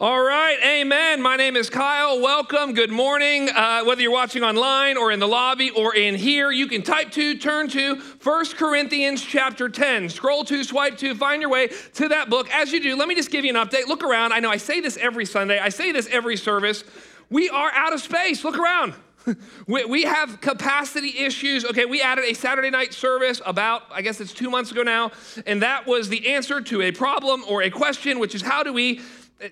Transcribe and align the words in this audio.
All 0.00 0.22
right, 0.22 0.56
amen. 0.64 1.20
My 1.20 1.34
name 1.34 1.56
is 1.56 1.68
Kyle. 1.68 2.20
Welcome. 2.20 2.72
Good 2.72 2.92
morning. 2.92 3.48
Uh, 3.50 3.82
whether 3.82 4.00
you're 4.00 4.12
watching 4.12 4.44
online 4.44 4.96
or 4.96 5.10
in 5.10 5.18
the 5.18 5.26
lobby 5.26 5.70
or 5.70 5.92
in 5.92 6.14
here, 6.14 6.52
you 6.52 6.68
can 6.68 6.82
type 6.82 7.10
to, 7.10 7.36
turn 7.36 7.68
to 7.70 7.96
1 7.96 8.46
Corinthians 8.50 9.20
chapter 9.20 9.68
10. 9.68 10.08
Scroll 10.10 10.44
to, 10.44 10.62
swipe 10.62 10.98
to, 10.98 11.16
find 11.16 11.42
your 11.42 11.50
way 11.50 11.70
to 11.94 12.06
that 12.10 12.30
book. 12.30 12.48
As 12.54 12.70
you 12.70 12.80
do, 12.80 12.94
let 12.94 13.08
me 13.08 13.16
just 13.16 13.32
give 13.32 13.44
you 13.44 13.50
an 13.50 13.56
update. 13.56 13.88
Look 13.88 14.04
around. 14.04 14.32
I 14.32 14.38
know 14.38 14.50
I 14.50 14.58
say 14.58 14.78
this 14.78 14.96
every 14.98 15.24
Sunday, 15.24 15.58
I 15.58 15.68
say 15.68 15.90
this 15.90 16.06
every 16.12 16.36
service. 16.36 16.84
We 17.28 17.50
are 17.50 17.72
out 17.72 17.92
of 17.92 18.00
space. 18.00 18.44
Look 18.44 18.56
around. 18.56 18.94
we, 19.66 19.84
we 19.84 20.02
have 20.04 20.40
capacity 20.40 21.18
issues. 21.18 21.64
Okay, 21.64 21.86
we 21.86 22.02
added 22.02 22.24
a 22.24 22.34
Saturday 22.34 22.70
night 22.70 22.94
service 22.94 23.40
about, 23.44 23.82
I 23.90 24.02
guess 24.02 24.20
it's 24.20 24.32
two 24.32 24.48
months 24.48 24.70
ago 24.70 24.82
now, 24.82 25.10
and 25.44 25.62
that 25.62 25.86
was 25.86 26.08
the 26.08 26.28
answer 26.28 26.60
to 26.60 26.82
a 26.82 26.92
problem 26.92 27.42
or 27.48 27.62
a 27.62 27.70
question, 27.70 28.18
which 28.18 28.34
is 28.34 28.42
how 28.42 28.62
do 28.62 28.72
we 28.72 29.00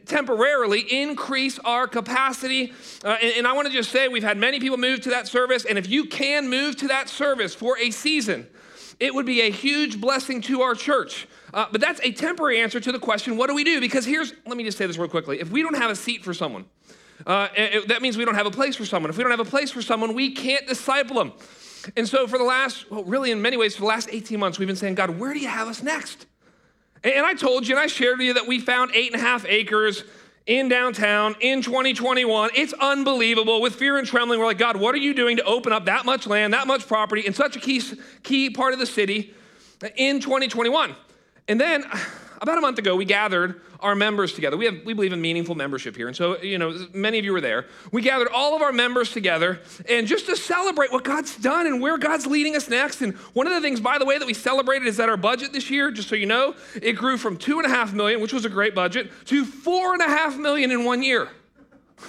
temporarily 0.04 0.80
increase 0.80 1.58
our 1.60 1.86
capacity. 1.86 2.72
Uh, 3.04 3.16
and, 3.22 3.34
and 3.38 3.46
I 3.46 3.52
want 3.52 3.68
to 3.68 3.72
just 3.72 3.90
say 3.90 4.08
we've 4.08 4.22
had 4.22 4.36
many 4.36 4.60
people 4.60 4.78
move 4.78 5.00
to 5.02 5.10
that 5.10 5.28
service, 5.28 5.64
and 5.64 5.78
if 5.78 5.88
you 5.88 6.06
can 6.06 6.48
move 6.48 6.76
to 6.76 6.88
that 6.88 7.08
service 7.08 7.54
for 7.54 7.78
a 7.78 7.90
season, 7.90 8.46
it 8.98 9.14
would 9.14 9.26
be 9.26 9.42
a 9.42 9.50
huge 9.50 10.00
blessing 10.00 10.40
to 10.42 10.62
our 10.62 10.74
church. 10.74 11.28
Uh, 11.52 11.66
but 11.70 11.80
that's 11.80 12.00
a 12.02 12.12
temporary 12.12 12.60
answer 12.60 12.80
to 12.80 12.92
the 12.92 12.98
question 12.98 13.36
what 13.36 13.48
do 13.48 13.54
we 13.54 13.64
do? 13.64 13.80
Because 13.80 14.04
here's, 14.04 14.32
let 14.46 14.56
me 14.56 14.64
just 14.64 14.78
say 14.78 14.86
this 14.86 14.98
real 14.98 15.08
quickly. 15.08 15.40
If 15.40 15.50
we 15.50 15.62
don't 15.62 15.76
have 15.76 15.90
a 15.90 15.96
seat 15.96 16.24
for 16.24 16.34
someone, 16.34 16.64
uh, 17.26 17.48
it, 17.56 17.88
that 17.88 18.02
means 18.02 18.16
we 18.16 18.24
don't 18.24 18.34
have 18.34 18.46
a 18.46 18.50
place 18.50 18.76
for 18.76 18.84
someone. 18.84 19.10
If 19.10 19.16
we 19.16 19.22
don't 19.22 19.30
have 19.30 19.40
a 19.40 19.44
place 19.44 19.70
for 19.70 19.82
someone, 19.82 20.14
we 20.14 20.32
can't 20.32 20.66
disciple 20.66 21.16
them. 21.16 21.32
And 21.96 22.08
so, 22.08 22.26
for 22.26 22.36
the 22.36 22.44
last, 22.44 22.90
well, 22.90 23.04
really, 23.04 23.30
in 23.30 23.40
many 23.40 23.56
ways, 23.56 23.76
for 23.76 23.82
the 23.82 23.86
last 23.86 24.08
18 24.10 24.40
months, 24.40 24.58
we've 24.58 24.66
been 24.66 24.76
saying, 24.76 24.96
God, 24.96 25.10
where 25.10 25.32
do 25.32 25.38
you 25.38 25.48
have 25.48 25.68
us 25.68 25.82
next? 25.82 26.26
And 27.04 27.26
I 27.26 27.34
told 27.34 27.66
you 27.66 27.76
and 27.76 27.82
I 27.82 27.86
shared 27.86 28.18
with 28.18 28.26
you 28.26 28.34
that 28.34 28.46
we 28.46 28.58
found 28.58 28.92
eight 28.94 29.12
and 29.12 29.20
a 29.20 29.24
half 29.24 29.44
acres 29.46 30.04
in 30.46 30.68
downtown 30.68 31.34
in 31.40 31.60
2021. 31.62 32.50
It's 32.54 32.72
unbelievable. 32.74 33.60
With 33.60 33.74
fear 33.74 33.98
and 33.98 34.06
trembling, 34.06 34.38
we're 34.38 34.46
like, 34.46 34.58
God, 34.58 34.76
what 34.76 34.94
are 34.94 34.98
you 34.98 35.12
doing 35.12 35.36
to 35.36 35.44
open 35.44 35.72
up 35.72 35.86
that 35.86 36.04
much 36.04 36.26
land, 36.26 36.54
that 36.54 36.66
much 36.66 36.86
property 36.86 37.26
in 37.26 37.34
such 37.34 37.56
a 37.56 37.60
key, 37.60 37.82
key 38.22 38.50
part 38.50 38.72
of 38.72 38.78
the 38.78 38.86
city 38.86 39.34
in 39.96 40.20
2021? 40.20 40.94
And 41.48 41.60
then 41.60 41.84
about 42.40 42.58
a 42.58 42.60
month 42.60 42.78
ago, 42.78 42.96
we 42.96 43.04
gathered 43.04 43.60
our 43.80 43.94
members 43.94 44.32
together. 44.32 44.56
We, 44.56 44.66
have, 44.66 44.76
we 44.84 44.94
believe 44.94 45.12
in 45.12 45.20
meaningful 45.20 45.54
membership 45.54 45.96
here. 45.96 46.08
And 46.08 46.16
so, 46.16 46.40
you 46.42 46.58
know, 46.58 46.86
many 46.92 47.18
of 47.18 47.24
you 47.24 47.32
were 47.32 47.40
there. 47.40 47.66
We 47.92 48.02
gathered 48.02 48.28
all 48.28 48.54
of 48.56 48.62
our 48.62 48.72
members 48.72 49.10
together 49.10 49.60
and 49.88 50.06
just 50.06 50.26
to 50.26 50.36
celebrate 50.36 50.92
what 50.92 51.04
God's 51.04 51.36
done 51.36 51.66
and 51.66 51.80
where 51.80 51.98
God's 51.98 52.26
leading 52.26 52.56
us 52.56 52.68
next. 52.68 53.02
And 53.02 53.14
one 53.34 53.46
of 53.46 53.52
the 53.52 53.60
things, 53.60 53.80
by 53.80 53.98
the 53.98 54.04
way, 54.04 54.18
that 54.18 54.26
we 54.26 54.34
celebrated 54.34 54.88
is 54.88 54.96
that 54.96 55.08
our 55.08 55.16
budget 55.16 55.52
this 55.52 55.70
year, 55.70 55.90
just 55.90 56.08
so 56.08 56.14
you 56.14 56.26
know, 56.26 56.54
it 56.80 56.92
grew 56.92 57.16
from 57.16 57.36
two 57.36 57.58
and 57.58 57.66
a 57.66 57.70
half 57.70 57.92
million, 57.92 58.20
which 58.20 58.32
was 58.32 58.44
a 58.44 58.50
great 58.50 58.74
budget, 58.74 59.10
to 59.26 59.44
four 59.44 59.92
and 59.92 60.02
a 60.02 60.08
half 60.08 60.36
million 60.36 60.70
in 60.70 60.84
one 60.84 61.02
year. 61.02 61.28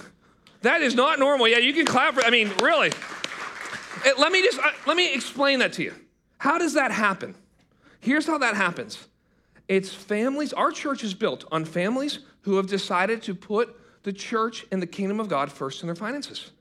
That 0.62 0.82
is 0.82 0.96
not 0.96 1.20
normal. 1.20 1.48
Yeah, 1.48 1.60
you 1.60 1.72
can 1.72 1.86
clap 1.86 2.16
for, 2.16 2.26
I 2.26 2.32
mean, 2.32 2.52
really. 2.64 2.88
It, 4.06 4.18
let 4.18 4.32
me 4.32 4.42
just, 4.42 4.60
uh, 4.60 4.72
let 4.88 4.98
me 4.98 5.14
explain 5.14 5.60
that 5.60 5.74
to 5.74 5.84
you. 5.84 5.94
How 6.40 6.58
does 6.58 6.74
that 6.74 6.92
happen? 6.92 7.36
Here's 8.00 8.26
how 8.26 8.40
that 8.40 8.56
happens 8.56 9.08
it's 9.68 9.94
families, 9.94 10.54
our 10.54 10.72
church 10.72 11.04
is 11.04 11.14
built 11.14 11.46
on 11.52 11.66
families 11.66 12.20
who 12.42 12.58
have 12.58 12.68
decided 12.68 13.22
to 13.24 13.36
put 13.36 13.76
the 14.04 14.14
church 14.14 14.66
and 14.72 14.82
the 14.82 14.88
kingdom 14.88 15.20
of 15.20 15.28
God 15.28 15.52
first 15.52 15.82
in 15.82 15.88
their 15.88 15.96
finances. 15.96 16.52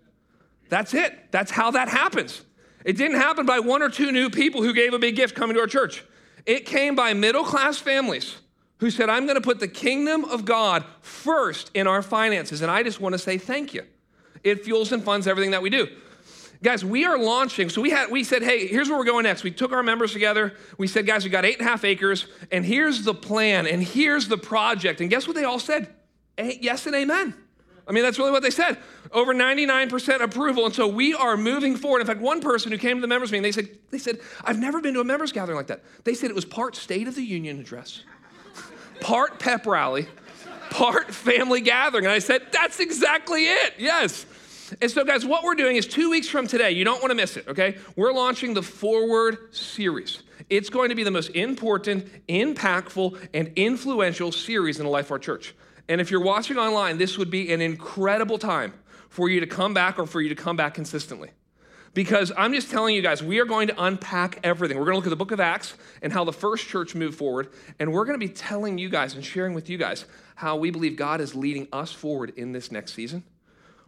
That's 0.68 0.94
it. 0.94 1.30
That's 1.30 1.50
how 1.50 1.70
that 1.72 1.88
happens. 1.88 2.42
It 2.84 2.96
didn't 2.96 3.18
happen 3.18 3.46
by 3.46 3.60
one 3.60 3.82
or 3.82 3.88
two 3.88 4.10
new 4.10 4.30
people 4.30 4.62
who 4.62 4.72
gave 4.72 4.92
a 4.92 4.98
big 4.98 5.16
gift 5.16 5.34
coming 5.34 5.54
to 5.54 5.60
our 5.60 5.66
church. 5.66 6.04
It 6.44 6.66
came 6.66 6.94
by 6.94 7.12
middle 7.14 7.44
class 7.44 7.78
families 7.78 8.36
who 8.78 8.90
said, 8.90 9.08
I'm 9.08 9.24
going 9.24 9.36
to 9.36 9.40
put 9.40 9.60
the 9.60 9.68
kingdom 9.68 10.24
of 10.24 10.44
God 10.44 10.84
first 11.00 11.70
in 11.74 11.86
our 11.86 12.02
finances. 12.02 12.62
And 12.62 12.70
I 12.70 12.82
just 12.82 13.00
want 13.00 13.14
to 13.14 13.18
say 13.18 13.38
thank 13.38 13.74
you. 13.74 13.82
It 14.44 14.64
fuels 14.64 14.92
and 14.92 15.02
funds 15.02 15.26
everything 15.26 15.52
that 15.52 15.62
we 15.62 15.70
do. 15.70 15.88
Guys, 16.62 16.84
we 16.84 17.04
are 17.04 17.18
launching. 17.18 17.68
So 17.68 17.80
we 17.80 17.90
had 17.90 18.10
we 18.10 18.24
said, 18.24 18.42
hey, 18.42 18.66
here's 18.66 18.88
where 18.88 18.98
we're 18.98 19.04
going 19.04 19.24
next. 19.24 19.42
We 19.42 19.50
took 19.50 19.72
our 19.72 19.82
members 19.82 20.12
together. 20.12 20.54
We 20.78 20.86
said, 20.86 21.06
guys, 21.06 21.24
we 21.24 21.30
got 21.30 21.44
eight 21.44 21.58
and 21.58 21.66
a 21.66 21.70
half 21.70 21.84
acres, 21.84 22.26
and 22.50 22.64
here's 22.64 23.04
the 23.04 23.14
plan, 23.14 23.66
and 23.66 23.82
here's 23.82 24.28
the 24.28 24.38
project. 24.38 25.00
And 25.00 25.10
guess 25.10 25.26
what 25.26 25.36
they 25.36 25.44
all 25.44 25.58
said? 25.58 25.88
Yes 26.38 26.86
and 26.86 26.94
amen. 26.94 27.34
I 27.88 27.92
mean, 27.92 28.02
that's 28.02 28.18
really 28.18 28.32
what 28.32 28.42
they 28.42 28.50
said. 28.50 28.78
Over 29.12 29.32
99% 29.32 30.20
approval. 30.20 30.66
And 30.66 30.74
so 30.74 30.88
we 30.88 31.14
are 31.14 31.36
moving 31.36 31.76
forward. 31.76 32.00
In 32.00 32.06
fact, 32.06 32.20
one 32.20 32.40
person 32.40 32.72
who 32.72 32.78
came 32.78 32.96
to 32.96 33.00
the 33.00 33.06
members 33.06 33.30
meeting, 33.30 33.44
they 33.44 33.52
said, 33.52 33.68
they 33.90 33.98
said, 33.98 34.18
I've 34.44 34.58
never 34.58 34.80
been 34.80 34.94
to 34.94 35.00
a 35.00 35.04
members 35.04 35.30
gathering 35.30 35.56
like 35.56 35.68
that. 35.68 35.84
They 36.02 36.14
said 36.14 36.30
it 36.30 36.34
was 36.34 36.44
part 36.44 36.74
State 36.74 37.06
of 37.06 37.14
the 37.14 37.22
Union 37.22 37.60
address, 37.60 38.02
part 39.00 39.38
pep 39.38 39.66
rally, 39.66 40.08
part 40.70 41.14
family 41.14 41.60
gathering. 41.60 42.06
And 42.06 42.12
I 42.12 42.18
said, 42.18 42.42
that's 42.50 42.80
exactly 42.80 43.46
it. 43.46 43.74
Yes. 43.78 44.26
And 44.80 44.90
so, 44.90 45.04
guys, 45.04 45.24
what 45.24 45.44
we're 45.44 45.54
doing 45.54 45.76
is 45.76 45.86
two 45.86 46.10
weeks 46.10 46.28
from 46.28 46.46
today, 46.46 46.72
you 46.72 46.84
don't 46.84 47.00
want 47.00 47.10
to 47.10 47.14
miss 47.14 47.36
it, 47.36 47.46
okay? 47.48 47.76
We're 47.94 48.12
launching 48.12 48.54
the 48.54 48.62
Forward 48.62 49.54
series. 49.54 50.22
It's 50.50 50.70
going 50.70 50.88
to 50.90 50.94
be 50.94 51.04
the 51.04 51.10
most 51.10 51.30
important, 51.30 52.06
impactful, 52.28 53.28
and 53.34 53.52
influential 53.56 54.32
series 54.32 54.78
in 54.78 54.84
the 54.84 54.90
life 54.90 55.06
of 55.06 55.12
our 55.12 55.18
church. 55.18 55.54
And 55.88 56.00
if 56.00 56.10
you're 56.10 56.22
watching 56.22 56.58
online, 56.58 56.98
this 56.98 57.16
would 57.18 57.30
be 57.30 57.52
an 57.52 57.60
incredible 57.60 58.38
time 58.38 58.74
for 59.08 59.28
you 59.28 59.40
to 59.40 59.46
come 59.46 59.72
back 59.72 59.98
or 59.98 60.06
for 60.06 60.20
you 60.20 60.28
to 60.28 60.34
come 60.34 60.56
back 60.56 60.74
consistently. 60.74 61.30
Because 61.94 62.30
I'm 62.36 62.52
just 62.52 62.70
telling 62.70 62.94
you 62.94 63.00
guys, 63.00 63.22
we 63.22 63.38
are 63.38 63.46
going 63.46 63.68
to 63.68 63.82
unpack 63.82 64.40
everything. 64.44 64.76
We're 64.76 64.84
going 64.84 64.94
to 64.94 64.98
look 64.98 65.06
at 65.06 65.10
the 65.10 65.16
book 65.16 65.30
of 65.30 65.40
Acts 65.40 65.74
and 66.02 66.12
how 66.12 66.24
the 66.24 66.32
first 66.32 66.68
church 66.68 66.94
moved 66.94 67.16
forward. 67.16 67.48
And 67.78 67.92
we're 67.92 68.04
going 68.04 68.20
to 68.20 68.26
be 68.26 68.32
telling 68.32 68.76
you 68.76 68.90
guys 68.90 69.14
and 69.14 69.24
sharing 69.24 69.54
with 69.54 69.70
you 69.70 69.78
guys 69.78 70.04
how 70.34 70.56
we 70.56 70.70
believe 70.70 70.96
God 70.96 71.22
is 71.22 71.34
leading 71.34 71.66
us 71.72 71.92
forward 71.92 72.34
in 72.36 72.52
this 72.52 72.70
next 72.70 72.92
season. 72.92 73.24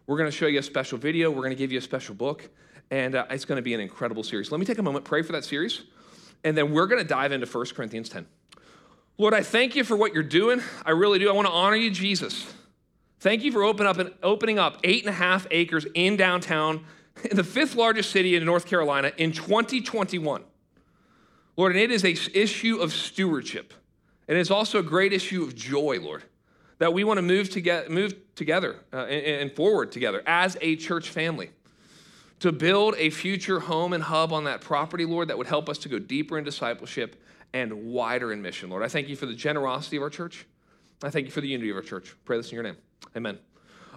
We're 0.09 0.17
going 0.17 0.31
to 0.31 0.35
show 0.35 0.47
you 0.47 0.57
a 0.57 0.63
special 0.63 0.97
video. 0.97 1.29
We're 1.29 1.43
going 1.43 1.51
to 1.51 1.55
give 1.55 1.71
you 1.71 1.77
a 1.77 1.83
special 1.83 2.15
book. 2.15 2.49
And 2.89 3.13
uh, 3.13 3.27
it's 3.29 3.45
going 3.45 3.57
to 3.57 3.61
be 3.61 3.75
an 3.75 3.79
incredible 3.79 4.23
series. 4.23 4.51
Let 4.51 4.59
me 4.59 4.65
take 4.65 4.79
a 4.79 4.81
moment, 4.81 5.05
pray 5.05 5.21
for 5.21 5.33
that 5.33 5.45
series. 5.45 5.83
And 6.43 6.57
then 6.57 6.73
we're 6.73 6.87
going 6.87 6.99
to 6.99 7.07
dive 7.07 7.31
into 7.31 7.45
1 7.45 7.65
Corinthians 7.75 8.09
10. 8.09 8.25
Lord, 9.19 9.35
I 9.35 9.43
thank 9.43 9.75
you 9.75 9.83
for 9.83 9.95
what 9.95 10.15
you're 10.15 10.23
doing. 10.23 10.63
I 10.83 10.91
really 10.91 11.19
do. 11.19 11.29
I 11.29 11.33
want 11.33 11.47
to 11.47 11.53
honor 11.53 11.75
you, 11.75 11.91
Jesus. 11.91 12.51
Thank 13.19 13.43
you 13.43 13.51
for 13.51 13.61
open 13.61 13.85
up 13.85 13.99
and 13.99 14.11
opening 14.23 14.57
up 14.57 14.79
eight 14.83 15.03
and 15.03 15.09
a 15.09 15.15
half 15.15 15.45
acres 15.51 15.85
in 15.93 16.17
downtown, 16.17 16.85
in 17.29 17.37
the 17.37 17.43
fifth 17.43 17.75
largest 17.75 18.09
city 18.09 18.35
in 18.35 18.43
North 18.43 18.65
Carolina 18.65 19.11
in 19.17 19.31
2021. 19.31 20.43
Lord, 21.55 21.71
and 21.73 21.79
it 21.79 21.91
is 21.91 22.03
a 22.03 22.13
issue 22.35 22.77
of 22.77 22.93
stewardship. 22.93 23.75
And 24.27 24.39
it's 24.39 24.49
also 24.49 24.79
a 24.79 24.83
great 24.83 25.13
issue 25.13 25.43
of 25.43 25.53
joy, 25.53 25.99
Lord 26.01 26.23
that 26.79 26.93
we 26.93 27.03
want 27.03 27.17
to 27.17 27.21
move, 27.21 27.49
together, 27.49 27.89
move 27.89 28.15
together 28.35 28.77
uh, 28.91 29.05
and, 29.05 29.41
and 29.41 29.51
forward 29.51 29.91
together 29.91 30.23
as 30.25 30.57
a 30.61 30.75
church 30.75 31.09
family 31.09 31.51
to 32.39 32.51
build 32.51 32.95
a 32.97 33.09
future 33.09 33.59
home 33.59 33.93
and 33.93 34.03
hub 34.03 34.33
on 34.33 34.45
that 34.45 34.61
property, 34.61 35.05
Lord, 35.05 35.27
that 35.27 35.37
would 35.37 35.47
help 35.47 35.69
us 35.69 35.77
to 35.79 35.89
go 35.89 35.99
deeper 35.99 36.37
in 36.37 36.43
discipleship 36.43 37.21
and 37.53 37.91
wider 37.91 38.31
in 38.31 38.41
mission, 38.41 38.69
Lord. 38.69 38.83
I 38.83 38.87
thank 38.87 39.09
you 39.09 39.15
for 39.15 39.25
the 39.25 39.33
generosity 39.33 39.97
of 39.97 40.03
our 40.03 40.09
church. 40.09 40.45
I 41.03 41.09
thank 41.09 41.25
you 41.25 41.31
for 41.31 41.41
the 41.41 41.47
unity 41.47 41.69
of 41.69 41.75
our 41.75 41.81
church. 41.81 42.15
Pray 42.25 42.37
this 42.37 42.49
in 42.49 42.55
your 42.55 42.63
name. 42.63 42.77
Amen. 43.15 43.39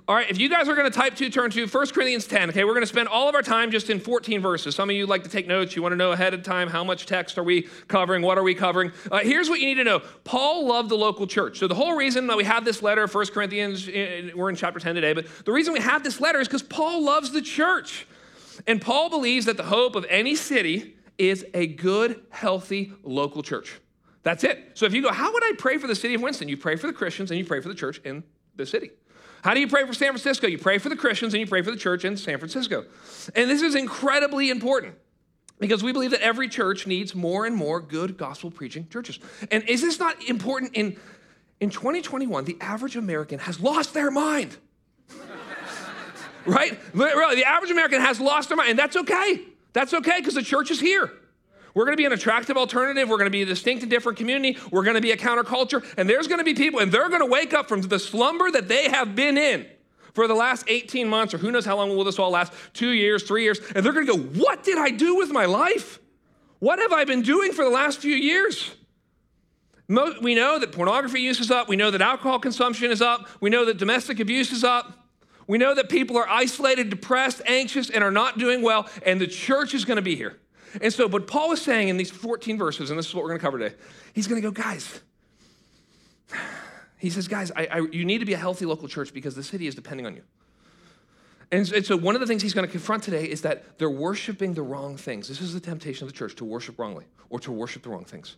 All 0.08 0.16
right, 0.16 0.28
if 0.28 0.36
you 0.36 0.48
guys 0.48 0.68
are 0.68 0.74
going 0.74 0.90
to 0.90 0.96
type 0.96 1.14
two, 1.14 1.30
turn 1.30 1.52
to 1.52 1.64
1 1.64 1.86
Corinthians 1.88 2.26
10. 2.26 2.48
Okay, 2.48 2.64
we're 2.64 2.72
going 2.72 2.82
to 2.82 2.88
spend 2.88 3.06
all 3.06 3.28
of 3.28 3.36
our 3.36 3.42
time 3.42 3.70
just 3.70 3.88
in 3.88 4.00
14 4.00 4.40
verses. 4.40 4.74
Some 4.74 4.90
of 4.90 4.96
you 4.96 5.06
like 5.06 5.22
to 5.22 5.28
take 5.28 5.46
notes. 5.46 5.76
You 5.76 5.82
want 5.82 5.92
to 5.92 5.96
know 5.96 6.10
ahead 6.10 6.34
of 6.34 6.42
time 6.42 6.68
how 6.68 6.82
much 6.82 7.06
text 7.06 7.38
are 7.38 7.44
we 7.44 7.62
covering? 7.86 8.20
What 8.20 8.36
are 8.36 8.42
we 8.42 8.52
covering? 8.52 8.90
Uh, 9.12 9.20
here's 9.20 9.48
what 9.48 9.60
you 9.60 9.66
need 9.66 9.76
to 9.76 9.84
know 9.84 10.00
Paul 10.24 10.66
loved 10.66 10.88
the 10.88 10.96
local 10.96 11.28
church. 11.28 11.60
So, 11.60 11.68
the 11.68 11.76
whole 11.76 11.94
reason 11.94 12.26
that 12.26 12.36
we 12.36 12.42
have 12.42 12.64
this 12.64 12.82
letter, 12.82 13.06
1 13.06 13.26
Corinthians, 13.26 13.86
we're 13.86 14.50
in 14.50 14.56
chapter 14.56 14.80
10 14.80 14.96
today, 14.96 15.12
but 15.12 15.26
the 15.44 15.52
reason 15.52 15.72
we 15.72 15.80
have 15.80 16.02
this 16.02 16.20
letter 16.20 16.40
is 16.40 16.48
because 16.48 16.64
Paul 16.64 17.04
loves 17.04 17.30
the 17.30 17.42
church. 17.42 18.06
And 18.66 18.82
Paul 18.82 19.08
believes 19.08 19.46
that 19.46 19.56
the 19.56 19.62
hope 19.62 19.94
of 19.94 20.04
any 20.10 20.34
city 20.34 20.96
is 21.16 21.46
a 21.54 21.68
good, 21.68 22.20
healthy 22.30 22.92
local 23.04 23.44
church. 23.44 23.80
That's 24.24 24.42
it. 24.42 24.72
So, 24.74 24.84
if 24.84 24.94
you 24.94 25.02
go, 25.02 25.12
how 25.12 25.32
would 25.32 25.44
I 25.44 25.52
pray 25.56 25.78
for 25.78 25.86
the 25.86 25.94
city 25.94 26.14
of 26.14 26.22
Winston? 26.22 26.48
You 26.48 26.56
pray 26.56 26.74
for 26.74 26.88
the 26.88 26.92
Christians 26.92 27.30
and 27.30 27.38
you 27.38 27.46
pray 27.46 27.60
for 27.60 27.68
the 27.68 27.76
church 27.76 28.00
in 28.04 28.24
the 28.56 28.66
city. 28.66 28.90
How 29.42 29.54
do 29.54 29.60
you 29.60 29.66
pray 29.66 29.84
for 29.84 29.92
San 29.92 30.08
Francisco? 30.08 30.46
You 30.46 30.58
pray 30.58 30.78
for 30.78 30.88
the 30.88 30.96
Christians 30.96 31.34
and 31.34 31.40
you 31.40 31.46
pray 31.46 31.62
for 31.62 31.72
the 31.72 31.76
church 31.76 32.04
in 32.04 32.16
San 32.16 32.38
Francisco. 32.38 32.84
And 33.34 33.50
this 33.50 33.60
is 33.60 33.74
incredibly 33.74 34.50
important 34.50 34.94
because 35.58 35.82
we 35.82 35.92
believe 35.92 36.12
that 36.12 36.22
every 36.22 36.48
church 36.48 36.86
needs 36.86 37.14
more 37.14 37.44
and 37.44 37.54
more 37.56 37.80
good 37.80 38.16
gospel 38.16 38.52
preaching 38.52 38.88
churches. 38.88 39.18
And 39.50 39.68
is 39.68 39.80
this 39.80 39.98
not 39.98 40.22
important 40.28 40.72
in 40.74 40.96
in 41.60 41.70
2021 41.70 42.44
the 42.44 42.56
average 42.60 42.96
American 42.96 43.40
has 43.40 43.60
lost 43.60 43.94
their 43.94 44.12
mind. 44.12 44.56
right? 46.46 46.78
Really, 46.94 47.36
the 47.36 47.44
average 47.44 47.70
American 47.70 48.00
has 48.00 48.20
lost 48.20 48.48
their 48.48 48.56
mind 48.56 48.70
and 48.70 48.78
that's 48.78 48.96
okay. 48.96 49.40
That's 49.72 49.92
okay 49.92 50.18
because 50.18 50.34
the 50.34 50.42
church 50.42 50.70
is 50.70 50.78
here. 50.78 51.12
We're 51.74 51.84
going 51.84 51.94
to 51.94 52.00
be 52.00 52.04
an 52.04 52.12
attractive 52.12 52.56
alternative. 52.56 53.08
We're 53.08 53.16
going 53.16 53.26
to 53.26 53.30
be 53.30 53.42
a 53.42 53.46
distinct 53.46 53.82
and 53.82 53.90
different 53.90 54.18
community. 54.18 54.58
We're 54.70 54.82
going 54.82 54.96
to 54.96 55.00
be 55.00 55.12
a 55.12 55.16
counterculture. 55.16 55.84
And 55.96 56.08
there's 56.08 56.26
going 56.26 56.38
to 56.38 56.44
be 56.44 56.54
people, 56.54 56.80
and 56.80 56.92
they're 56.92 57.08
going 57.08 57.20
to 57.20 57.26
wake 57.26 57.54
up 57.54 57.68
from 57.68 57.82
the 57.82 57.98
slumber 57.98 58.50
that 58.50 58.68
they 58.68 58.88
have 58.90 59.14
been 59.14 59.38
in 59.38 59.66
for 60.14 60.28
the 60.28 60.34
last 60.34 60.64
18 60.68 61.08
months, 61.08 61.32
or 61.32 61.38
who 61.38 61.50
knows 61.50 61.64
how 61.64 61.76
long 61.76 61.88
will 61.88 62.04
this 62.04 62.18
all 62.18 62.30
last 62.30 62.52
two 62.74 62.90
years, 62.90 63.22
three 63.22 63.44
years. 63.44 63.60
And 63.74 63.84
they're 63.84 63.92
going 63.92 64.06
to 64.06 64.12
go, 64.12 64.18
What 64.18 64.62
did 64.62 64.78
I 64.78 64.90
do 64.90 65.16
with 65.16 65.30
my 65.30 65.46
life? 65.46 65.98
What 66.58 66.78
have 66.78 66.92
I 66.92 67.04
been 67.04 67.22
doing 67.22 67.52
for 67.52 67.64
the 67.64 67.70
last 67.70 67.98
few 67.98 68.14
years? 68.14 68.72
We 69.88 70.34
know 70.34 70.58
that 70.58 70.72
pornography 70.72 71.20
use 71.20 71.40
is 71.40 71.50
up. 71.50 71.68
We 71.68 71.76
know 71.76 71.90
that 71.90 72.00
alcohol 72.00 72.38
consumption 72.38 72.90
is 72.90 73.02
up. 73.02 73.28
We 73.40 73.50
know 73.50 73.64
that 73.64 73.78
domestic 73.78 74.20
abuse 74.20 74.52
is 74.52 74.64
up. 74.64 75.02
We 75.46 75.58
know 75.58 75.74
that 75.74 75.88
people 75.88 76.16
are 76.16 76.28
isolated, 76.28 76.88
depressed, 76.88 77.42
anxious, 77.46 77.90
and 77.90 78.02
are 78.04 78.12
not 78.12 78.38
doing 78.38 78.62
well, 78.62 78.88
and 79.04 79.20
the 79.20 79.26
church 79.26 79.74
is 79.74 79.84
going 79.84 79.96
to 79.96 80.02
be 80.02 80.14
here. 80.14 80.38
And 80.80 80.92
so, 80.92 81.08
but 81.08 81.26
Paul 81.26 81.52
is 81.52 81.60
saying 81.60 81.88
in 81.88 81.96
these 81.96 82.10
14 82.10 82.56
verses, 82.56 82.90
and 82.90 82.98
this 82.98 83.06
is 83.06 83.14
what 83.14 83.24
we're 83.24 83.30
going 83.30 83.40
to 83.40 83.44
cover 83.44 83.58
today, 83.58 83.74
he's 84.14 84.26
going 84.26 84.40
to 84.40 84.48
go, 84.48 84.52
guys, 84.52 85.00
he 86.98 87.10
says, 87.10 87.28
guys, 87.28 87.52
I, 87.54 87.66
I, 87.70 87.78
you 87.90 88.04
need 88.04 88.18
to 88.18 88.24
be 88.24 88.32
a 88.32 88.38
healthy 88.38 88.64
local 88.64 88.88
church 88.88 89.12
because 89.12 89.34
the 89.34 89.42
city 89.42 89.66
is 89.66 89.74
depending 89.74 90.06
on 90.06 90.14
you. 90.16 90.22
And, 91.50 91.70
and 91.70 91.84
so, 91.84 91.98
one 91.98 92.14
of 92.14 92.22
the 92.22 92.26
things 92.26 92.40
he's 92.40 92.54
going 92.54 92.66
to 92.66 92.72
confront 92.72 93.02
today 93.02 93.24
is 93.24 93.42
that 93.42 93.78
they're 93.78 93.90
worshiping 93.90 94.54
the 94.54 94.62
wrong 94.62 94.96
things. 94.96 95.28
This 95.28 95.42
is 95.42 95.52
the 95.52 95.60
temptation 95.60 96.06
of 96.06 96.12
the 96.12 96.16
church 96.16 96.34
to 96.36 96.46
worship 96.46 96.78
wrongly 96.78 97.04
or 97.28 97.38
to 97.40 97.52
worship 97.52 97.82
the 97.82 97.90
wrong 97.90 98.04
things. 98.04 98.36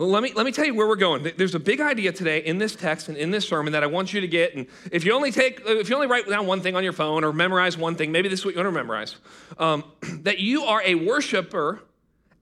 Well, 0.00 0.08
let 0.08 0.22
me, 0.22 0.32
let 0.32 0.46
me 0.46 0.52
tell 0.52 0.64
you 0.64 0.74
where 0.74 0.88
we're 0.88 0.96
going. 0.96 1.30
There's 1.36 1.54
a 1.54 1.60
big 1.60 1.78
idea 1.78 2.10
today 2.10 2.38
in 2.38 2.56
this 2.56 2.74
text 2.74 3.10
and 3.10 3.18
in 3.18 3.30
this 3.30 3.46
sermon 3.46 3.74
that 3.74 3.82
I 3.82 3.86
want 3.86 4.14
you 4.14 4.22
to 4.22 4.26
get. 4.26 4.54
And 4.54 4.66
if 4.90 5.04
you 5.04 5.12
only 5.12 5.30
take, 5.30 5.60
if 5.66 5.90
you 5.90 5.94
only 5.94 6.06
write 6.06 6.26
down 6.26 6.46
one 6.46 6.62
thing 6.62 6.74
on 6.74 6.82
your 6.82 6.94
phone 6.94 7.22
or 7.22 7.34
memorize 7.34 7.76
one 7.76 7.96
thing, 7.96 8.10
maybe 8.10 8.30
this 8.30 8.38
is 8.38 8.46
what 8.46 8.54
you 8.54 8.62
want 8.62 8.68
to 8.68 8.80
memorize, 8.80 9.16
um, 9.58 9.84
that 10.22 10.38
you 10.38 10.62
are 10.62 10.82
a 10.86 10.94
worshiper 10.94 11.82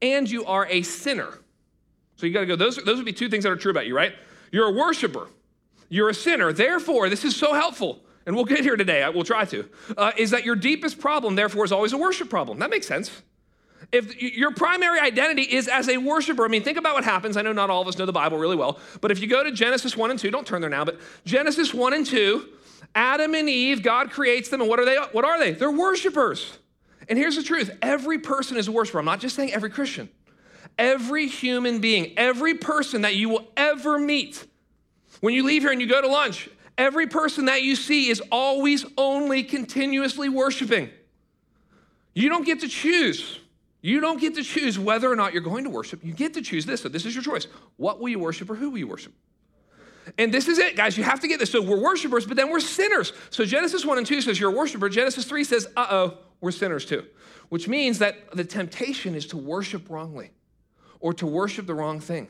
and 0.00 0.30
you 0.30 0.44
are 0.44 0.66
a 0.66 0.82
sinner. 0.82 1.36
So 2.14 2.26
you 2.26 2.32
got 2.32 2.42
to 2.42 2.46
go, 2.46 2.54
those, 2.54 2.76
those 2.76 2.98
would 2.98 3.06
be 3.06 3.12
two 3.12 3.28
things 3.28 3.42
that 3.42 3.50
are 3.50 3.56
true 3.56 3.72
about 3.72 3.88
you, 3.88 3.96
right? 3.96 4.14
You're 4.52 4.68
a 4.68 4.72
worshiper, 4.72 5.26
you're 5.88 6.10
a 6.10 6.14
sinner. 6.14 6.52
Therefore, 6.52 7.08
this 7.08 7.24
is 7.24 7.34
so 7.34 7.54
helpful, 7.54 8.04
and 8.24 8.36
we'll 8.36 8.44
get 8.44 8.60
here 8.60 8.76
today, 8.76 9.04
we'll 9.12 9.24
try 9.24 9.44
to, 9.46 9.68
uh, 9.96 10.12
is 10.16 10.30
that 10.30 10.44
your 10.44 10.54
deepest 10.54 11.00
problem, 11.00 11.34
therefore, 11.34 11.64
is 11.64 11.72
always 11.72 11.92
a 11.92 11.98
worship 11.98 12.30
problem. 12.30 12.60
That 12.60 12.70
makes 12.70 12.86
sense. 12.86 13.10
If 13.90 14.20
your 14.20 14.52
primary 14.52 15.00
identity 15.00 15.42
is 15.42 15.66
as 15.66 15.88
a 15.88 15.96
worshiper, 15.96 16.44
I 16.44 16.48
mean, 16.48 16.62
think 16.62 16.76
about 16.76 16.94
what 16.94 17.04
happens. 17.04 17.36
I 17.36 17.42
know 17.42 17.52
not 17.52 17.70
all 17.70 17.80
of 17.80 17.88
us 17.88 17.96
know 17.96 18.04
the 18.04 18.12
Bible 18.12 18.36
really 18.36 18.56
well, 18.56 18.78
but 19.00 19.10
if 19.10 19.20
you 19.20 19.26
go 19.26 19.42
to 19.42 19.50
Genesis 19.50 19.96
1 19.96 20.10
and 20.10 20.20
2, 20.20 20.30
don't 20.30 20.46
turn 20.46 20.60
there 20.60 20.70
now, 20.70 20.84
but 20.84 21.00
Genesis 21.24 21.72
1 21.72 21.94
and 21.94 22.04
2, 22.04 22.46
Adam 22.94 23.34
and 23.34 23.48
Eve, 23.48 23.82
God 23.82 24.10
creates 24.10 24.48
them, 24.50 24.60
and 24.60 24.68
what 24.68 24.78
are 24.78 24.84
they? 24.84 24.96
What 24.96 25.24
are 25.24 25.38
they? 25.38 25.52
They're 25.52 25.70
worshipers. 25.70 26.58
And 27.08 27.18
here's 27.18 27.36
the 27.36 27.42
truth 27.42 27.70
every 27.80 28.18
person 28.18 28.56
is 28.56 28.68
a 28.68 28.72
worshiper. 28.72 28.98
I'm 28.98 29.04
not 29.04 29.20
just 29.20 29.36
saying 29.36 29.52
every 29.52 29.70
Christian. 29.70 30.08
Every 30.78 31.26
human 31.26 31.80
being, 31.80 32.12
every 32.16 32.54
person 32.54 33.02
that 33.02 33.16
you 33.16 33.28
will 33.30 33.48
ever 33.56 33.98
meet, 33.98 34.46
when 35.20 35.34
you 35.34 35.44
leave 35.44 35.62
here 35.62 35.72
and 35.72 35.80
you 35.80 35.88
go 35.88 36.00
to 36.00 36.06
lunch, 36.06 36.48
every 36.76 37.06
person 37.08 37.46
that 37.46 37.62
you 37.62 37.74
see 37.74 38.08
is 38.08 38.22
always 38.30 38.84
only 38.96 39.42
continuously 39.42 40.28
worshiping. 40.28 40.90
You 42.14 42.28
don't 42.28 42.46
get 42.46 42.60
to 42.60 42.68
choose. 42.68 43.40
You 43.80 44.00
don't 44.00 44.20
get 44.20 44.34
to 44.34 44.42
choose 44.42 44.78
whether 44.78 45.10
or 45.10 45.16
not 45.16 45.32
you're 45.32 45.42
going 45.42 45.64
to 45.64 45.70
worship. 45.70 46.04
You 46.04 46.12
get 46.12 46.34
to 46.34 46.42
choose 46.42 46.66
this. 46.66 46.82
So, 46.82 46.88
this 46.88 47.06
is 47.06 47.14
your 47.14 47.22
choice. 47.22 47.46
What 47.76 48.00
will 48.00 48.08
you 48.08 48.18
worship 48.18 48.50
or 48.50 48.54
who 48.54 48.70
will 48.70 48.78
you 48.78 48.88
worship? 48.88 49.12
And 50.16 50.32
this 50.32 50.48
is 50.48 50.58
it, 50.58 50.74
guys. 50.74 50.96
You 50.96 51.04
have 51.04 51.20
to 51.20 51.28
get 51.28 51.38
this. 51.38 51.50
So, 51.50 51.62
we're 51.62 51.80
worshipers, 51.80 52.26
but 52.26 52.36
then 52.36 52.50
we're 52.50 52.60
sinners. 52.60 53.12
So, 53.30 53.44
Genesis 53.44 53.84
1 53.84 53.98
and 53.98 54.06
2 54.06 54.22
says 54.22 54.40
you're 54.40 54.50
a 54.50 54.54
worshiper. 54.54 54.88
Genesis 54.88 55.26
3 55.26 55.44
says, 55.44 55.68
uh 55.76 55.86
oh, 55.90 56.18
we're 56.40 56.50
sinners 56.50 56.84
too, 56.84 57.04
which 57.48 57.68
means 57.68 57.98
that 57.98 58.32
the 58.32 58.44
temptation 58.44 59.14
is 59.14 59.26
to 59.26 59.36
worship 59.36 59.88
wrongly 59.90 60.30
or 61.00 61.12
to 61.14 61.26
worship 61.26 61.66
the 61.66 61.74
wrong 61.74 62.00
thing, 62.00 62.28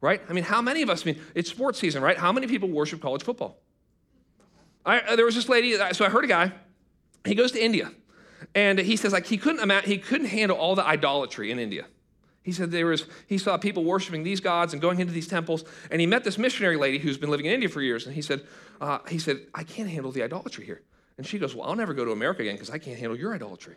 right? 0.00 0.20
I 0.28 0.32
mean, 0.32 0.44
how 0.44 0.62
many 0.62 0.82
of 0.82 0.90
us, 0.90 1.02
I 1.02 1.12
mean, 1.12 1.20
it's 1.34 1.50
sports 1.50 1.78
season, 1.78 2.02
right? 2.02 2.16
How 2.16 2.32
many 2.32 2.46
people 2.46 2.68
worship 2.68 3.00
college 3.00 3.22
football? 3.22 3.58
I, 4.84 5.00
uh, 5.00 5.16
there 5.16 5.24
was 5.24 5.34
this 5.34 5.48
lady, 5.48 5.76
so 5.92 6.04
I 6.04 6.08
heard 6.08 6.24
a 6.24 6.28
guy, 6.28 6.52
he 7.24 7.34
goes 7.34 7.52
to 7.52 7.62
India. 7.62 7.90
And 8.56 8.78
he 8.78 8.96
says, 8.96 9.12
like, 9.12 9.26
he 9.26 9.36
couldn't, 9.36 9.60
imagine, 9.60 9.90
he 9.90 9.98
couldn't 9.98 10.28
handle 10.28 10.56
all 10.56 10.74
the 10.74 10.84
idolatry 10.84 11.50
in 11.50 11.58
India. 11.58 11.84
He 12.42 12.52
said 12.52 12.70
there 12.70 12.86
was, 12.86 13.04
he 13.26 13.36
saw 13.36 13.58
people 13.58 13.84
worshiping 13.84 14.22
these 14.22 14.40
gods 14.40 14.72
and 14.72 14.80
going 14.80 14.98
into 14.98 15.12
these 15.12 15.28
temples. 15.28 15.62
And 15.90 16.00
he 16.00 16.06
met 16.06 16.24
this 16.24 16.38
missionary 16.38 16.76
lady 16.76 16.98
who's 16.98 17.18
been 17.18 17.30
living 17.30 17.44
in 17.44 17.52
India 17.52 17.68
for 17.68 17.82
years. 17.82 18.06
And 18.06 18.14
he 18.14 18.22
said, 18.22 18.46
uh, 18.80 19.00
he 19.08 19.18
said, 19.18 19.40
I 19.54 19.62
can't 19.62 19.90
handle 19.90 20.10
the 20.10 20.22
idolatry 20.22 20.64
here. 20.64 20.80
And 21.18 21.26
she 21.26 21.38
goes, 21.38 21.54
Well, 21.54 21.68
I'll 21.68 21.76
never 21.76 21.92
go 21.92 22.06
to 22.06 22.12
America 22.12 22.42
again 22.42 22.54
because 22.54 22.70
I 22.70 22.78
can't 22.78 22.98
handle 22.98 23.18
your 23.18 23.34
idolatry. 23.34 23.76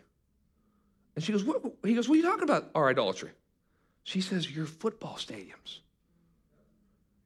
And 1.14 1.22
she 1.22 1.32
goes, 1.32 1.44
what? 1.44 1.62
He 1.84 1.94
goes, 1.94 2.08
What 2.08 2.14
are 2.14 2.18
you 2.18 2.24
talking 2.24 2.44
about, 2.44 2.70
our 2.74 2.88
idolatry? 2.88 3.30
She 4.04 4.22
says, 4.22 4.50
Your 4.50 4.66
football 4.66 5.16
stadiums, 5.16 5.80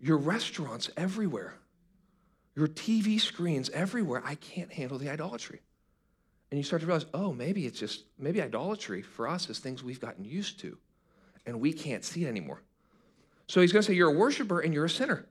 your 0.00 0.16
restaurants 0.16 0.90
everywhere, 0.96 1.54
your 2.56 2.66
TV 2.66 3.20
screens 3.20 3.70
everywhere. 3.70 4.22
I 4.24 4.34
can't 4.34 4.72
handle 4.72 4.98
the 4.98 5.08
idolatry. 5.08 5.60
And 6.54 6.58
you 6.60 6.62
start 6.62 6.82
to 6.82 6.86
realize, 6.86 7.06
oh, 7.12 7.32
maybe 7.32 7.66
it's 7.66 7.80
just, 7.80 8.04
maybe 8.16 8.40
idolatry 8.40 9.02
for 9.02 9.26
us 9.26 9.50
is 9.50 9.58
things 9.58 9.82
we've 9.82 10.00
gotten 10.00 10.24
used 10.24 10.60
to 10.60 10.78
and 11.46 11.58
we 11.58 11.72
can't 11.72 12.04
see 12.04 12.26
it 12.26 12.28
anymore. 12.28 12.62
So 13.48 13.60
he's 13.60 13.72
going 13.72 13.82
to 13.82 13.86
say, 13.88 13.94
you're 13.94 14.12
a 14.12 14.16
worshiper 14.16 14.60
and 14.60 14.72
you're 14.72 14.84
a 14.84 14.88
sinner. 14.88 15.26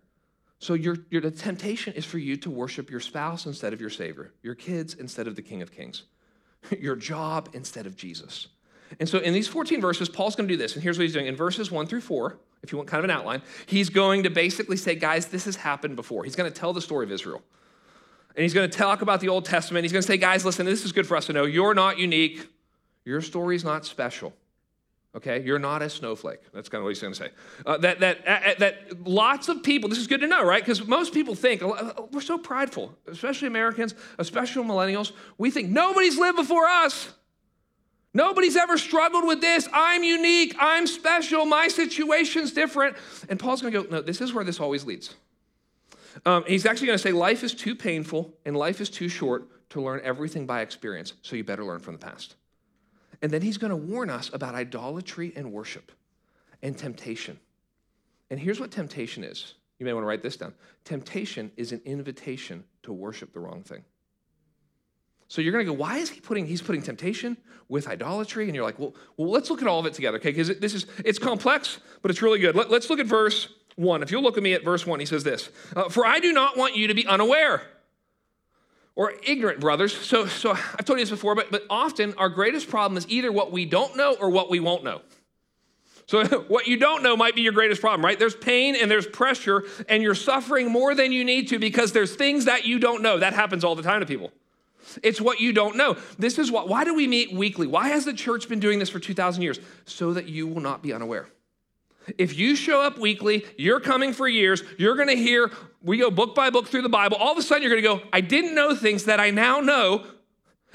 So 0.59 0.73
your, 0.73 0.97
your, 1.11 1.21
the 1.21 1.31
temptation 1.31 1.93
is 1.93 2.03
for 2.03 2.17
you 2.17 2.35
to 2.35 2.49
worship 2.49 2.91
your 2.91 2.99
spouse 2.99 3.45
instead 3.45 3.71
of 3.71 3.79
your 3.79 3.89
Savior, 3.89 4.33
your 4.41 4.53
kids 4.53 4.95
instead 4.95 5.27
of 5.27 5.37
the 5.37 5.41
King 5.41 5.61
of 5.61 5.71
Kings, 5.71 6.03
your 6.77 6.97
job 6.97 7.47
instead 7.53 7.85
of 7.85 7.95
Jesus. 7.95 8.47
And 8.99 9.07
so 9.07 9.19
in 9.19 9.33
these 9.33 9.47
14 9.47 9.79
verses, 9.79 10.09
Paul's 10.09 10.35
going 10.35 10.49
to 10.49 10.53
do 10.53 10.57
this. 10.57 10.73
And 10.73 10.83
here's 10.83 10.97
what 10.97 11.03
he's 11.03 11.13
doing. 11.13 11.27
In 11.27 11.37
verses 11.37 11.71
1 11.71 11.87
through 11.87 12.01
4, 12.01 12.37
if 12.63 12.73
you 12.73 12.77
want 12.77 12.89
kind 12.89 12.99
of 12.99 13.05
an 13.05 13.11
outline, 13.11 13.41
he's 13.65 13.89
going 13.89 14.23
to 14.23 14.29
basically 14.29 14.75
say, 14.75 14.95
guys, 14.95 15.27
this 15.27 15.45
has 15.45 15.55
happened 15.55 15.95
before. 15.95 16.25
He's 16.25 16.35
going 16.35 16.51
to 16.51 16.59
tell 16.59 16.73
the 16.73 16.81
story 16.81 17.05
of 17.05 17.13
Israel. 17.13 17.41
And 18.35 18.43
he's 18.43 18.53
going 18.53 18.69
to 18.69 18.77
talk 18.77 19.01
about 19.01 19.19
the 19.19 19.29
Old 19.29 19.45
Testament. 19.45 19.83
He's 19.83 19.91
going 19.91 20.01
to 20.01 20.07
say, 20.07 20.17
guys, 20.17 20.43
listen, 20.43 20.65
this 20.65 20.83
is 20.83 20.91
good 20.91 21.05
for 21.05 21.15
us 21.15 21.27
to 21.27 21.33
know. 21.33 21.45
You're 21.45 21.73
not 21.73 21.99
unique. 21.99 22.47
Your 23.05 23.21
story's 23.21 23.63
not 23.63 23.85
special. 23.85 24.33
Okay, 25.15 25.43
you're 25.43 25.59
not 25.59 25.83
a 25.83 25.89
snowflake. 25.89 26.39
That's 26.53 26.69
kind 26.69 26.79
of 26.79 26.85
what 26.85 26.89
he's 26.89 26.99
going 26.99 27.13
to 27.13 27.19
say. 27.19 27.29
Uh, 27.65 27.77
that 27.77 27.99
that 27.99 28.27
uh, 28.27 28.53
that 28.57 29.07
lots 29.07 29.47
of 29.47 29.61
people. 29.61 29.87
This 29.87 29.99
is 29.99 30.07
good 30.07 30.21
to 30.21 30.27
know, 30.27 30.43
right? 30.43 30.63
Because 30.63 30.87
most 30.87 31.13
people 31.13 31.35
think 31.35 31.61
uh, 31.61 31.93
we're 32.11 32.21
so 32.21 32.39
prideful, 32.39 32.95
especially 33.05 33.47
Americans, 33.47 33.93
especially 34.17 34.63
millennials. 34.63 35.11
We 35.37 35.51
think 35.51 35.69
nobody's 35.69 36.17
lived 36.17 36.37
before 36.37 36.65
us. 36.65 37.13
Nobody's 38.15 38.55
ever 38.55 38.77
struggled 38.77 39.25
with 39.25 39.39
this. 39.41 39.67
I'm 39.71 40.03
unique. 40.03 40.55
I'm 40.59 40.87
special. 40.87 41.45
My 41.45 41.67
situation's 41.67 42.51
different. 42.51 42.95
And 43.29 43.39
Paul's 43.39 43.61
going 43.61 43.73
to 43.73 43.83
go. 43.83 43.89
No, 43.89 44.01
this 44.01 44.19
is 44.19 44.33
where 44.33 44.43
this 44.43 44.59
always 44.59 44.83
leads. 44.83 45.13
Um, 46.25 46.43
he's 46.47 46.65
actually 46.65 46.87
going 46.87 46.97
to 46.97 47.03
say 47.03 47.11
life 47.11 47.43
is 47.43 47.53
too 47.53 47.75
painful 47.75 48.33
and 48.45 48.55
life 48.55 48.81
is 48.81 48.89
too 48.89 49.09
short 49.09 49.69
to 49.71 49.81
learn 49.81 50.01
everything 50.03 50.45
by 50.45 50.61
experience, 50.61 51.13
so 51.21 51.35
you 51.35 51.43
better 51.43 51.63
learn 51.63 51.79
from 51.79 51.93
the 51.93 51.99
past. 51.99 52.35
And 53.21 53.31
then 53.31 53.41
he's 53.41 53.57
going 53.57 53.71
to 53.71 53.75
warn 53.75 54.09
us 54.09 54.29
about 54.33 54.53
idolatry 54.53 55.33
and 55.35 55.51
worship 55.51 55.91
and 56.61 56.77
temptation. 56.77 57.39
And 58.29 58.39
here's 58.39 58.59
what 58.59 58.71
temptation 58.71 59.23
is. 59.23 59.55
You 59.79 59.85
may 59.85 59.93
want 59.93 60.03
to 60.03 60.07
write 60.07 60.21
this 60.21 60.37
down. 60.37 60.53
Temptation 60.85 61.51
is 61.57 61.71
an 61.71 61.81
invitation 61.85 62.63
to 62.83 62.93
worship 62.93 63.33
the 63.33 63.39
wrong 63.39 63.63
thing. 63.63 63.83
So 65.27 65.41
you're 65.41 65.51
going 65.51 65.65
to 65.65 65.71
go, 65.71 65.77
why 65.77 65.97
is 65.97 66.09
he 66.09 66.19
putting, 66.19 66.45
he's 66.45 66.61
putting 66.61 66.81
temptation 66.81 67.37
with 67.67 67.87
idolatry? 67.87 68.45
And 68.45 68.55
you're 68.55 68.63
like, 68.63 68.77
well, 68.77 68.93
well 69.17 69.31
let's 69.31 69.49
look 69.49 69.61
at 69.61 69.67
all 69.67 69.79
of 69.79 69.85
it 69.85 69.93
together, 69.93 70.17
okay? 70.17 70.29
Because 70.29 70.59
this 70.59 70.75
is, 70.75 70.85
it's 71.03 71.17
complex, 71.17 71.79
but 72.01 72.11
it's 72.11 72.21
really 72.21 72.39
good. 72.39 72.55
Let, 72.55 72.69
let's 72.69 72.89
look 72.89 72.99
at 72.99 73.07
verse 73.07 73.49
1. 73.75 74.03
If 74.03 74.11
you'll 74.11 74.23
look 74.23 74.37
at 74.37 74.43
me 74.43 74.53
at 74.53 74.63
verse 74.63 74.85
1, 74.85 74.99
he 74.99 75.05
says 75.05 75.23
this 75.23 75.49
uh, 75.75 75.89
For 75.89 76.05
I 76.05 76.19
do 76.19 76.31
not 76.33 76.57
want 76.57 76.75
you 76.75 76.87
to 76.87 76.93
be 76.93 77.05
unaware 77.05 77.61
or 78.95 79.13
ignorant, 79.25 79.59
brothers. 79.59 79.95
So, 79.95 80.27
so 80.27 80.51
I've 80.51 80.85
told 80.85 80.99
you 80.99 81.05
this 81.05 81.09
before, 81.09 81.35
but, 81.35 81.49
but 81.51 81.63
often 81.69 82.13
our 82.17 82.29
greatest 82.29 82.69
problem 82.69 82.97
is 82.97 83.07
either 83.09 83.31
what 83.31 83.51
we 83.51 83.65
don't 83.65 83.95
know 83.97 84.15
or 84.19 84.29
what 84.29 84.49
we 84.49 84.59
won't 84.59 84.83
know. 84.83 85.01
So, 86.05 86.23
what 86.47 86.67
you 86.67 86.77
don't 86.77 87.01
know 87.01 87.17
might 87.17 87.35
be 87.35 87.41
your 87.41 87.53
greatest 87.53 87.81
problem, 87.81 88.05
right? 88.05 88.19
There's 88.19 88.35
pain 88.35 88.75
and 88.75 88.89
there's 88.89 89.07
pressure, 89.07 89.63
and 89.89 90.03
you're 90.03 90.15
suffering 90.15 90.71
more 90.71 90.93
than 90.93 91.11
you 91.11 91.23
need 91.23 91.49
to 91.49 91.59
because 91.59 91.91
there's 91.91 92.15
things 92.15 92.45
that 92.45 92.65
you 92.65 92.79
don't 92.79 93.01
know. 93.01 93.17
That 93.17 93.33
happens 93.33 93.63
all 93.63 93.75
the 93.75 93.83
time 93.83 94.01
to 94.01 94.05
people. 94.05 94.31
It's 95.01 95.21
what 95.21 95.39
you 95.39 95.53
don't 95.53 95.75
know. 95.75 95.97
This 96.19 96.37
is 96.37 96.51
what, 96.51 96.67
why 96.67 96.83
do 96.83 96.93
we 96.93 97.07
meet 97.07 97.33
weekly? 97.33 97.67
Why 97.67 97.89
has 97.89 98.05
the 98.05 98.13
church 98.13 98.49
been 98.49 98.59
doing 98.59 98.79
this 98.79 98.89
for 98.89 98.99
2,000 98.99 99.41
years? 99.41 99.59
So 99.85 100.13
that 100.13 100.27
you 100.27 100.45
will 100.45 100.61
not 100.61 100.83
be 100.83 100.93
unaware. 100.93 101.27
If 102.17 102.37
you 102.37 102.55
show 102.55 102.81
up 102.81 102.97
weekly, 102.97 103.45
you're 103.57 103.79
coming 103.79 104.13
for 104.13 104.27
years, 104.27 104.63
you're 104.77 104.95
going 104.95 105.07
to 105.07 105.15
hear, 105.15 105.51
we 105.81 105.97
go 105.97 106.11
book 106.11 106.35
by 106.35 106.49
book 106.49 106.67
through 106.67 106.81
the 106.81 106.89
Bible. 106.89 107.17
All 107.17 107.31
of 107.31 107.37
a 107.37 107.41
sudden, 107.41 107.63
you're 107.63 107.71
going 107.71 107.83
to 107.83 108.03
go, 108.03 108.09
I 108.11 108.21
didn't 108.21 108.55
know 108.55 108.75
things 108.75 109.05
that 109.05 109.19
I 109.19 109.29
now 109.29 109.59
know, 109.59 110.05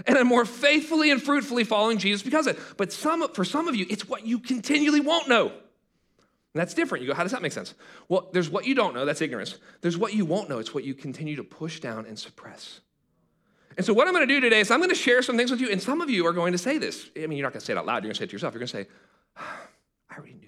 and 0.07 0.17
I'm 0.17 0.27
more 0.27 0.45
faithfully 0.45 1.11
and 1.11 1.23
fruitfully 1.23 1.65
following 1.65 1.99
Jesus 1.99 2.23
because 2.23 2.47
of 2.47 2.57
it. 2.57 2.63
But 2.77 2.93
some, 2.93 3.29
for 3.33 3.45
some 3.45 3.69
of 3.69 3.77
you, 3.77 3.87
it's 3.89 4.09
what 4.09 4.27
you 4.27 4.39
continually 4.39 5.01
won't 5.01 5.29
know. 5.29 5.53
And 6.55 6.61
that's 6.63 6.75
different. 6.75 7.03
You 7.03 7.09
go, 7.09 7.15
how 7.15 7.25
does 7.25 7.33
that 7.33 7.43
make 7.43 7.53
sense? 7.53 7.75
Well, 8.09 8.31
there's 8.33 8.49
what 8.49 8.65
you 8.65 8.75
don't 8.75 8.95
know, 8.95 9.05
that's 9.05 9.21
ignorance. 9.21 9.57
There's 9.81 9.99
what 9.99 10.15
you 10.15 10.25
won't 10.25 10.49
know, 10.49 10.59
it's 10.59 10.73
what 10.73 10.85
you 10.85 10.95
continue 10.95 11.37
to 11.37 11.45
push 11.45 11.81
down 11.81 12.07
and 12.07 12.19
suppress. 12.19 12.81
And 13.77 13.87
so, 13.87 13.93
what 13.93 14.09
I'm 14.09 14.13
going 14.13 14.27
to 14.27 14.35
do 14.35 14.41
today 14.41 14.59
is 14.59 14.73
I'm 14.73 14.81
going 14.81 14.91
to 14.91 14.97
share 14.97 15.23
some 15.23 15.37
things 15.37 15.53
with 15.53 15.61
you, 15.61 15.71
and 15.71 15.81
some 15.81 16.01
of 16.01 16.11
you 16.11 16.27
are 16.27 16.33
going 16.33 16.51
to 16.51 16.59
say 16.59 16.79
this. 16.79 17.11
I 17.17 17.29
mean, 17.29 17.39
you're 17.39 17.47
not 17.47 17.53
going 17.53 17.61
to 17.61 17.67
say 17.67 17.75
it 17.75 17.77
out 17.77 17.87
loud, 17.87 18.03
you're 18.03 18.09
going 18.09 18.15
to 18.15 18.19
say 18.19 18.25
it 18.25 18.31
to 18.31 18.33
yourself. 18.33 18.55
You're 18.55 18.59
going 18.59 18.69
to 18.69 18.77
say, 18.77 18.87
I 20.11 20.17
already 20.17 20.35
knew 20.35 20.48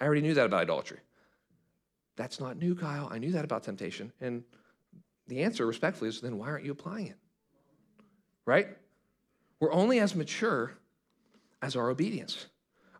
I 0.00 0.06
already 0.06 0.22
knew 0.22 0.34
that 0.34 0.46
about 0.46 0.62
idolatry. 0.62 0.98
That's 2.16 2.40
not 2.40 2.56
new, 2.58 2.74
Kyle. 2.74 3.08
I 3.10 3.18
knew 3.18 3.32
that 3.32 3.44
about 3.44 3.62
temptation. 3.62 4.12
And 4.20 4.44
the 5.26 5.42
answer, 5.42 5.66
respectfully, 5.66 6.08
is 6.08 6.20
then 6.20 6.38
why 6.38 6.48
aren't 6.48 6.64
you 6.64 6.72
applying 6.72 7.08
it? 7.08 7.16
Right? 8.46 8.68
We're 9.60 9.72
only 9.72 10.00
as 10.00 10.14
mature 10.14 10.76
as 11.62 11.76
our 11.76 11.90
obedience. 11.90 12.46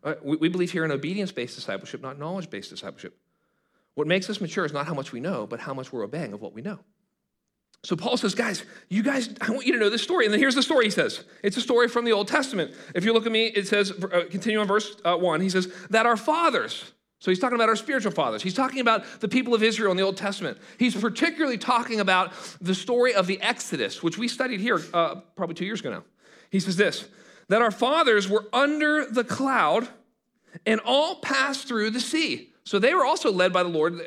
Uh, 0.03 0.15
we, 0.23 0.37
we, 0.37 0.49
believe 0.49 0.71
here 0.71 0.85
in 0.85 0.91
obedience 0.91 1.31
based 1.31 1.55
discipleship, 1.55 2.01
not 2.01 2.17
knowledge 2.17 2.49
based 2.49 2.69
discipleship. 2.69 3.17
What 3.93 4.07
makes 4.07 4.29
us 4.29 4.39
mature 4.39 4.65
is 4.65 4.73
not 4.73 4.87
how 4.87 4.93
much 4.93 5.11
we 5.11 5.19
know, 5.19 5.45
but 5.45 5.59
how 5.59 5.73
much 5.73 5.91
we're 5.91 6.03
obeying 6.03 6.33
of 6.33 6.41
what 6.41 6.53
we 6.53 6.61
know. 6.61 6.79
So 7.83 7.95
Paul 7.95 8.15
says, 8.15 8.35
guys, 8.35 8.63
you 8.89 9.01
guys, 9.01 9.29
I 9.41 9.49
want 9.49 9.65
you 9.65 9.73
to 9.73 9.79
know 9.79 9.89
this 9.89 10.03
story. 10.03 10.25
And 10.25 10.33
then 10.33 10.39
here's 10.39 10.53
the 10.53 10.61
story 10.61 10.85
he 10.85 10.91
says. 10.91 11.23
It's 11.41 11.57
a 11.57 11.61
story 11.61 11.87
from 11.87 12.05
the 12.05 12.11
Old 12.11 12.27
Testament. 12.27 12.73
If 12.93 13.03
you 13.05 13.13
look 13.13 13.25
at 13.25 13.31
me, 13.31 13.47
it 13.47 13.67
says, 13.67 13.91
uh, 13.91 14.25
continue 14.29 14.59
on 14.59 14.67
verse 14.67 14.95
uh, 15.03 15.17
one, 15.17 15.41
he 15.41 15.49
says, 15.49 15.73
that 15.89 16.05
our 16.05 16.15
fathers, 16.15 16.91
so 17.19 17.31
he's 17.31 17.39
talking 17.39 17.55
about 17.55 17.69
our 17.69 17.75
spiritual 17.75 18.11
fathers. 18.11 18.43
He's 18.43 18.53
talking 18.53 18.81
about 18.81 19.19
the 19.19 19.27
people 19.27 19.55
of 19.55 19.63
Israel 19.63 19.89
in 19.89 19.97
the 19.97 20.03
Old 20.03 20.17
Testament. 20.17 20.59
He's 20.77 20.95
particularly 20.95 21.57
talking 21.57 21.99
about 21.99 22.33
the 22.61 22.75
story 22.75 23.15
of 23.15 23.25
the 23.25 23.41
Exodus, 23.41 24.03
which 24.03 24.17
we 24.17 24.27
studied 24.27 24.59
here 24.59 24.79
uh, 24.93 25.15
probably 25.35 25.55
two 25.55 25.65
years 25.65 25.79
ago 25.79 25.89
now. 25.89 26.03
He 26.51 26.59
says 26.59 26.77
this, 26.77 27.07
that 27.47 27.63
our 27.63 27.71
fathers 27.71 28.29
were 28.29 28.45
under 28.53 29.05
the 29.05 29.23
cloud 29.23 29.87
and 30.67 30.79
all 30.85 31.15
passed 31.15 31.67
through 31.67 31.89
the 31.89 31.99
sea. 31.99 32.49
So 32.63 32.77
they 32.77 32.93
were 32.93 33.05
also 33.05 33.31
led 33.31 33.51
by 33.51 33.63
the 33.63 33.69
Lord. 33.69 33.99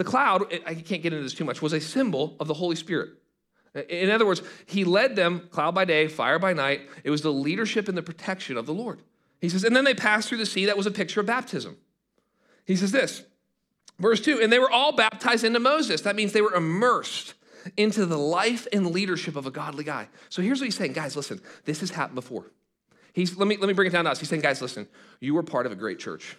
The 0.00 0.04
cloud, 0.04 0.50
I 0.64 0.76
can't 0.76 1.02
get 1.02 1.12
into 1.12 1.22
this 1.22 1.34
too 1.34 1.44
much, 1.44 1.60
was 1.60 1.74
a 1.74 1.80
symbol 1.80 2.34
of 2.40 2.48
the 2.48 2.54
Holy 2.54 2.74
Spirit. 2.74 3.10
In 3.90 4.08
other 4.08 4.24
words, 4.24 4.40
he 4.64 4.82
led 4.82 5.14
them 5.14 5.46
cloud 5.50 5.74
by 5.74 5.84
day, 5.84 6.08
fire 6.08 6.38
by 6.38 6.54
night. 6.54 6.88
It 7.04 7.10
was 7.10 7.20
the 7.20 7.30
leadership 7.30 7.86
and 7.86 7.98
the 7.98 8.02
protection 8.02 8.56
of 8.56 8.64
the 8.64 8.72
Lord. 8.72 9.02
He 9.42 9.50
says, 9.50 9.62
and 9.62 9.76
then 9.76 9.84
they 9.84 9.92
passed 9.92 10.30
through 10.30 10.38
the 10.38 10.46
sea. 10.46 10.64
That 10.64 10.78
was 10.78 10.86
a 10.86 10.90
picture 10.90 11.20
of 11.20 11.26
baptism. 11.26 11.76
He 12.64 12.76
says 12.76 12.92
this, 12.92 13.24
verse 13.98 14.22
2 14.22 14.40
and 14.40 14.50
they 14.50 14.58
were 14.58 14.70
all 14.70 14.92
baptized 14.92 15.44
into 15.44 15.60
Moses. 15.60 16.00
That 16.00 16.16
means 16.16 16.32
they 16.32 16.40
were 16.40 16.54
immersed 16.54 17.34
into 17.76 18.06
the 18.06 18.16
life 18.16 18.66
and 18.72 18.92
leadership 18.92 19.36
of 19.36 19.44
a 19.44 19.50
godly 19.50 19.84
guy. 19.84 20.08
So 20.30 20.40
here's 20.40 20.60
what 20.60 20.64
he's 20.64 20.78
saying 20.78 20.94
guys, 20.94 21.14
listen, 21.14 21.42
this 21.66 21.80
has 21.80 21.90
happened 21.90 22.14
before. 22.14 22.46
He's, 23.12 23.36
let, 23.36 23.46
me, 23.46 23.58
let 23.58 23.66
me 23.66 23.74
bring 23.74 23.88
it 23.88 23.92
down 23.92 24.06
to 24.06 24.12
us. 24.12 24.18
He's 24.18 24.30
saying, 24.30 24.40
guys, 24.40 24.62
listen, 24.62 24.88
you 25.20 25.34
were 25.34 25.42
part 25.42 25.66
of 25.66 25.72
a 25.72 25.76
great 25.76 25.98
church. 25.98 26.38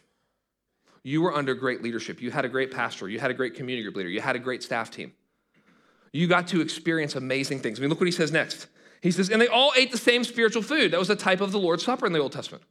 You 1.04 1.22
were 1.22 1.34
under 1.34 1.56
great 1.56 1.82
leadership. 1.82 2.22
You 2.22 2.32
had 2.32 2.46
a 2.46 2.50
great 2.50 2.72
pastor. 2.72 3.10
You 3.10 3.20
had 3.20 3.32
a 3.32 3.34
great 3.34 3.56
community 3.56 3.84
group 3.84 3.96
leader. 3.96 4.10
You 4.10 4.22
had 4.22 4.36
a 4.36 4.40
great 4.40 4.62
staff 4.62 4.92
team. 4.92 5.14
You 6.14 6.28
got 6.28 6.48
to 6.48 6.62
experience 6.62 7.16
amazing 7.16 7.60
things. 7.60 7.80
I 7.80 7.82
mean, 7.82 7.90
look 7.90 8.00
what 8.00 8.08
he 8.08 8.12
says 8.12 8.32
next. 8.32 8.68
He 9.02 9.12
says, 9.12 9.30
and 9.30 9.42
they 9.42 9.48
all 9.48 9.72
ate 9.76 9.92
the 9.92 9.98
same 9.98 10.24
spiritual 10.24 10.62
food. 10.62 10.92
That 10.92 11.00
was 11.00 11.08
the 11.08 11.16
type 11.16 11.42
of 11.42 11.52
the 11.52 11.58
Lord's 11.58 11.84
Supper 11.84 12.06
in 12.06 12.14
the 12.14 12.20
Old 12.20 12.34
Testament. 12.34 12.64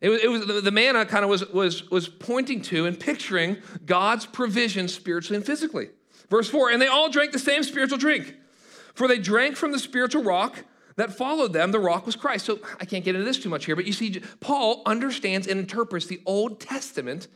It 0.00 0.08
was, 0.08 0.22
it 0.22 0.28
was 0.28 0.62
the 0.62 0.70
manna 0.70 1.04
kind 1.04 1.24
of 1.24 1.30
was, 1.30 1.46
was, 1.50 1.90
was 1.90 2.08
pointing 2.08 2.62
to 2.62 2.86
and 2.86 2.98
picturing 2.98 3.58
God's 3.84 4.24
provision 4.24 4.88
spiritually 4.88 5.36
and 5.36 5.44
physically. 5.44 5.90
Verse 6.30 6.48
4 6.48 6.70
And 6.70 6.80
they 6.80 6.86
all 6.86 7.10
drank 7.10 7.32
the 7.32 7.38
same 7.38 7.62
spiritual 7.62 7.98
drink, 7.98 8.34
for 8.94 9.06
they 9.06 9.18
drank 9.18 9.56
from 9.56 9.72
the 9.72 9.78
spiritual 9.78 10.22
rock 10.22 10.64
that 10.96 11.12
followed 11.12 11.52
them. 11.52 11.72
The 11.72 11.78
rock 11.78 12.06
was 12.06 12.16
Christ. 12.16 12.46
So 12.46 12.60
I 12.80 12.86
can't 12.86 13.04
get 13.04 13.14
into 13.14 13.26
this 13.26 13.38
too 13.38 13.50
much 13.50 13.66
here, 13.66 13.76
but 13.76 13.84
you 13.84 13.92
see, 13.92 14.22
Paul 14.40 14.82
understands 14.86 15.46
and 15.46 15.60
interprets 15.60 16.06
the 16.06 16.22
Old 16.24 16.60
Testament 16.60 17.28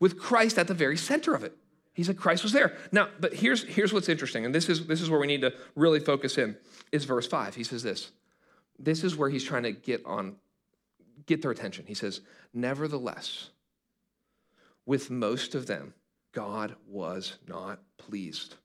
with 0.00 0.18
Christ 0.18 0.58
at 0.58 0.68
the 0.68 0.74
very 0.74 0.96
center 0.96 1.34
of 1.34 1.44
it. 1.44 1.56
He 1.94 2.02
said 2.02 2.16
Christ 2.16 2.42
was 2.42 2.52
there. 2.52 2.76
Now, 2.90 3.08
but 3.20 3.34
here's, 3.34 3.62
here's 3.62 3.92
what's 3.92 4.08
interesting, 4.08 4.44
and 4.44 4.54
this 4.54 4.68
is, 4.68 4.86
this 4.86 5.00
is 5.00 5.08
where 5.08 5.20
we 5.20 5.28
need 5.28 5.42
to 5.42 5.54
really 5.76 6.00
focus 6.00 6.38
in, 6.38 6.56
is 6.90 7.04
verse 7.04 7.26
5. 7.26 7.54
He 7.54 7.64
says 7.64 7.82
this. 7.82 8.10
This 8.78 9.04
is 9.04 9.16
where 9.16 9.30
he's 9.30 9.44
trying 9.44 9.62
to 9.62 9.72
get 9.72 10.04
on, 10.04 10.34
get 11.26 11.40
their 11.40 11.52
attention. 11.52 11.84
He 11.86 11.94
says, 11.94 12.20
Nevertheless, 12.52 13.50
with 14.86 15.10
most 15.10 15.54
of 15.54 15.66
them, 15.66 15.94
God 16.32 16.74
was 16.88 17.38
not 17.46 17.78
pleased. 17.96 18.56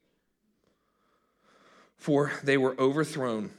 For 1.98 2.32
they 2.44 2.58
were 2.58 2.80
overthrown 2.80 3.52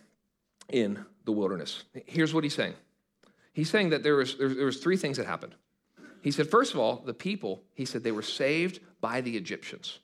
in 0.68 1.04
the 1.24 1.32
wilderness. 1.32 1.84
Here's 2.06 2.34
what 2.34 2.42
he's 2.42 2.54
saying. 2.54 2.74
He's 3.52 3.70
saying 3.70 3.90
that 3.90 4.02
there 4.02 4.16
was, 4.16 4.36
there, 4.36 4.48
there 4.48 4.66
was 4.66 4.78
three 4.78 4.96
things 4.96 5.16
that 5.16 5.26
happened. 5.26 5.54
He 6.22 6.30
said, 6.30 6.50
first 6.50 6.74
of 6.74 6.80
all, 6.80 7.02
the 7.04 7.14
people, 7.14 7.62
he 7.74 7.84
said, 7.84 8.02
they 8.02 8.12
were 8.12 8.22
saved 8.22 8.80
by 9.00 9.20
the 9.20 9.36
Egyptians. 9.36 9.98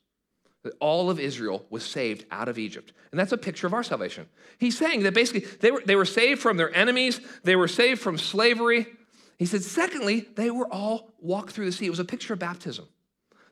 All 0.81 1.11
of 1.11 1.21
Israel 1.21 1.65
was 1.71 1.85
saved 1.85 2.25
out 2.31 2.49
of 2.49 2.59
Egypt. 2.59 2.93
And 3.13 3.21
that's 3.21 3.33
a 3.33 3.39
picture 3.39 3.67
of 3.67 3.75
our 3.75 3.85
salvation. 3.85 4.27
He's 4.59 4.77
saying 4.77 5.05
that 5.05 5.15
basically 5.15 5.49
they 5.61 5.71
were, 5.71 5.83
they 5.85 5.95
were 5.95 6.05
saved 6.05 6.41
from 6.41 6.57
their 6.57 6.75
enemies, 6.75 7.21
they 7.45 7.55
were 7.55 7.69
saved 7.69 8.01
from 8.01 8.19
slavery. 8.19 8.87
He 9.39 9.47
said, 9.47 9.63
secondly, 9.63 10.27
they 10.35 10.51
were 10.51 10.67
all 10.73 11.13
walked 11.21 11.53
through 11.53 11.67
the 11.67 11.73
sea. 11.73 11.87
It 11.87 11.91
was 11.91 12.01
a 12.01 12.05
picture 12.05 12.33
of 12.33 12.39
baptism. 12.39 12.87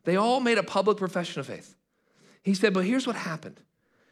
They 0.03 0.17
all 0.17 0.39
made 0.39 0.57
a 0.57 0.63
public 0.63 0.97
profession 0.97 1.39
of 1.39 1.47
faith. 1.47 1.75
He 2.43 2.53
said, 2.53 2.73
but 2.73 2.85
here's 2.85 3.07
what 3.07 3.15
happened. 3.15 3.61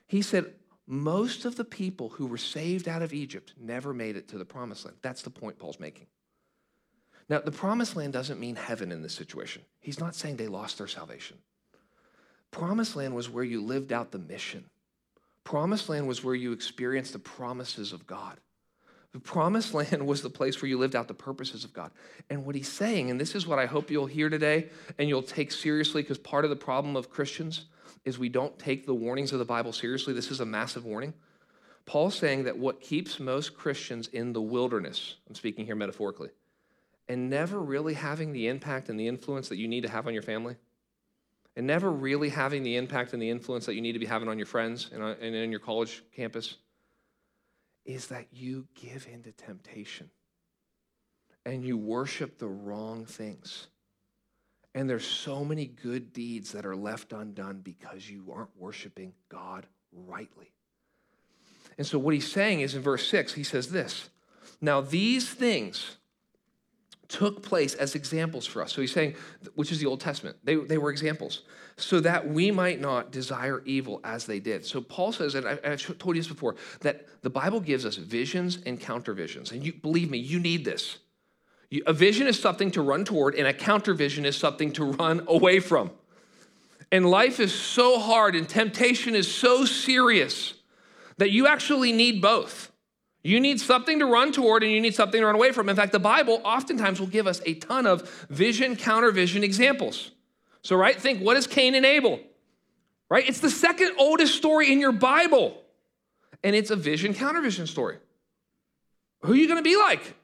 He 0.08 0.22
said, 0.22 0.54
most 0.88 1.46
of 1.46 1.56
the 1.56 1.66
people 1.66 2.10
who 2.10 2.26
were 2.26 2.38
saved 2.38 2.88
out 2.88 3.02
of 3.02 3.14
Egypt 3.14 3.54
never 3.60 3.94
made 3.94 4.16
it 4.16 4.28
to 4.30 4.38
the 4.38 4.46
promised 4.46 4.86
land. 4.86 4.98
That's 5.02 5.24
the 5.24 5.30
point 5.30 5.58
Paul's 5.58 5.80
making. 5.80 6.08
Now, 7.30 7.40
the 7.40 7.52
promised 7.52 7.96
land 7.96 8.14
doesn't 8.14 8.40
mean 8.40 8.56
heaven 8.56 8.92
in 8.92 9.02
this 9.02 9.14
situation. 9.14 9.64
He's 9.80 10.00
not 10.00 10.16
saying 10.16 10.38
they 10.38 10.48
lost 10.48 10.78
their 10.78 10.88
salvation. 10.88 11.38
Promised 12.52 12.96
land 12.96 13.16
was 13.16 13.30
where 13.30 13.44
you 13.44 13.62
lived 13.62 13.92
out 13.92 14.12
the 14.12 14.20
mission. 14.20 14.66
Promised 15.44 15.90
land 15.90 16.08
was 16.08 16.24
where 16.24 16.36
you 16.36 16.52
experienced 16.52 17.14
the 17.14 17.20
promises 17.20 17.94
of 17.94 18.06
God. 18.06 18.38
The 19.14 19.20
promised 19.20 19.74
land 19.74 20.06
was 20.06 20.22
the 20.22 20.30
place 20.30 20.62
where 20.62 20.70
you 20.70 20.78
lived 20.78 20.96
out 20.96 21.08
the 21.08 21.14
purposes 21.14 21.64
of 21.64 21.74
God. 21.74 21.92
And 22.30 22.46
what 22.46 22.56
he's 22.56 22.72
saying, 22.72 23.10
and 23.10 23.20
this 23.20 23.36
is 23.36 23.48
what 23.48 23.60
I 23.60 23.66
hope 23.66 23.90
you'll 23.90 24.06
hear 24.06 24.30
today 24.30 24.70
and 24.98 25.08
you'll 25.08 25.24
take 25.24 25.52
seriously, 25.52 26.02
because 26.02 26.18
part 26.18 26.44
of 26.44 26.50
the 26.50 26.56
problem 26.56 26.96
of 26.96 27.10
Christians 27.10 27.66
is 28.06 28.20
we 28.20 28.30
don't 28.30 28.58
take 28.60 28.86
the 28.86 28.94
warnings 28.94 29.32
of 29.32 29.40
the 29.40 29.46
Bible 29.46 29.72
seriously. 29.72 30.14
This 30.14 30.32
is 30.32 30.40
a 30.40 30.46
massive 30.46 30.86
warning. 30.86 31.14
Paul's 31.86 32.16
saying 32.16 32.44
that 32.46 32.58
what 32.58 32.82
keeps 32.82 33.20
most 33.20 33.56
Christians 33.56 34.08
in 34.08 34.34
the 34.34 34.42
wilderness, 34.42 35.16
I'm 35.28 35.36
speaking 35.36 35.66
here 35.66 35.76
metaphorically, 35.76 36.30
and 37.08 37.30
never 37.30 37.60
really 37.60 37.94
having 37.94 38.32
the 38.32 38.48
impact 38.48 38.90
and 38.90 39.00
the 39.00 39.08
influence 39.08 39.50
that 39.50 39.58
you 39.58 39.68
need 39.68 39.82
to 39.82 39.90
have 39.90 40.08
on 40.08 40.14
your 40.14 40.24
family, 40.24 40.56
and 41.56 41.68
never 41.68 41.92
really 41.92 42.30
having 42.30 42.64
the 42.64 42.78
impact 42.78 43.14
and 43.14 43.22
the 43.22 43.30
influence 43.30 43.66
that 43.66 43.76
you 43.76 43.82
need 43.82 43.94
to 43.94 44.00
be 44.00 44.06
having 44.06 44.28
on 44.28 44.38
your 44.38 44.46
friends 44.46 44.90
and 44.94 45.04
uh, 45.04 45.16
in 45.20 45.52
your 45.52 45.60
college 45.60 46.04
campus, 46.16 46.58
is 47.86 48.08
that 48.08 48.28
you 48.32 48.66
give 48.76 49.08
into 49.12 49.32
temptation 49.32 50.10
and 51.46 51.66
you 51.66 51.78
worship 51.78 52.38
the 52.38 52.48
wrong 52.48 53.06
things. 53.06 53.68
And 54.74 54.90
there's 54.90 55.06
so 55.06 55.46
many 55.46 55.68
good 55.68 56.14
deeds 56.14 56.54
that 56.54 56.66
are 56.66 56.76
left 56.76 57.14
undone 57.14 57.60
because 57.62 58.10
you 58.10 58.32
aren't 58.34 58.58
worshiping 58.58 59.14
God 59.30 59.68
rightly. 59.92 60.52
And 61.78 61.86
so, 61.86 62.00
what 62.00 62.14
he's 62.14 62.32
saying 62.32 62.62
is 62.62 62.76
in 62.76 62.82
verse 62.82 63.08
6, 63.08 63.34
he 63.34 63.44
says 63.44 63.70
this 63.70 64.10
Now, 64.62 64.82
these 64.82 65.30
things 65.30 65.98
took 67.14 67.44
place 67.44 67.76
as 67.76 67.94
examples 67.94 68.48
for 68.48 68.64
us. 68.64 68.74
So 68.74 68.82
he's 68.82 68.92
saying, 68.92 69.14
which 69.54 69.72
is 69.72 69.80
the 69.80 69.86
Old 69.86 70.02
Testament, 70.02 70.36
they, 70.44 70.56
they 70.56 70.80
were 70.80 70.90
examples, 70.90 71.44
so 71.78 72.00
that 72.00 72.28
we 72.28 72.50
might 72.50 72.82
not 72.82 73.12
desire 73.12 73.62
evil 73.66 74.02
as 74.04 74.26
they 74.26 74.40
did. 74.40 74.66
So 74.66 74.82
Paul 74.82 75.12
says, 75.12 75.36
and 75.36 75.48
I, 75.48 75.60
have 75.64 76.00
told 76.00 76.16
you 76.16 76.22
this 76.24 76.28
before, 76.28 76.56
that 76.82 77.06
the 77.22 77.30
Bible 77.30 77.60
gives 77.60 77.86
us 77.86 77.98
visions 77.98 78.58
and 78.66 78.80
counter 78.80 79.14
visions. 79.14 79.52
And 79.52 79.64
you 79.64 79.74
believe 79.74 80.10
me, 80.10 80.18
you 80.18 80.40
need 80.40 80.66
this. 80.66 80.98
You, 81.70 81.84
a 81.86 81.94
vision 81.94 82.26
is 82.26 82.40
something 82.40 82.72
to 82.72 82.82
run 82.82 83.06
toward, 83.06 83.36
and 83.36 83.48
a 83.48 83.54
counter 83.54 83.94
vision 83.94 84.26
is 84.26 84.36
something 84.36 84.72
to 84.74 84.84
run 84.84 85.24
away 85.28 85.60
from. 85.60 85.92
And 86.92 87.06
life 87.06 87.40
is 87.40 87.54
so 87.54 88.00
hard, 88.00 88.36
and 88.36 88.50
temptation 88.50 89.14
is 89.14 89.32
so 89.32 89.66
serious 89.66 90.56
that 91.18 91.30
you 91.30 91.46
actually 91.46 91.92
need 91.92 92.24
both. 92.24 92.73
You 93.24 93.40
need 93.40 93.62
something 93.62 94.00
to 94.00 94.06
run 94.06 94.34
toward 94.34 94.64
and 94.64 94.72
you 94.72 94.82
need 94.82 94.96
something 94.96 95.20
to 95.20 95.26
run 95.26 95.36
away 95.36 95.54
from. 95.54 95.70
In 95.70 95.76
fact, 95.76 95.94
the 95.94 96.00
Bible 96.00 96.42
oftentimes 96.44 97.00
will 97.00 97.08
give 97.08 97.26
us 97.26 97.42
a 97.46 97.54
ton 97.56 97.88
of 97.88 98.10
vision, 98.30 98.76
counter 98.76 99.12
vision 99.12 99.44
examples. 99.44 100.12
So, 100.62 100.76
right, 100.76 101.00
think 101.00 101.22
what 101.22 101.38
is 101.38 101.48
Cain 101.48 101.74
and 101.74 101.86
Abel? 101.86 102.20
Right? 103.10 103.28
It's 103.28 103.40
the 103.40 103.50
second 103.50 103.94
oldest 103.98 104.36
story 104.36 104.72
in 104.72 104.80
your 104.80 104.92
Bible. 104.92 105.58
And 106.44 106.56
it's 106.56 106.72
a 106.72 106.76
vision, 106.76 107.14
counter 107.14 107.42
vision 107.42 107.66
story. 107.68 107.98
Who 109.22 109.32
are 109.32 109.36
you 109.36 109.48
going 109.48 109.64
to 109.64 109.64
be 109.64 109.78
like? 109.78 110.16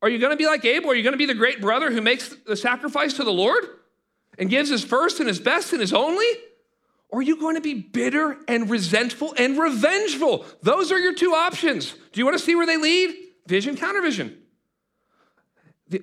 Are 0.00 0.08
you 0.08 0.18
going 0.18 0.30
to 0.30 0.36
be 0.36 0.46
like 0.46 0.64
Abel? 0.64 0.90
Are 0.90 0.94
you 0.94 1.02
going 1.02 1.12
to 1.12 1.18
be 1.18 1.26
the 1.26 1.34
great 1.34 1.60
brother 1.60 1.90
who 1.90 2.00
makes 2.00 2.34
the 2.46 2.56
sacrifice 2.56 3.14
to 3.14 3.24
the 3.24 3.32
Lord 3.32 3.64
and 4.38 4.48
gives 4.48 4.70
his 4.70 4.82
first 4.82 5.20
and 5.20 5.28
his 5.28 5.40
best 5.40 5.72
and 5.72 5.80
his 5.80 5.92
only? 5.92 6.26
Or 7.08 7.20
are 7.20 7.22
you 7.22 7.38
going 7.38 7.54
to 7.54 7.60
be 7.60 7.74
bitter 7.74 8.36
and 8.48 8.68
resentful 8.68 9.34
and 9.38 9.58
revengeful? 9.58 10.44
Those 10.62 10.90
are 10.90 10.98
your 10.98 11.14
two 11.14 11.32
options. 11.32 11.94
Do 12.12 12.20
you 12.20 12.24
want 12.24 12.38
to 12.38 12.44
see 12.44 12.54
where 12.54 12.66
they 12.66 12.76
lead? 12.76 13.14
Vision, 13.46 13.76
countervision. 13.76 14.36
The, 15.88 16.02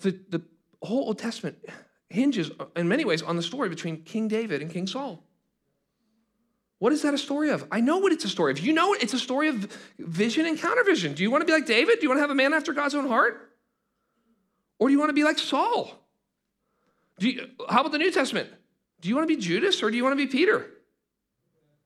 the, 0.00 0.18
the 0.30 0.42
whole 0.82 1.04
Old 1.04 1.18
Testament 1.18 1.58
hinges 2.08 2.50
in 2.74 2.88
many 2.88 3.04
ways 3.04 3.22
on 3.22 3.36
the 3.36 3.42
story 3.42 3.68
between 3.68 4.02
King 4.02 4.28
David 4.28 4.62
and 4.62 4.70
King 4.70 4.86
Saul. 4.86 5.22
What 6.78 6.92
is 6.92 7.02
that 7.02 7.12
a 7.12 7.18
story 7.18 7.50
of? 7.50 7.66
I 7.70 7.80
know 7.80 7.98
what 7.98 8.12
it's 8.12 8.24
a 8.24 8.28
story 8.28 8.52
of. 8.52 8.60
You 8.60 8.72
know 8.72 8.94
it. 8.94 9.02
It's 9.02 9.12
a 9.12 9.18
story 9.18 9.48
of 9.48 9.68
vision 9.98 10.46
and 10.46 10.56
countervision. 10.56 11.14
Do 11.14 11.22
you 11.22 11.30
want 11.30 11.42
to 11.42 11.44
be 11.44 11.52
like 11.52 11.66
David? 11.66 11.96
Do 11.98 12.04
you 12.04 12.08
want 12.08 12.18
to 12.18 12.22
have 12.22 12.30
a 12.30 12.36
man 12.36 12.54
after 12.54 12.72
God's 12.72 12.94
own 12.94 13.08
heart? 13.08 13.52
Or 14.78 14.88
do 14.88 14.92
you 14.92 14.98
want 14.98 15.10
to 15.10 15.14
be 15.14 15.24
like 15.24 15.38
Saul? 15.38 15.90
You, 17.18 17.48
how 17.68 17.80
about 17.80 17.90
the 17.90 17.98
New 17.98 18.12
Testament? 18.12 18.48
Do 19.00 19.08
you 19.08 19.14
want 19.14 19.28
to 19.28 19.34
be 19.34 19.40
Judas 19.40 19.82
or 19.82 19.90
do 19.90 19.96
you 19.96 20.04
want 20.04 20.18
to 20.18 20.26
be 20.26 20.30
Peter? 20.30 20.66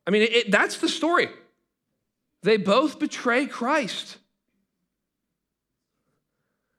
I 0.07 0.11
mean, 0.11 0.23
it, 0.23 0.33
it, 0.33 0.51
that's 0.51 0.79
the 0.79 0.89
story. 0.89 1.29
They 2.43 2.57
both 2.57 2.99
betray 2.99 3.47
Christ. 3.47 4.19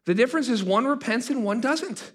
The 0.06 0.14
difference 0.14 0.50
is 0.50 0.64
one 0.64 0.86
repents 0.86 1.30
and 1.30 1.44
one 1.44 1.62
doesn't. 1.62 2.12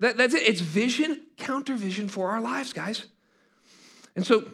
That, 0.00 0.16
that's 0.16 0.34
it. 0.34 0.42
It's 0.42 0.60
vision, 0.60 1.22
counter 1.36 1.74
vision 1.76 2.08
for 2.08 2.30
our 2.30 2.40
lives, 2.40 2.72
guys. 2.72 3.06
And 4.16 4.26
so 4.26 4.44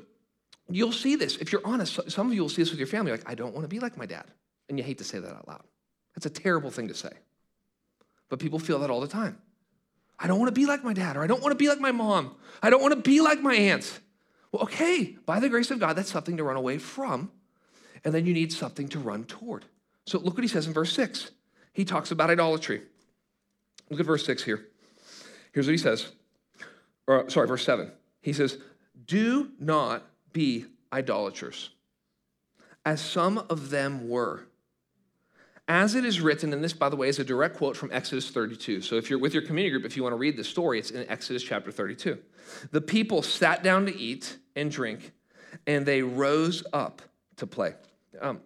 you'll 0.68 0.92
see 0.92 1.16
this. 1.16 1.36
If 1.36 1.52
you're 1.52 1.64
honest, 1.64 1.98
some 2.10 2.26
of 2.26 2.34
you 2.34 2.42
will 2.42 2.48
see 2.48 2.62
this 2.62 2.70
with 2.70 2.78
your 2.78 2.88
family. 2.88 3.12
Like, 3.12 3.28
I 3.30 3.34
don't 3.34 3.54
want 3.54 3.64
to 3.64 3.68
be 3.68 3.78
like 3.78 3.96
my 3.96 4.06
dad. 4.06 4.26
And 4.68 4.76
you 4.76 4.84
hate 4.84 4.98
to 4.98 5.04
say 5.04 5.18
that 5.18 5.32
out 5.32 5.46
loud. 5.46 5.62
That's 6.14 6.26
a 6.26 6.30
terrible 6.30 6.70
thing 6.70 6.88
to 6.88 6.94
say. 6.94 7.12
But 8.28 8.40
people 8.40 8.58
feel 8.58 8.80
that 8.80 8.90
all 8.90 9.00
the 9.00 9.08
time. 9.08 9.38
I 10.18 10.26
don't 10.26 10.38
want 10.38 10.48
to 10.48 10.60
be 10.60 10.66
like 10.66 10.82
my 10.82 10.92
dad, 10.92 11.16
or 11.16 11.22
I 11.22 11.26
don't 11.26 11.42
want 11.42 11.52
to 11.52 11.58
be 11.58 11.68
like 11.68 11.80
my 11.80 11.92
mom. 11.92 12.34
I 12.62 12.70
don't 12.70 12.82
want 12.82 12.94
to 12.94 13.00
be 13.00 13.20
like 13.20 13.40
my 13.40 13.54
aunt. 13.54 14.00
Well, 14.50 14.62
okay, 14.62 15.16
by 15.26 15.40
the 15.40 15.48
grace 15.48 15.70
of 15.70 15.78
God, 15.78 15.94
that's 15.94 16.10
something 16.10 16.36
to 16.38 16.44
run 16.44 16.56
away 16.56 16.78
from. 16.78 17.30
And 18.04 18.14
then 18.14 18.26
you 18.26 18.32
need 18.32 18.52
something 18.52 18.88
to 18.88 18.98
run 18.98 19.24
toward. 19.24 19.64
So 20.06 20.18
look 20.18 20.34
what 20.34 20.44
he 20.44 20.48
says 20.48 20.66
in 20.66 20.72
verse 20.72 20.92
6. 20.92 21.30
He 21.72 21.84
talks 21.84 22.10
about 22.10 22.30
idolatry. 22.30 22.82
Look 23.90 24.00
at 24.00 24.06
verse 24.06 24.24
6 24.26 24.42
here. 24.42 24.66
Here's 25.52 25.66
what 25.66 25.72
he 25.72 25.78
says. 25.78 26.08
Or, 27.06 27.28
sorry, 27.30 27.46
verse 27.46 27.64
7. 27.64 27.90
He 28.20 28.32
says, 28.32 28.58
Do 29.06 29.50
not 29.58 30.04
be 30.32 30.66
idolaters, 30.92 31.70
as 32.84 33.00
some 33.00 33.38
of 33.50 33.70
them 33.70 34.08
were. 34.08 34.47
As 35.68 35.94
it 35.94 36.06
is 36.06 36.22
written, 36.22 36.54
and 36.54 36.64
this, 36.64 36.72
by 36.72 36.88
the 36.88 36.96
way, 36.96 37.08
is 37.08 37.18
a 37.18 37.24
direct 37.24 37.58
quote 37.58 37.76
from 37.76 37.90
Exodus 37.92 38.30
32. 38.30 38.80
So 38.80 38.96
if 38.96 39.10
you're 39.10 39.18
with 39.18 39.34
your 39.34 39.42
community 39.42 39.70
group, 39.70 39.84
if 39.84 39.98
you 39.98 40.02
want 40.02 40.14
to 40.14 40.16
read 40.16 40.38
the 40.38 40.44
story, 40.44 40.78
it's 40.78 40.90
in 40.90 41.06
Exodus 41.10 41.42
chapter 41.42 41.70
32. 41.70 42.18
The 42.70 42.80
people 42.80 43.20
sat 43.20 43.62
down 43.62 43.84
to 43.84 43.94
eat 43.94 44.38
and 44.56 44.70
drink, 44.70 45.12
and 45.66 45.84
they 45.84 46.00
rose 46.00 46.64
up 46.72 47.02
to 47.36 47.46
play. 47.46 47.74
Um, 48.18 48.40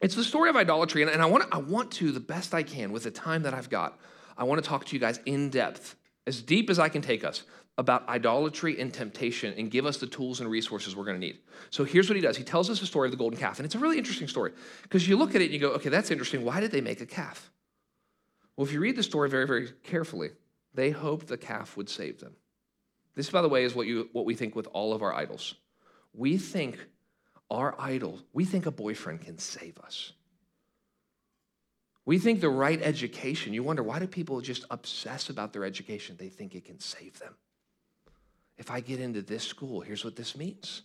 it's 0.00 0.14
the 0.14 0.22
story 0.22 0.48
of 0.48 0.54
idolatry, 0.54 1.02
and, 1.02 1.10
and 1.10 1.20
I, 1.20 1.26
want, 1.26 1.44
I 1.50 1.58
want 1.58 1.90
to, 1.92 2.12
the 2.12 2.20
best 2.20 2.54
I 2.54 2.62
can, 2.62 2.92
with 2.92 3.02
the 3.02 3.10
time 3.10 3.42
that 3.42 3.52
I've 3.52 3.68
got, 3.68 3.98
I 4.38 4.44
want 4.44 4.62
to 4.62 4.68
talk 4.68 4.84
to 4.86 4.94
you 4.94 5.00
guys 5.00 5.18
in 5.26 5.50
depth, 5.50 5.96
as 6.24 6.40
deep 6.40 6.70
as 6.70 6.78
I 6.78 6.88
can 6.88 7.02
take 7.02 7.24
us, 7.24 7.42
about 7.76 8.08
idolatry 8.08 8.80
and 8.80 8.92
temptation 8.92 9.52
and 9.58 9.70
give 9.70 9.84
us 9.84 9.96
the 9.96 10.06
tools 10.06 10.40
and 10.40 10.48
resources 10.48 10.94
we're 10.94 11.04
going 11.04 11.20
to 11.20 11.26
need. 11.26 11.40
So 11.70 11.84
here's 11.84 12.08
what 12.08 12.14
he 12.16 12.22
does. 12.22 12.36
He 12.36 12.44
tells 12.44 12.70
us 12.70 12.78
the 12.78 12.86
story 12.86 13.08
of 13.08 13.10
the 13.10 13.18
golden 13.18 13.38
calf, 13.38 13.58
and 13.58 13.66
it's 13.66 13.74
a 13.74 13.78
really 13.78 13.98
interesting 13.98 14.28
story 14.28 14.52
because 14.82 15.08
you 15.08 15.16
look 15.16 15.34
at 15.34 15.40
it 15.40 15.46
and 15.46 15.54
you 15.54 15.58
go, 15.58 15.70
okay, 15.70 15.88
that's 15.88 16.10
interesting. 16.10 16.44
Why 16.44 16.60
did 16.60 16.70
they 16.70 16.80
make 16.80 17.00
a 17.00 17.06
calf? 17.06 17.50
Well, 18.56 18.66
if 18.66 18.72
you 18.72 18.80
read 18.80 18.96
the 18.96 19.02
story 19.02 19.28
very, 19.28 19.46
very 19.46 19.70
carefully, 19.82 20.30
they 20.72 20.90
hoped 20.90 21.26
the 21.26 21.36
calf 21.36 21.76
would 21.76 21.88
save 21.88 22.20
them. 22.20 22.36
This, 23.16 23.30
by 23.30 23.42
the 23.42 23.48
way, 23.48 23.64
is 23.64 23.74
what, 23.74 23.86
you, 23.86 24.08
what 24.12 24.24
we 24.24 24.34
think 24.34 24.54
with 24.54 24.68
all 24.72 24.92
of 24.92 25.02
our 25.02 25.12
idols. 25.12 25.54
We 26.12 26.38
think 26.38 26.78
our 27.50 27.74
idol, 27.78 28.20
we 28.32 28.44
think 28.44 28.66
a 28.66 28.70
boyfriend 28.70 29.22
can 29.22 29.38
save 29.38 29.78
us. 29.78 30.12
We 32.06 32.18
think 32.18 32.40
the 32.40 32.50
right 32.50 32.80
education, 32.82 33.54
you 33.54 33.62
wonder 33.62 33.82
why 33.82 33.98
do 33.98 34.06
people 34.06 34.40
just 34.40 34.64
obsess 34.70 35.30
about 35.30 35.52
their 35.52 35.64
education? 35.64 36.16
They 36.18 36.28
think 36.28 36.54
it 36.54 36.64
can 36.64 36.78
save 36.78 37.18
them. 37.18 37.34
If 38.56 38.70
I 38.70 38.80
get 38.80 39.00
into 39.00 39.22
this 39.22 39.44
school, 39.44 39.80
here's 39.80 40.04
what 40.04 40.16
this 40.16 40.36
means. 40.36 40.82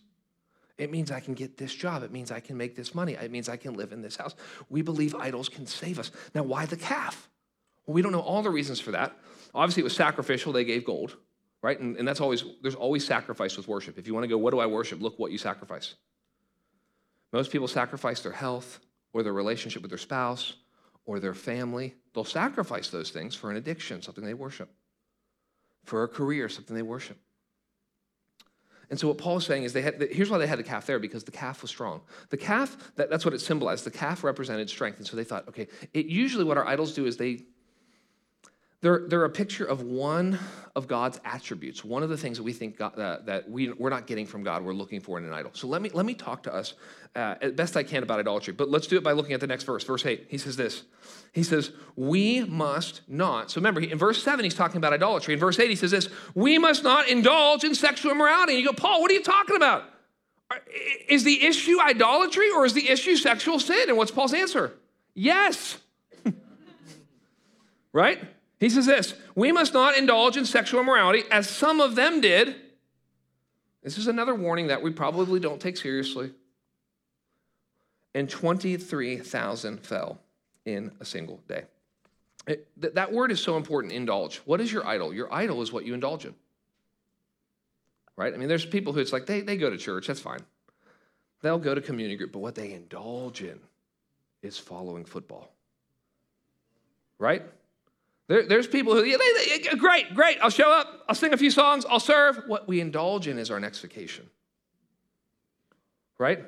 It 0.78 0.90
means 0.90 1.10
I 1.10 1.20
can 1.20 1.34
get 1.34 1.58
this 1.58 1.74
job. 1.74 2.02
It 2.02 2.10
means 2.10 2.30
I 2.30 2.40
can 2.40 2.56
make 2.56 2.74
this 2.74 2.94
money. 2.94 3.12
It 3.12 3.30
means 3.30 3.48
I 3.48 3.56
can 3.56 3.74
live 3.74 3.92
in 3.92 4.00
this 4.00 4.16
house. 4.16 4.34
We 4.70 4.80
believe 4.80 5.14
idols 5.14 5.48
can 5.48 5.66
save 5.66 5.98
us. 5.98 6.10
Now, 6.34 6.42
why 6.42 6.64
the 6.64 6.76
calf? 6.76 7.28
Well, 7.86 7.94
we 7.94 8.02
don't 8.02 8.12
know 8.12 8.20
all 8.20 8.42
the 8.42 8.50
reasons 8.50 8.80
for 8.80 8.90
that. 8.92 9.14
Obviously, 9.54 9.82
it 9.82 9.84
was 9.84 9.94
sacrificial. 9.94 10.52
They 10.52 10.64
gave 10.64 10.84
gold, 10.86 11.16
right? 11.60 11.78
And, 11.78 11.96
and 11.96 12.08
that's 12.08 12.20
always, 12.20 12.44
there's 12.62 12.74
always 12.74 13.04
sacrifice 13.04 13.58
with 13.58 13.68
worship. 13.68 13.98
If 13.98 14.06
you 14.06 14.14
want 14.14 14.24
to 14.24 14.28
go, 14.28 14.38
what 14.38 14.52
do 14.52 14.58
I 14.58 14.66
worship? 14.66 15.02
Look 15.02 15.18
what 15.18 15.32
you 15.32 15.38
sacrifice. 15.38 15.96
Most 17.32 17.52
people 17.52 17.68
sacrifice 17.68 18.20
their 18.20 18.32
health 18.32 18.80
or 19.12 19.22
their 19.22 19.34
relationship 19.34 19.82
with 19.82 19.90
their 19.90 19.98
spouse 19.98 20.54
or 21.04 21.20
their 21.20 21.34
family. 21.34 21.94
They'll 22.14 22.24
sacrifice 22.24 22.88
those 22.88 23.10
things 23.10 23.34
for 23.34 23.50
an 23.50 23.56
addiction, 23.56 24.00
something 24.00 24.24
they 24.24 24.34
worship, 24.34 24.70
for 25.84 26.04
a 26.04 26.08
career, 26.08 26.48
something 26.48 26.74
they 26.74 26.82
worship. 26.82 27.18
And 28.90 28.98
so 28.98 29.08
what 29.08 29.18
Paul's 29.18 29.46
saying 29.46 29.62
is 29.62 29.72
they 29.72 29.82
had, 29.82 30.02
here's 30.10 30.30
why 30.30 30.38
they 30.38 30.48
had 30.48 30.58
the 30.58 30.64
calf 30.64 30.84
there, 30.84 30.98
because 30.98 31.22
the 31.22 31.30
calf 31.30 31.62
was 31.62 31.70
strong. 31.70 32.00
The 32.30 32.36
calf, 32.36 32.92
that, 32.96 33.08
that's 33.08 33.24
what 33.24 33.32
it 33.32 33.40
symbolized. 33.40 33.84
The 33.84 33.90
calf 33.90 34.24
represented 34.24 34.68
strength. 34.68 34.98
And 34.98 35.06
so 35.06 35.16
they 35.16 35.24
thought, 35.24 35.48
okay, 35.48 35.68
it 35.94 36.06
usually 36.06 36.44
what 36.44 36.58
our 36.58 36.66
idols 36.66 36.92
do 36.92 37.06
is 37.06 37.16
they 37.16 37.44
they're, 38.82 39.02
they're 39.08 39.24
a 39.24 39.30
picture 39.30 39.66
of 39.66 39.82
one 39.82 40.38
of 40.74 40.88
God's 40.88 41.20
attributes, 41.24 41.84
one 41.84 42.02
of 42.02 42.08
the 42.08 42.16
things 42.16 42.38
that 42.38 42.42
we 42.42 42.52
think 42.52 42.78
God, 42.78 42.98
uh, 42.98 43.18
that 43.26 43.50
we, 43.50 43.70
we're 43.72 43.90
not 43.90 44.06
getting 44.06 44.24
from 44.24 44.42
God, 44.42 44.64
we're 44.64 44.72
looking 44.72 45.00
for 45.00 45.18
in 45.18 45.24
an 45.24 45.32
idol. 45.32 45.50
So 45.52 45.66
let 45.66 45.82
me, 45.82 45.90
let 45.92 46.06
me 46.06 46.14
talk 46.14 46.42
to 46.44 46.54
us 46.54 46.74
uh, 47.14 47.34
as 47.42 47.52
best 47.52 47.76
I 47.76 47.82
can 47.82 48.02
about 48.02 48.20
idolatry, 48.20 48.54
but 48.54 48.70
let's 48.70 48.86
do 48.86 48.96
it 48.96 49.04
by 49.04 49.12
looking 49.12 49.34
at 49.34 49.40
the 49.40 49.46
next 49.46 49.64
verse. 49.64 49.84
Verse 49.84 50.06
8, 50.06 50.26
he 50.28 50.38
says 50.38 50.56
this. 50.56 50.84
He 51.32 51.42
says, 51.42 51.72
We 51.96 52.44
must 52.44 53.02
not. 53.06 53.50
So 53.50 53.60
remember, 53.60 53.80
in 53.80 53.98
verse 53.98 54.22
7, 54.22 54.44
he's 54.44 54.54
talking 54.54 54.78
about 54.78 54.92
idolatry. 54.92 55.34
In 55.34 55.40
verse 55.40 55.58
8, 55.58 55.68
he 55.68 55.76
says 55.76 55.90
this 55.90 56.08
We 56.34 56.58
must 56.58 56.82
not 56.82 57.08
indulge 57.08 57.64
in 57.64 57.74
sexual 57.74 58.12
immorality. 58.12 58.54
And 58.54 58.62
you 58.62 58.66
go, 58.66 58.72
Paul, 58.72 59.02
what 59.02 59.10
are 59.10 59.14
you 59.14 59.22
talking 59.22 59.56
about? 59.56 59.84
Is 61.08 61.22
the 61.22 61.44
issue 61.44 61.80
idolatry 61.80 62.50
or 62.50 62.64
is 62.64 62.72
the 62.72 62.88
issue 62.88 63.16
sexual 63.16 63.60
sin? 63.60 63.88
And 63.88 63.96
what's 63.96 64.10
Paul's 64.10 64.34
answer? 64.34 64.72
Yes. 65.14 65.78
right? 67.92 68.20
He 68.60 68.68
says 68.68 68.86
this 68.86 69.14
We 69.34 69.50
must 69.50 69.74
not 69.74 69.96
indulge 69.96 70.36
in 70.36 70.44
sexual 70.44 70.80
immorality 70.80 71.24
as 71.32 71.48
some 71.48 71.80
of 71.80 71.96
them 71.96 72.20
did. 72.20 72.54
This 73.82 73.96
is 73.96 74.06
another 74.06 74.34
warning 74.34 74.66
that 74.66 74.82
we 74.82 74.90
probably 74.90 75.40
don't 75.40 75.60
take 75.60 75.78
seriously. 75.78 76.32
And 78.14 78.28
23,000 78.28 79.80
fell 79.80 80.20
in 80.66 80.92
a 81.00 81.04
single 81.04 81.40
day. 81.48 81.62
It, 82.46 82.68
th- 82.80 82.94
that 82.94 83.12
word 83.12 83.30
is 83.30 83.40
so 83.40 83.56
important, 83.56 83.94
indulge. 83.94 84.38
What 84.44 84.60
is 84.60 84.70
your 84.70 84.86
idol? 84.86 85.14
Your 85.14 85.32
idol 85.32 85.62
is 85.62 85.72
what 85.72 85.86
you 85.86 85.94
indulge 85.94 86.26
in. 86.26 86.34
Right? 88.16 88.34
I 88.34 88.36
mean, 88.36 88.48
there's 88.48 88.66
people 88.66 88.92
who 88.92 89.00
it's 89.00 89.12
like 89.12 89.26
they, 89.26 89.40
they 89.40 89.56
go 89.56 89.70
to 89.70 89.78
church, 89.78 90.08
that's 90.08 90.20
fine. 90.20 90.40
They'll 91.40 91.58
go 91.58 91.74
to 91.74 91.80
community 91.80 92.16
group, 92.16 92.32
but 92.32 92.40
what 92.40 92.54
they 92.54 92.72
indulge 92.72 93.40
in 93.40 93.58
is 94.42 94.58
following 94.58 95.04
football. 95.04 95.50
Right? 97.18 97.44
There, 98.30 98.44
there's 98.44 98.68
people 98.68 98.94
who, 98.94 99.02
yeah, 99.02 99.16
they, 99.16 99.58
they, 99.58 99.76
great, 99.76 100.14
great, 100.14 100.38
I'll 100.40 100.50
show 100.50 100.70
up, 100.70 101.02
I'll 101.08 101.16
sing 101.16 101.32
a 101.32 101.36
few 101.36 101.50
songs, 101.50 101.84
I'll 101.90 101.98
serve. 101.98 102.40
What 102.46 102.68
we 102.68 102.80
indulge 102.80 103.26
in 103.26 103.40
is 103.40 103.50
our 103.50 103.58
next 103.58 103.80
vacation. 103.80 104.30
Right? 106.16 106.44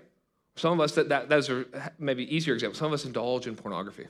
Some 0.54 0.74
of 0.74 0.78
us, 0.78 0.94
that, 0.94 1.08
that 1.08 1.28
those 1.28 1.50
are 1.50 1.66
maybe 1.98 2.32
easier 2.32 2.54
examples. 2.54 2.78
Some 2.78 2.86
of 2.86 2.92
us 2.92 3.04
indulge 3.04 3.48
in 3.48 3.56
pornography. 3.56 4.06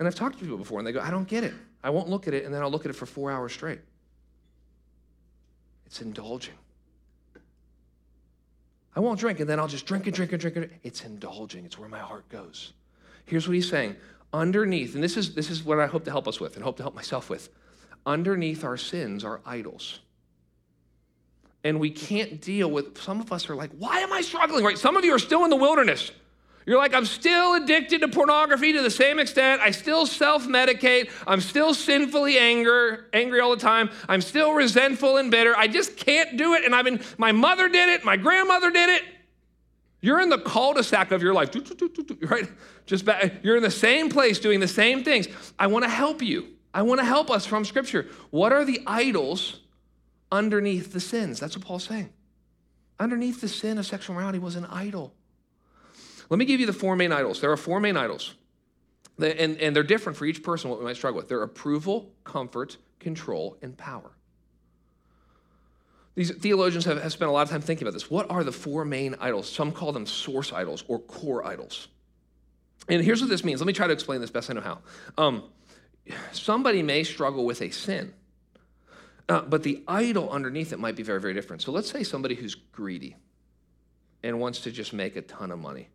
And 0.00 0.08
I've 0.08 0.16
talked 0.16 0.34
to 0.38 0.40
people 0.40 0.58
before, 0.58 0.80
and 0.80 0.88
they 0.88 0.90
go, 0.90 1.00
I 1.00 1.12
don't 1.12 1.28
get 1.28 1.44
it. 1.44 1.54
I 1.84 1.90
won't 1.90 2.08
look 2.08 2.26
at 2.26 2.34
it, 2.34 2.44
and 2.44 2.52
then 2.52 2.62
I'll 2.62 2.70
look 2.72 2.84
at 2.84 2.90
it 2.90 2.96
for 2.96 3.06
four 3.06 3.30
hours 3.30 3.52
straight. 3.52 3.78
It's 5.86 6.02
indulging. 6.02 6.54
I 8.96 8.98
won't 8.98 9.20
drink, 9.20 9.38
and 9.38 9.48
then 9.48 9.60
I'll 9.60 9.68
just 9.68 9.86
drink 9.86 10.08
and 10.08 10.16
drink 10.16 10.32
and 10.32 10.40
drink. 10.40 10.56
And 10.56 10.68
It's 10.82 11.04
indulging. 11.04 11.64
It's 11.64 11.78
where 11.78 11.88
my 11.88 12.00
heart 12.00 12.28
goes. 12.28 12.72
Here's 13.24 13.46
what 13.46 13.54
he's 13.54 13.70
saying 13.70 13.94
underneath, 14.32 14.94
and 14.94 15.02
this 15.02 15.16
is, 15.16 15.34
this 15.34 15.50
is 15.50 15.62
what 15.62 15.78
I 15.78 15.86
hope 15.86 16.04
to 16.04 16.10
help 16.10 16.26
us 16.26 16.40
with 16.40 16.56
and 16.56 16.64
hope 16.64 16.76
to 16.78 16.82
help 16.82 16.94
myself 16.94 17.28
with, 17.28 17.48
underneath 18.06 18.64
our 18.64 18.76
sins 18.76 19.24
are 19.24 19.40
idols. 19.44 20.00
And 21.64 21.78
we 21.78 21.90
can't 21.90 22.40
deal 22.40 22.70
with, 22.70 22.98
some 22.98 23.20
of 23.20 23.32
us 23.32 23.48
are 23.48 23.54
like, 23.54 23.70
why 23.78 24.00
am 24.00 24.12
I 24.12 24.20
struggling? 24.20 24.64
Right? 24.64 24.78
Some 24.78 24.96
of 24.96 25.04
you 25.04 25.14
are 25.14 25.18
still 25.18 25.44
in 25.44 25.50
the 25.50 25.56
wilderness. 25.56 26.10
You're 26.66 26.78
like, 26.78 26.94
I'm 26.94 27.06
still 27.06 27.54
addicted 27.54 28.02
to 28.02 28.08
pornography 28.08 28.72
to 28.72 28.82
the 28.82 28.90
same 28.90 29.18
extent. 29.18 29.60
I 29.60 29.72
still 29.72 30.06
self 30.06 30.46
medicate. 30.46 31.10
I'm 31.26 31.40
still 31.40 31.74
sinfully 31.74 32.38
anger, 32.38 33.06
angry 33.12 33.40
all 33.40 33.50
the 33.50 33.60
time. 33.60 33.90
I'm 34.08 34.20
still 34.20 34.52
resentful 34.52 35.16
and 35.16 35.30
bitter. 35.30 35.56
I 35.56 35.66
just 35.66 35.96
can't 35.96 36.36
do 36.36 36.54
it. 36.54 36.64
And 36.64 36.74
I've 36.74 36.84
been, 36.84 37.00
my 37.18 37.32
mother 37.32 37.68
did 37.68 37.88
it, 37.88 38.04
my 38.04 38.16
grandmother 38.16 38.70
did 38.70 38.90
it. 38.90 39.02
You're 40.02 40.20
in 40.20 40.28
the 40.28 40.38
cul-de-sac 40.38 41.12
of 41.12 41.22
your 41.22 41.32
life, 41.32 41.50
right? 42.22 42.50
Just 42.86 43.04
back, 43.04 43.42
you're 43.44 43.56
in 43.56 43.62
the 43.62 43.70
same 43.70 44.10
place 44.10 44.40
doing 44.40 44.58
the 44.58 44.68
same 44.68 45.04
things. 45.04 45.28
I 45.58 45.68
want 45.68 45.84
to 45.84 45.88
help 45.88 46.20
you. 46.20 46.48
I 46.74 46.82
want 46.82 47.00
to 47.00 47.06
help 47.06 47.30
us 47.30 47.46
from 47.46 47.64
Scripture. 47.64 48.08
What 48.30 48.52
are 48.52 48.64
the 48.64 48.80
idols 48.84 49.60
underneath 50.32 50.92
the 50.92 51.00
sins? 51.00 51.38
That's 51.38 51.56
what 51.56 51.64
Paul's 51.64 51.84
saying. 51.84 52.12
Underneath 52.98 53.40
the 53.40 53.48
sin 53.48 53.78
of 53.78 53.86
sexual 53.86 54.16
morality 54.16 54.40
was 54.40 54.56
an 54.56 54.66
idol. 54.66 55.14
Let 56.28 56.38
me 56.38 56.46
give 56.46 56.58
you 56.58 56.66
the 56.66 56.72
four 56.72 56.96
main 56.96 57.12
idols. 57.12 57.40
There 57.40 57.52
are 57.52 57.56
four 57.56 57.78
main 57.78 57.96
idols, 57.96 58.34
and, 59.18 59.56
and 59.58 59.76
they're 59.76 59.82
different 59.82 60.18
for 60.18 60.24
each 60.24 60.42
person, 60.42 60.68
what 60.68 60.80
we 60.80 60.84
might 60.84 60.96
struggle 60.96 61.18
with. 61.18 61.28
They're 61.28 61.42
approval, 61.42 62.10
comfort, 62.24 62.76
control, 62.98 63.56
and 63.62 63.76
power. 63.76 64.16
These 66.14 66.32
theologians 66.32 66.84
have, 66.84 67.02
have 67.02 67.12
spent 67.12 67.30
a 67.30 67.32
lot 67.32 67.42
of 67.42 67.50
time 67.50 67.62
thinking 67.62 67.86
about 67.86 67.94
this. 67.94 68.10
What 68.10 68.30
are 68.30 68.44
the 68.44 68.52
four 68.52 68.84
main 68.84 69.16
idols? 69.18 69.50
Some 69.50 69.72
call 69.72 69.92
them 69.92 70.06
source 70.06 70.52
idols 70.52 70.84
or 70.88 70.98
core 70.98 71.46
idols. 71.46 71.88
And 72.88 73.02
here's 73.02 73.20
what 73.20 73.30
this 73.30 73.44
means. 73.44 73.60
Let 73.60 73.66
me 73.66 73.72
try 73.72 73.86
to 73.86 73.92
explain 73.92 74.20
this 74.20 74.30
best 74.30 74.50
I 74.50 74.54
know 74.54 74.60
how. 74.60 74.78
Um, 75.16 75.44
somebody 76.32 76.82
may 76.82 77.04
struggle 77.04 77.46
with 77.46 77.62
a 77.62 77.70
sin, 77.70 78.12
uh, 79.28 79.42
but 79.42 79.62
the 79.62 79.82
idol 79.88 80.28
underneath 80.30 80.72
it 80.72 80.78
might 80.78 80.96
be 80.96 81.02
very, 81.02 81.20
very 81.20 81.32
different. 81.32 81.62
So 81.62 81.72
let's 81.72 81.90
say 81.90 82.02
somebody 82.02 82.34
who's 82.34 82.54
greedy 82.54 83.16
and 84.22 84.38
wants 84.40 84.60
to 84.60 84.70
just 84.70 84.92
make 84.92 85.16
a 85.16 85.22
ton 85.22 85.50
of 85.50 85.58
money. 85.58 85.88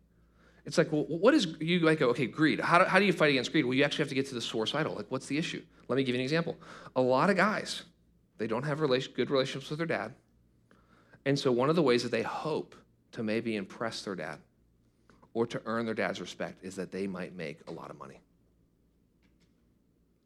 It's 0.64 0.76
like, 0.76 0.92
well, 0.92 1.04
what 1.04 1.32
is, 1.32 1.46
you 1.60 1.80
like, 1.80 2.02
okay, 2.02 2.26
greed. 2.26 2.60
How 2.60 2.78
do, 2.78 2.84
how 2.84 2.98
do 2.98 3.04
you 3.04 3.12
fight 3.12 3.30
against 3.30 3.52
greed? 3.52 3.64
Well, 3.64 3.74
you 3.74 3.84
actually 3.84 4.02
have 4.02 4.10
to 4.10 4.14
get 4.14 4.26
to 4.28 4.34
the 4.34 4.40
source 4.40 4.74
idol. 4.74 4.94
Like, 4.94 5.06
what's 5.10 5.26
the 5.26 5.38
issue? 5.38 5.62
Let 5.88 5.96
me 5.96 6.04
give 6.04 6.14
you 6.14 6.20
an 6.20 6.24
example. 6.24 6.56
A 6.96 7.00
lot 7.00 7.30
of 7.30 7.36
guys, 7.36 7.84
they 8.38 8.46
don't 8.46 8.62
have 8.62 8.78
good 8.78 9.30
relationships 9.30 9.70
with 9.70 9.78
their 9.78 9.86
dad. 9.86 10.14
And 11.26 11.38
so 11.38 11.52
one 11.52 11.68
of 11.68 11.76
the 11.76 11.82
ways 11.82 12.02
that 12.04 12.10
they 12.10 12.22
hope 12.22 12.74
to 13.12 13.22
maybe 13.22 13.56
impress 13.56 14.02
their 14.02 14.14
dad 14.14 14.38
or 15.34 15.46
to 15.46 15.60
earn 15.66 15.84
their 15.84 15.94
dad's 15.94 16.20
respect 16.20 16.64
is 16.64 16.76
that 16.76 16.90
they 16.90 17.06
might 17.06 17.34
make 17.34 17.58
a 17.68 17.72
lot 17.72 17.90
of 17.90 17.98
money. 17.98 18.20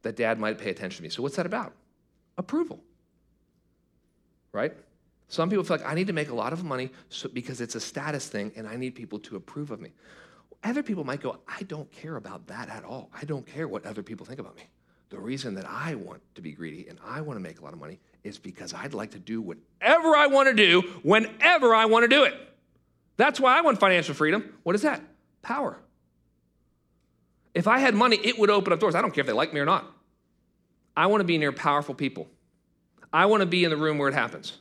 That 0.03 0.15
dad 0.15 0.39
might 0.39 0.57
pay 0.57 0.69
attention 0.69 0.97
to 0.97 1.03
me. 1.03 1.09
So 1.09 1.21
what's 1.21 1.35
that 1.35 1.45
about? 1.45 1.73
Approval. 2.37 2.79
Right? 4.51 4.73
Some 5.27 5.49
people 5.49 5.63
feel 5.63 5.77
like 5.77 5.85
I 5.85 5.95
need 5.95 6.07
to 6.07 6.13
make 6.13 6.29
a 6.29 6.35
lot 6.35 6.53
of 6.53 6.63
money 6.63 6.91
so, 7.09 7.27
because 7.29 7.61
it's 7.61 7.75
a 7.75 7.79
status 7.79 8.27
thing 8.27 8.51
and 8.55 8.67
I 8.67 8.75
need 8.75 8.95
people 8.95 9.19
to 9.19 9.35
approve 9.35 9.71
of 9.71 9.81
me. 9.81 9.91
Other 10.63 10.83
people 10.83 11.03
might 11.03 11.21
go, 11.21 11.39
I 11.47 11.63
don't 11.63 11.91
care 11.91 12.15
about 12.15 12.47
that 12.47 12.69
at 12.69 12.85
all. 12.85 13.09
I 13.13 13.25
don't 13.25 13.45
care 13.45 13.67
what 13.67 13.85
other 13.85 14.03
people 14.03 14.25
think 14.25 14.39
about 14.39 14.55
me. 14.55 14.63
The 15.13 15.19
reason 15.19 15.53
that 15.53 15.69
I 15.69 15.93
want 15.93 16.23
to 16.33 16.41
be 16.41 16.53
greedy 16.53 16.87
and 16.89 16.97
I 17.05 17.21
want 17.21 17.37
to 17.37 17.39
make 17.39 17.59
a 17.59 17.63
lot 17.63 17.71
of 17.71 17.79
money 17.79 17.99
is 18.23 18.39
because 18.39 18.73
I'd 18.73 18.95
like 18.95 19.11
to 19.11 19.19
do 19.19 19.43
whatever 19.43 20.15
I 20.15 20.25
want 20.25 20.49
to 20.49 20.55
do 20.55 20.81
whenever 21.03 21.75
I 21.75 21.85
want 21.85 22.01
to 22.03 22.07
do 22.07 22.23
it. 22.23 22.33
That's 23.15 23.39
why 23.39 23.55
I 23.55 23.61
want 23.61 23.79
financial 23.79 24.15
freedom. 24.15 24.57
What 24.63 24.73
is 24.73 24.81
that? 24.81 25.03
Power. 25.43 25.77
If 27.53 27.67
I 27.67 27.77
had 27.77 27.93
money, 27.93 28.19
it 28.23 28.39
would 28.39 28.49
open 28.49 28.73
up 28.73 28.79
doors. 28.79 28.95
I 28.95 29.03
don't 29.03 29.13
care 29.13 29.21
if 29.21 29.27
they 29.27 29.33
like 29.33 29.53
me 29.53 29.59
or 29.59 29.65
not. 29.65 29.85
I 30.97 31.05
want 31.05 31.21
to 31.21 31.25
be 31.25 31.37
near 31.37 31.51
powerful 31.51 31.93
people. 31.93 32.27
I 33.13 33.27
want 33.27 33.41
to 33.41 33.45
be 33.45 33.63
in 33.63 33.69
the 33.69 33.77
room 33.77 33.99
where 33.99 34.09
it 34.09 34.15
happens. 34.15 34.57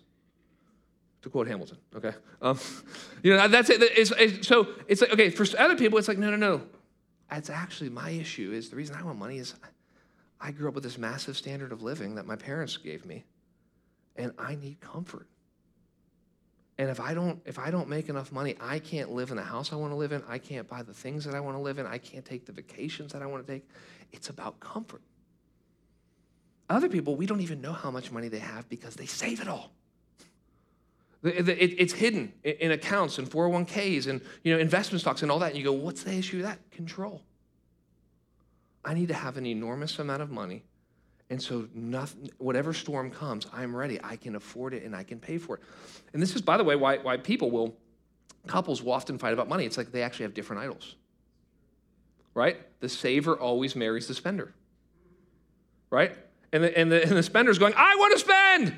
To 1.22 1.30
quote 1.30 1.46
Hamilton, 1.46 1.78
okay? 1.96 2.12
Um, 2.42 2.58
you 3.22 3.34
know, 3.34 3.48
that's 3.48 3.70
it. 3.70 3.80
It's, 3.80 4.12
it's, 4.18 4.46
so 4.46 4.68
it's 4.86 5.00
like, 5.00 5.14
okay, 5.14 5.30
for 5.30 5.46
other 5.58 5.76
people, 5.76 5.98
it's 5.98 6.08
like, 6.08 6.18
no, 6.18 6.28
no, 6.28 6.36
no. 6.36 6.60
It's 7.30 7.48
actually 7.48 7.88
my 7.88 8.10
issue 8.10 8.52
is 8.52 8.68
the 8.68 8.76
reason 8.76 8.96
I 8.96 9.02
want 9.02 9.18
money 9.18 9.38
is 9.38 9.54
I 10.42 10.50
grew 10.50 10.68
up 10.68 10.74
with 10.74 10.82
this 10.82 10.98
massive 10.98 11.36
standard 11.36 11.70
of 11.70 11.82
living 11.82 12.16
that 12.16 12.26
my 12.26 12.34
parents 12.34 12.76
gave 12.76 13.06
me, 13.06 13.24
and 14.16 14.32
I 14.36 14.56
need 14.56 14.80
comfort. 14.80 15.28
And 16.78 16.90
if 16.90 16.98
I 16.98 17.14
don't 17.14 17.40
if 17.46 17.60
I 17.60 17.70
don't 17.70 17.88
make 17.88 18.08
enough 18.08 18.32
money, 18.32 18.56
I 18.60 18.80
can't 18.80 19.12
live 19.12 19.30
in 19.30 19.36
the 19.36 19.42
house 19.44 19.72
I 19.72 19.76
want 19.76 19.92
to 19.92 19.96
live 19.96 20.10
in. 20.10 20.22
I 20.28 20.38
can't 20.38 20.66
buy 20.66 20.82
the 20.82 20.92
things 20.92 21.24
that 21.26 21.34
I 21.34 21.40
want 21.40 21.56
to 21.56 21.62
live 21.62 21.78
in. 21.78 21.86
I 21.86 21.98
can't 21.98 22.24
take 22.24 22.44
the 22.44 22.52
vacations 22.52 23.12
that 23.12 23.22
I 23.22 23.26
want 23.26 23.46
to 23.46 23.52
take. 23.52 23.68
It's 24.10 24.30
about 24.30 24.58
comfort. 24.58 25.02
Other 26.68 26.88
people, 26.88 27.14
we 27.14 27.26
don't 27.26 27.40
even 27.40 27.60
know 27.60 27.72
how 27.72 27.90
much 27.90 28.10
money 28.10 28.28
they 28.28 28.40
have 28.40 28.68
because 28.68 28.96
they 28.96 29.06
save 29.06 29.40
it 29.40 29.48
all. 29.48 29.70
It's 31.22 31.92
hidden 31.92 32.32
in 32.42 32.72
accounts 32.72 33.18
and 33.18 33.30
401ks 33.30 34.08
and 34.08 34.20
you 34.42 34.52
know 34.52 34.58
investment 34.58 35.02
stocks 35.02 35.22
and 35.22 35.30
all 35.30 35.38
that. 35.38 35.50
And 35.50 35.58
you 35.58 35.62
go, 35.62 35.72
what's 35.72 36.02
the 36.02 36.14
issue 36.14 36.38
with 36.38 36.46
that? 36.46 36.58
Control. 36.72 37.22
I 38.84 38.94
need 38.94 39.08
to 39.08 39.14
have 39.14 39.36
an 39.36 39.46
enormous 39.46 39.98
amount 39.98 40.22
of 40.22 40.30
money. 40.30 40.64
And 41.30 41.40
so, 41.40 41.66
nothing, 41.74 42.30
whatever 42.38 42.74
storm 42.74 43.10
comes, 43.10 43.46
I'm 43.52 43.74
ready. 43.74 43.98
I 44.02 44.16
can 44.16 44.36
afford 44.36 44.74
it 44.74 44.82
and 44.82 44.94
I 44.94 45.02
can 45.02 45.18
pay 45.18 45.38
for 45.38 45.56
it. 45.56 45.62
And 46.12 46.20
this 46.20 46.34
is, 46.34 46.42
by 46.42 46.56
the 46.56 46.64
way, 46.64 46.76
why, 46.76 46.98
why 46.98 47.16
people 47.16 47.50
will, 47.50 47.74
couples 48.46 48.82
will 48.82 48.92
often 48.92 49.16
fight 49.18 49.32
about 49.32 49.48
money. 49.48 49.64
It's 49.64 49.78
like 49.78 49.92
they 49.92 50.02
actually 50.02 50.24
have 50.24 50.34
different 50.34 50.62
idols, 50.62 50.96
right? 52.34 52.58
The 52.80 52.88
saver 52.88 53.34
always 53.34 53.74
marries 53.74 54.08
the 54.08 54.14
spender, 54.14 54.52
right? 55.88 56.14
And 56.52 56.64
the, 56.64 56.78
and 56.78 56.92
the, 56.92 57.02
and 57.02 57.12
the 57.12 57.22
spender's 57.22 57.58
going, 57.58 57.72
I 57.76 57.96
want 57.96 58.12
to 58.12 58.18
spend. 58.18 58.74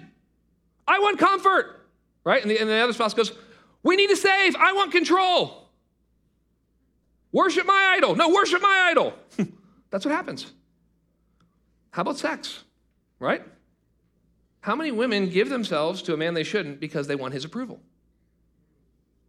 I 0.86 1.00
want 1.00 1.18
comfort, 1.18 1.88
right? 2.22 2.40
And 2.40 2.50
the, 2.50 2.58
and 2.58 2.68
the 2.68 2.74
other 2.74 2.92
spouse 2.92 3.14
goes, 3.14 3.32
We 3.82 3.96
need 3.96 4.10
to 4.10 4.16
save. 4.16 4.54
I 4.54 4.74
want 4.74 4.92
control. 4.92 5.70
Worship 7.32 7.66
my 7.66 7.94
idol. 7.96 8.14
No, 8.14 8.28
worship 8.28 8.62
my 8.62 8.88
idol. 8.90 9.14
That's 9.94 10.04
what 10.04 10.12
happens. 10.12 10.50
How 11.92 12.02
about 12.02 12.18
sex? 12.18 12.64
Right? 13.20 13.44
How 14.58 14.74
many 14.74 14.90
women 14.90 15.28
give 15.28 15.48
themselves 15.48 16.02
to 16.02 16.14
a 16.14 16.16
man 16.16 16.34
they 16.34 16.42
shouldn't 16.42 16.80
because 16.80 17.06
they 17.06 17.14
want 17.14 17.32
his 17.32 17.44
approval? 17.44 17.78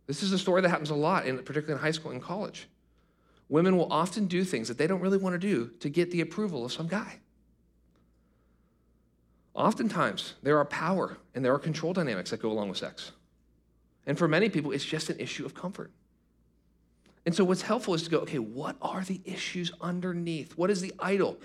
This 0.08 0.24
is 0.24 0.32
a 0.32 0.40
story 0.40 0.64
that 0.64 0.70
happens 0.70 0.90
a 0.90 0.96
lot, 0.96 1.28
in, 1.28 1.38
particularly 1.38 1.74
in 1.74 1.78
high 1.78 1.92
school 1.92 2.10
and 2.10 2.20
college. 2.20 2.68
Women 3.48 3.78
will 3.78 3.94
often 3.94 4.26
do 4.26 4.44
things 4.44 4.68
that 4.68 4.80
they 4.80 4.88
don't 4.88 5.02
really 5.02 5.20
want 5.20 5.36
to 5.36 5.38
do 5.38 5.70
to 5.82 5.88
get 5.88 6.10
the 6.10 6.22
approval 6.22 6.66
of 6.66 6.74
some 6.74 6.88
guy. 6.88 7.20
Oftentimes, 9.54 10.34
there 10.42 10.58
are 10.58 10.66
power 10.66 11.18
and 11.36 11.46
there 11.46 11.54
are 11.54 11.60
control 11.60 11.94
dynamics 11.94 12.32
that 12.32 12.42
go 12.42 12.52
along 12.52 12.70
with 12.70 12.80
sex. 12.80 13.12
And 14.08 14.18
for 14.18 14.28
many 14.28 14.50
people, 14.50 14.72
it's 14.72 14.84
just 14.84 15.12
an 15.12 15.20
issue 15.20 15.46
of 15.46 15.54
comfort. 15.54 15.92
And 17.26 17.34
so, 17.34 17.44
what's 17.44 17.64
helpful 17.64 17.94
is 17.94 18.04
to 18.04 18.10
go, 18.10 18.20
okay, 18.20 18.40
what 18.40 18.76
are 18.82 19.04
the 19.04 19.20
issues 19.26 19.72
underneath? 19.82 20.58
What 20.58 20.70
is 20.70 20.82
the 20.82 20.94
idol 21.00 21.38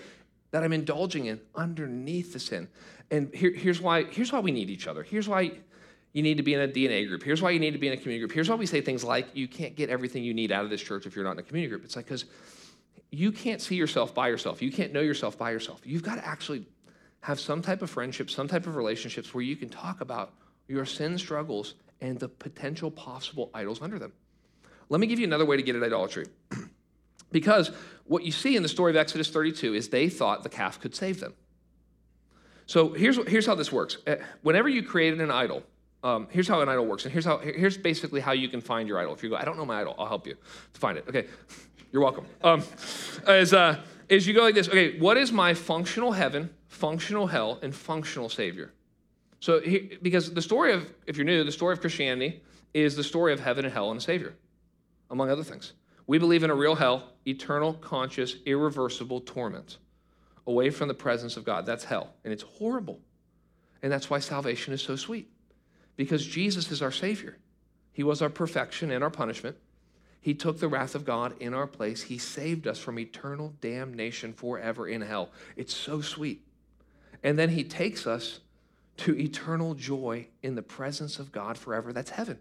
that 0.50 0.62
I'm 0.62 0.72
indulging 0.72 1.26
in 1.26 1.40
underneath 1.54 2.32
the 2.32 2.40
sin? 2.40 2.68
And 3.10 3.34
here, 3.34 3.52
here's 3.52 3.80
why. 3.80 4.04
Here's 4.04 4.32
why 4.32 4.40
we 4.40 4.52
need 4.52 4.70
each 4.70 4.86
other. 4.86 5.02
Here's 5.02 5.28
why 5.28 5.52
you 6.12 6.22
need 6.22 6.36
to 6.36 6.42
be 6.42 6.54
in 6.54 6.60
a 6.60 6.68
DNA 6.68 7.06
group. 7.06 7.22
Here's 7.22 7.40
why 7.40 7.50
you 7.50 7.60
need 7.60 7.72
to 7.72 7.78
be 7.78 7.86
in 7.86 7.92
a 7.92 7.96
community 7.96 8.20
group. 8.20 8.32
Here's 8.32 8.48
why 8.48 8.56
we 8.56 8.66
say 8.66 8.80
things 8.80 9.04
like, 9.04 9.28
you 9.34 9.46
can't 9.46 9.76
get 9.76 9.90
everything 9.90 10.24
you 10.24 10.34
need 10.34 10.50
out 10.50 10.64
of 10.64 10.70
this 10.70 10.82
church 10.82 11.06
if 11.06 11.14
you're 11.14 11.24
not 11.24 11.32
in 11.32 11.38
a 11.38 11.42
community 11.42 11.70
group. 11.70 11.84
It's 11.84 11.96
like 11.96 12.06
because 12.06 12.24
you 13.10 13.32
can't 13.32 13.60
see 13.60 13.76
yourself 13.76 14.14
by 14.14 14.28
yourself. 14.28 14.60
You 14.60 14.72
can't 14.72 14.92
know 14.92 15.00
yourself 15.00 15.38
by 15.38 15.50
yourself. 15.50 15.80
You've 15.84 16.02
got 16.02 16.16
to 16.16 16.26
actually 16.26 16.66
have 17.20 17.38
some 17.38 17.62
type 17.62 17.82
of 17.82 17.90
friendship, 17.90 18.30
some 18.30 18.48
type 18.48 18.66
of 18.66 18.76
relationships 18.76 19.34
where 19.34 19.42
you 19.42 19.56
can 19.56 19.68
talk 19.68 20.00
about 20.00 20.32
your 20.68 20.84
sin 20.84 21.18
struggles 21.18 21.74
and 22.00 22.18
the 22.18 22.28
potential 22.28 22.90
possible 22.90 23.50
idols 23.54 23.82
under 23.82 23.98
them. 23.98 24.12
Let 24.90 25.00
me 25.00 25.07
give 25.07 25.18
you 25.18 25.26
another 25.26 25.46
way 25.46 25.57
to 25.57 25.62
get 25.62 25.76
at 25.76 25.83
idolatry. 25.83 26.26
because 27.33 27.70
what 28.05 28.24
you 28.24 28.33
see 28.33 28.57
in 28.57 28.62
the 28.62 28.68
story 28.68 28.90
of 28.90 28.96
Exodus 28.96 29.31
32 29.31 29.72
is 29.74 29.88
they 29.88 30.09
thought 30.09 30.42
the 30.42 30.48
calf 30.48 30.81
could 30.81 30.94
save 30.94 31.20
them. 31.20 31.33
So 32.66 32.92
here's, 32.92 33.16
here's 33.29 33.46
how 33.46 33.55
this 33.55 33.72
works. 33.72 33.98
Uh, 34.07 34.16
whenever 34.42 34.68
you 34.68 34.83
created 34.83 35.20
an 35.20 35.31
idol, 35.31 35.62
um, 36.03 36.26
here's 36.31 36.48
how 36.48 36.61
an 36.61 36.68
idol 36.68 36.87
works, 36.87 37.05
and 37.05 37.12
here's 37.12 37.24
how 37.24 37.38
here's 37.38 37.76
basically 37.76 38.20
how 38.20 38.33
you 38.33 38.48
can 38.48 38.61
find 38.61 38.88
your 38.88 38.98
idol. 38.98 39.12
If 39.12 39.22
you 39.22 39.29
go, 39.29 39.37
I 39.37 39.44
don't 39.44 39.59
know 39.59 39.66
my 39.66 39.83
idol, 39.83 39.94
I'll 39.98 40.07
help 40.07 40.26
you 40.26 40.35
to 40.72 40.81
find 40.81 40.96
it. 40.96 41.05
Okay, 41.07 41.26
you're 41.92 42.00
welcome. 42.00 42.24
Um, 42.42 42.62
is 43.29 43.53
uh, 43.53 43.81
is 44.09 44.26
you 44.26 44.33
go 44.33 44.42
like 44.42 44.55
this. 44.55 44.68
Okay, 44.68 44.98
what 44.98 45.18
is 45.18 45.31
my 45.31 45.53
functional 45.53 46.12
heaven, 46.12 46.48
functional 46.68 47.26
hell, 47.26 47.59
and 47.61 47.74
functional 47.74 48.31
savior? 48.31 48.72
So 49.40 49.61
he, 49.61 49.98
because 50.00 50.33
the 50.33 50.40
story 50.40 50.72
of 50.72 50.90
if 51.07 51.18
you're 51.18 51.26
new, 51.26 51.44
the 51.44 51.53
story 51.53 51.74
of 51.74 51.83
Christianity 51.83 52.40
is 52.72 52.96
the 52.96 53.05
story 53.05 53.35
of 53.35 53.40
heaven 53.40 53.66
and 53.66 53.74
hell 53.74 53.90
and 53.90 54.00
a 54.00 54.03
savior 54.03 54.35
among 55.10 55.30
other 55.30 55.44
things. 55.44 55.72
We 56.06 56.18
believe 56.18 56.42
in 56.42 56.50
a 56.50 56.54
real 56.54 56.74
hell, 56.74 57.04
eternal, 57.26 57.74
conscious, 57.74 58.36
irreversible 58.46 59.20
torment 59.20 59.78
away 60.46 60.70
from 60.70 60.88
the 60.88 60.94
presence 60.94 61.36
of 61.36 61.44
God. 61.44 61.66
That's 61.66 61.84
hell. 61.84 62.14
And 62.24 62.32
it's 62.32 62.42
horrible. 62.42 63.00
And 63.82 63.92
that's 63.92 64.10
why 64.10 64.18
salvation 64.18 64.72
is 64.72 64.82
so 64.82 64.96
sweet, 64.96 65.30
because 65.96 66.26
Jesus 66.26 66.70
is 66.70 66.82
our 66.82 66.92
Savior. 66.92 67.36
He 67.92 68.02
was 68.02 68.22
our 68.22 68.28
perfection 68.28 68.90
and 68.90 69.02
our 69.02 69.10
punishment. 69.10 69.56
He 70.20 70.34
took 70.34 70.60
the 70.60 70.68
wrath 70.68 70.94
of 70.94 71.04
God 71.04 71.34
in 71.40 71.54
our 71.54 71.66
place. 71.66 72.02
He 72.02 72.18
saved 72.18 72.66
us 72.66 72.78
from 72.78 72.98
eternal 72.98 73.54
damnation 73.60 74.32
forever 74.32 74.86
in 74.86 75.00
hell. 75.00 75.30
It's 75.56 75.74
so 75.74 76.00
sweet. 76.00 76.44
And 77.22 77.38
then 77.38 77.50
He 77.50 77.64
takes 77.64 78.06
us 78.06 78.40
to 78.98 79.18
eternal 79.18 79.74
joy 79.74 80.26
in 80.42 80.56
the 80.56 80.62
presence 80.62 81.18
of 81.18 81.32
God 81.32 81.56
forever. 81.56 81.92
That's 81.92 82.10
heaven. 82.10 82.38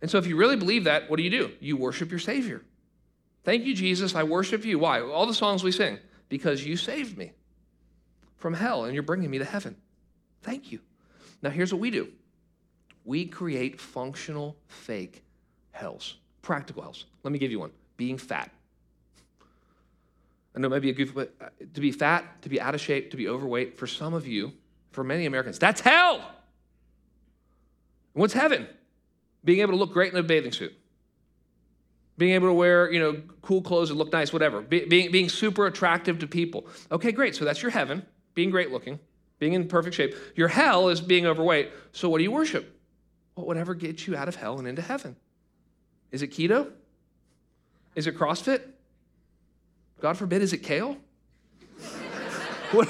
And 0.00 0.10
so, 0.10 0.18
if 0.18 0.26
you 0.26 0.36
really 0.36 0.56
believe 0.56 0.84
that, 0.84 1.10
what 1.10 1.16
do 1.16 1.22
you 1.22 1.30
do? 1.30 1.50
You 1.60 1.76
worship 1.76 2.10
your 2.10 2.20
Savior. 2.20 2.62
Thank 3.44 3.64
you, 3.64 3.74
Jesus. 3.74 4.14
I 4.14 4.22
worship 4.22 4.64
you. 4.64 4.78
Why? 4.78 5.00
All 5.00 5.26
the 5.26 5.34
songs 5.34 5.64
we 5.64 5.72
sing. 5.72 5.98
Because 6.28 6.64
you 6.64 6.76
saved 6.76 7.16
me 7.16 7.32
from 8.36 8.54
hell 8.54 8.84
and 8.84 8.94
you're 8.94 9.02
bringing 9.02 9.30
me 9.30 9.38
to 9.38 9.44
heaven. 9.44 9.76
Thank 10.42 10.70
you. 10.70 10.80
Now, 11.42 11.50
here's 11.50 11.72
what 11.72 11.80
we 11.80 11.90
do 11.90 12.08
we 13.04 13.24
create 13.24 13.80
functional 13.80 14.56
fake 14.66 15.24
hells, 15.70 16.16
practical 16.42 16.82
hells. 16.82 17.06
Let 17.22 17.32
me 17.32 17.38
give 17.38 17.50
you 17.50 17.60
one 17.60 17.70
being 17.96 18.18
fat. 18.18 18.50
I 20.54 20.60
know 20.60 20.66
it 20.66 20.70
might 20.70 20.82
be 20.82 20.90
a 20.90 20.94
goofy, 20.94 21.12
but 21.14 21.34
uh, 21.40 21.46
to 21.72 21.80
be 21.80 21.92
fat, 21.92 22.42
to 22.42 22.48
be 22.48 22.60
out 22.60 22.74
of 22.74 22.80
shape, 22.80 23.12
to 23.12 23.16
be 23.16 23.28
overweight, 23.28 23.78
for 23.78 23.86
some 23.86 24.12
of 24.12 24.26
you, 24.26 24.52
for 24.90 25.04
many 25.04 25.26
Americans, 25.26 25.58
that's 25.58 25.80
hell. 25.80 26.20
what's 28.12 28.34
heaven? 28.34 28.66
Being 29.44 29.60
able 29.60 29.72
to 29.72 29.78
look 29.78 29.92
great 29.92 30.12
in 30.12 30.18
a 30.18 30.22
bathing 30.22 30.52
suit, 30.52 30.72
being 32.16 32.32
able 32.32 32.48
to 32.48 32.52
wear, 32.52 32.90
you 32.92 33.00
know, 33.00 33.22
cool 33.42 33.62
clothes 33.62 33.90
and 33.90 33.98
look 33.98 34.12
nice, 34.12 34.32
whatever, 34.32 34.60
Be, 34.60 34.84
being, 34.84 35.10
being 35.10 35.28
super 35.28 35.66
attractive 35.66 36.18
to 36.18 36.26
people. 36.26 36.66
Okay, 36.90 37.12
great. 37.12 37.34
So 37.34 37.44
that's 37.44 37.62
your 37.62 37.70
heaven, 37.70 38.04
being 38.34 38.50
great 38.50 38.70
looking, 38.70 38.98
being 39.38 39.52
in 39.52 39.68
perfect 39.68 39.94
shape. 39.94 40.14
Your 40.34 40.48
hell 40.48 40.88
is 40.88 41.00
being 41.00 41.26
overweight. 41.26 41.70
So 41.92 42.08
what 42.08 42.18
do 42.18 42.24
you 42.24 42.32
worship? 42.32 42.74
Well, 43.36 43.46
whatever 43.46 43.74
gets 43.74 44.06
you 44.06 44.16
out 44.16 44.28
of 44.28 44.34
hell 44.34 44.58
and 44.58 44.66
into 44.66 44.82
heaven. 44.82 45.16
Is 46.10 46.22
it 46.22 46.32
keto? 46.32 46.72
Is 47.94 48.06
it 48.06 48.16
CrossFit? 48.16 48.62
God 50.00 50.16
forbid, 50.16 50.42
is 50.42 50.52
it 50.52 50.58
kale? 50.58 50.96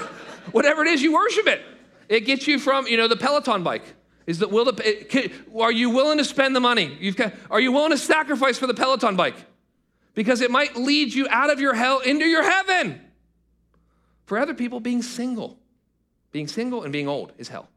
Whatever 0.53 0.83
it 0.85 0.89
is, 0.89 1.03
you 1.03 1.13
worship 1.13 1.47
it. 1.47 1.63
It 2.09 2.21
gets 2.21 2.47
you 2.47 2.59
from, 2.59 2.87
you 2.87 2.97
know, 2.97 3.09
the 3.09 3.17
Peloton 3.17 3.63
bike. 3.63 3.85
Is 4.29 4.39
that 4.39 4.51
will 4.53 4.67
the, 4.67 5.33
are 5.59 5.73
you 5.73 5.91
willing 5.91 6.19
to 6.19 6.25
spend 6.25 6.55
the 6.55 6.61
money? 6.61 6.97
You've 7.01 7.17
got, 7.17 7.33
are 7.51 7.61
you 7.61 7.73
willing 7.73 7.91
to 7.91 7.99
sacrifice 7.99 8.59
for 8.59 8.69
the 8.69 8.75
Peloton 8.75 9.17
bike? 9.17 9.35
because 10.19 10.41
it 10.41 10.51
might 10.51 10.75
lead 10.75 11.15
you 11.15 11.29
out 11.31 11.49
of 11.49 11.61
your 11.61 11.75
hell 11.75 12.01
into 12.01 12.25
your 12.25 12.43
heaven. 12.43 13.01
For 14.27 14.37
other 14.37 14.53
people, 14.53 14.81
being 14.81 15.01
single, 15.01 15.61
being 16.33 16.49
single 16.49 16.83
and 16.83 16.93
being 16.93 17.07
old 17.07 17.33
is 17.39 17.47
hell. 17.47 17.69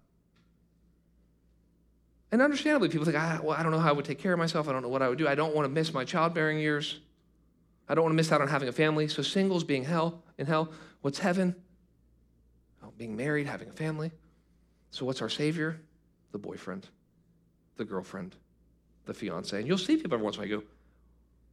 And 2.31 2.41
understandably, 2.41 2.89
people 2.89 3.05
think, 3.05 3.15
ah, 3.15 3.39
well, 3.43 3.55
I 3.55 3.61
don't 3.61 3.71
know 3.71 3.77
how 3.77 3.89
I 3.89 3.91
would 3.91 4.05
take 4.05 4.17
care 4.17 4.33
of 4.33 4.39
myself. 4.39 4.67
I 4.67 4.71
don't 4.71 4.81
know 4.81 4.89
what 4.89 5.03
I 5.03 5.09
would 5.09 5.19
do. 5.19 5.27
I 5.27 5.35
don't 5.35 5.53
want 5.53 5.65
to 5.65 5.69
miss 5.69 5.93
my 5.93 6.03
childbearing 6.03 6.57
years. 6.57 6.99
I 7.87 7.93
don't 7.93 8.05
want 8.05 8.13
to 8.13 8.17
miss 8.17 8.31
out 8.31 8.41
on 8.41 8.47
having 8.47 8.69
a 8.69 8.71
family. 8.71 9.07
So 9.07 9.21
singles 9.21 9.63
being 9.63 9.83
hell 9.83 10.23
in 10.39 10.47
hell. 10.47 10.71
What's 11.01 11.19
heaven? 11.19 11.55
Oh, 12.83 12.91
being 12.97 13.15
married, 13.15 13.45
having 13.45 13.69
a 13.69 13.73
family. 13.73 14.09
So 14.89 15.05
what's 15.05 15.21
our 15.21 15.29
savior? 15.29 15.79
The 16.31 16.37
boyfriend, 16.37 16.87
the 17.77 17.85
girlfriend, 17.85 18.35
the 19.05 19.13
fiance. 19.13 19.57
And 19.57 19.67
you'll 19.67 19.77
see 19.77 19.97
people 19.97 20.13
every 20.13 20.23
once 20.23 20.37
in 20.37 20.43
a 20.43 20.47
while 20.47 20.59
go, 20.59 20.65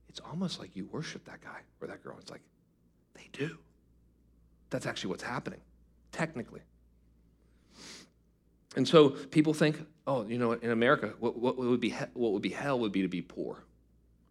it's 0.09 0.21
almost 0.21 0.59
like 0.59 0.75
you 0.75 0.87
worship 0.87 1.25
that 1.25 1.41
guy 1.43 1.61
or 1.81 1.89
that 1.89 2.03
girl. 2.03 2.17
It's 2.21 2.31
like, 2.31 2.43
they 3.15 3.29
do. 3.33 3.59
That's 4.71 4.87
actually 4.87 5.11
what's 5.11 5.23
happening, 5.23 5.61
technically. 6.13 6.61
And 8.77 8.87
so 8.87 9.11
people 9.11 9.55
think, 9.55 9.81
oh, 10.07 10.25
you 10.27 10.39
know, 10.39 10.53
in 10.53 10.71
America, 10.71 11.15
what, 11.19 11.39
what, 11.39 11.57
would 11.57 11.81
be, 11.81 11.91
what 12.15 12.33
would 12.33 12.43
be 12.43 12.51
hell 12.51 12.79
would 12.81 12.93
be 12.93 13.03
to 13.03 13.09
be 13.09 13.23
poor, 13.23 13.65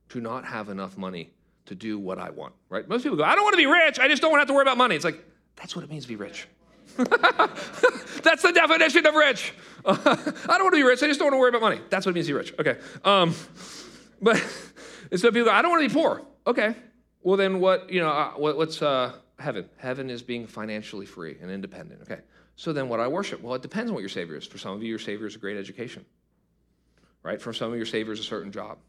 to 0.09 0.21
not 0.21 0.45
have 0.45 0.69
enough 0.69 0.97
money 0.97 1.31
to 1.65 1.75
do 1.75 1.99
what 1.99 2.17
I 2.17 2.29
want, 2.29 2.53
right? 2.69 2.87
Most 2.87 3.03
people 3.03 3.17
go, 3.17 3.23
I 3.23 3.35
don't 3.35 3.43
want 3.43 3.53
to 3.53 3.57
be 3.57 3.65
rich. 3.65 3.99
I 3.99 4.07
just 4.07 4.21
don't 4.21 4.31
want 4.31 4.39
to 4.39 4.41
have 4.43 4.47
to 4.47 4.53
worry 4.53 4.61
about 4.61 4.77
money. 4.77 4.95
It's 4.95 5.03
like, 5.03 5.23
that's 5.55 5.75
what 5.75 5.83
it 5.83 5.89
means 5.89 6.03
to 6.03 6.09
be 6.09 6.15
rich. 6.15 6.47
that's 6.97 8.41
the 8.41 8.51
definition 8.53 9.05
of 9.05 9.13
rich. 9.13 9.53
I 9.85 9.95
don't 9.95 10.63
want 10.63 10.73
to 10.73 10.77
be 10.77 10.83
rich. 10.83 11.03
I 11.03 11.07
just 11.07 11.19
don't 11.19 11.27
want 11.27 11.35
to 11.35 11.39
worry 11.39 11.49
about 11.49 11.61
money. 11.61 11.79
That's 11.89 12.05
what 12.05 12.11
it 12.11 12.15
means 12.15 12.27
to 12.27 12.33
be 12.33 12.37
rich. 12.37 12.53
Okay. 12.59 12.77
Um, 13.03 13.35
but 14.21 14.37
so 15.15 15.31
people 15.31 15.45
go, 15.45 15.51
I 15.51 15.61
don't 15.61 15.71
want 15.71 15.83
to 15.83 15.89
be 15.89 15.93
poor. 15.93 16.21
Okay. 16.45 16.75
Well, 17.21 17.37
then 17.37 17.59
what, 17.59 17.89
you 17.89 17.99
know, 17.99 18.09
uh, 18.09 18.31
what, 18.31 18.57
what's 18.57 18.81
uh, 18.81 19.13
heaven? 19.39 19.69
Heaven 19.77 20.09
is 20.09 20.21
being 20.21 20.47
financially 20.47 21.05
free 21.05 21.37
and 21.41 21.51
independent. 21.51 22.01
Okay. 22.03 22.21
So 22.55 22.73
then 22.73 22.89
what 22.89 22.99
I 22.99 23.07
worship? 23.07 23.41
Well, 23.41 23.53
it 23.53 23.61
depends 23.61 23.89
on 23.89 23.93
what 23.93 24.01
your 24.01 24.09
Savior 24.09 24.35
is. 24.35 24.45
For 24.45 24.57
some 24.57 24.73
of 24.73 24.81
you, 24.81 24.89
your 24.89 24.99
Savior 24.99 25.27
is 25.27 25.35
a 25.35 25.39
great 25.39 25.57
education, 25.57 26.05
right? 27.21 27.39
For 27.41 27.53
some 27.53 27.71
of 27.71 27.77
your 27.77 27.85
Savior 27.85 28.13
is 28.13 28.19
a 28.19 28.23
certain 28.23 28.51
job. 28.51 28.79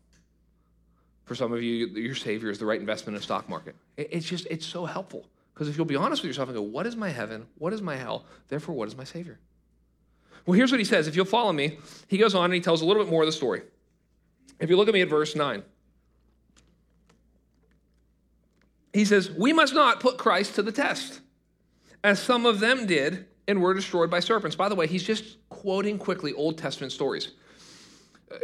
For 1.26 1.34
some 1.34 1.52
of 1.52 1.62
you, 1.62 1.88
your 1.88 2.14
Savior 2.14 2.48
is 2.48 2.58
the 2.58 2.64
right 2.64 2.80
investment 2.80 3.14
in 3.14 3.20
a 3.20 3.22
stock 3.22 3.46
market. 3.48 3.76
It's 3.98 4.24
just, 4.24 4.46
it's 4.50 4.64
so 4.64 4.87
helpful. 4.87 5.26
Because 5.58 5.68
if 5.68 5.76
you'll 5.76 5.86
be 5.86 5.96
honest 5.96 6.22
with 6.22 6.28
yourself 6.28 6.48
and 6.48 6.54
go, 6.54 6.62
what 6.62 6.86
is 6.86 6.94
my 6.94 7.08
heaven? 7.08 7.44
What 7.56 7.72
is 7.72 7.82
my 7.82 7.96
hell? 7.96 8.26
Therefore, 8.46 8.76
what 8.76 8.86
is 8.86 8.96
my 8.96 9.02
Savior? 9.02 9.40
Well, 10.46 10.54
here's 10.54 10.70
what 10.70 10.78
he 10.78 10.84
says. 10.84 11.08
If 11.08 11.16
you'll 11.16 11.24
follow 11.24 11.52
me, 11.52 11.78
he 12.06 12.16
goes 12.16 12.32
on 12.32 12.44
and 12.44 12.54
he 12.54 12.60
tells 12.60 12.80
a 12.80 12.84
little 12.86 13.02
bit 13.02 13.10
more 13.10 13.22
of 13.22 13.26
the 13.26 13.32
story. 13.32 13.62
If 14.60 14.70
you 14.70 14.76
look 14.76 14.86
at 14.86 14.94
me 14.94 15.00
at 15.00 15.08
verse 15.08 15.34
9, 15.34 15.64
he 18.92 19.04
says, 19.04 19.32
We 19.32 19.52
must 19.52 19.74
not 19.74 19.98
put 19.98 20.16
Christ 20.16 20.54
to 20.54 20.62
the 20.62 20.70
test, 20.70 21.22
as 22.04 22.20
some 22.20 22.46
of 22.46 22.60
them 22.60 22.86
did 22.86 23.26
and 23.48 23.60
were 23.60 23.74
destroyed 23.74 24.12
by 24.12 24.20
serpents. 24.20 24.54
By 24.54 24.68
the 24.68 24.76
way, 24.76 24.86
he's 24.86 25.02
just 25.02 25.38
quoting 25.48 25.98
quickly 25.98 26.34
Old 26.34 26.56
Testament 26.56 26.92
stories. 26.92 27.32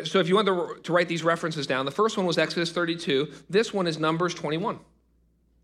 So 0.03 0.19
if 0.19 0.29
you 0.29 0.35
want 0.35 0.83
to, 0.83 0.93
write 0.93 1.07
these 1.07 1.23
references 1.23 1.69
down, 1.69 1.85
the 1.85 1.93
first 1.93 2.17
one 2.17 2.27
was 2.27 2.39
Exodus 2.39 2.73
32. 2.73 3.31
This 3.49 3.73
one 3.73 3.87
is 3.87 4.01
Numbers 4.01 4.35
21. 4.35 4.81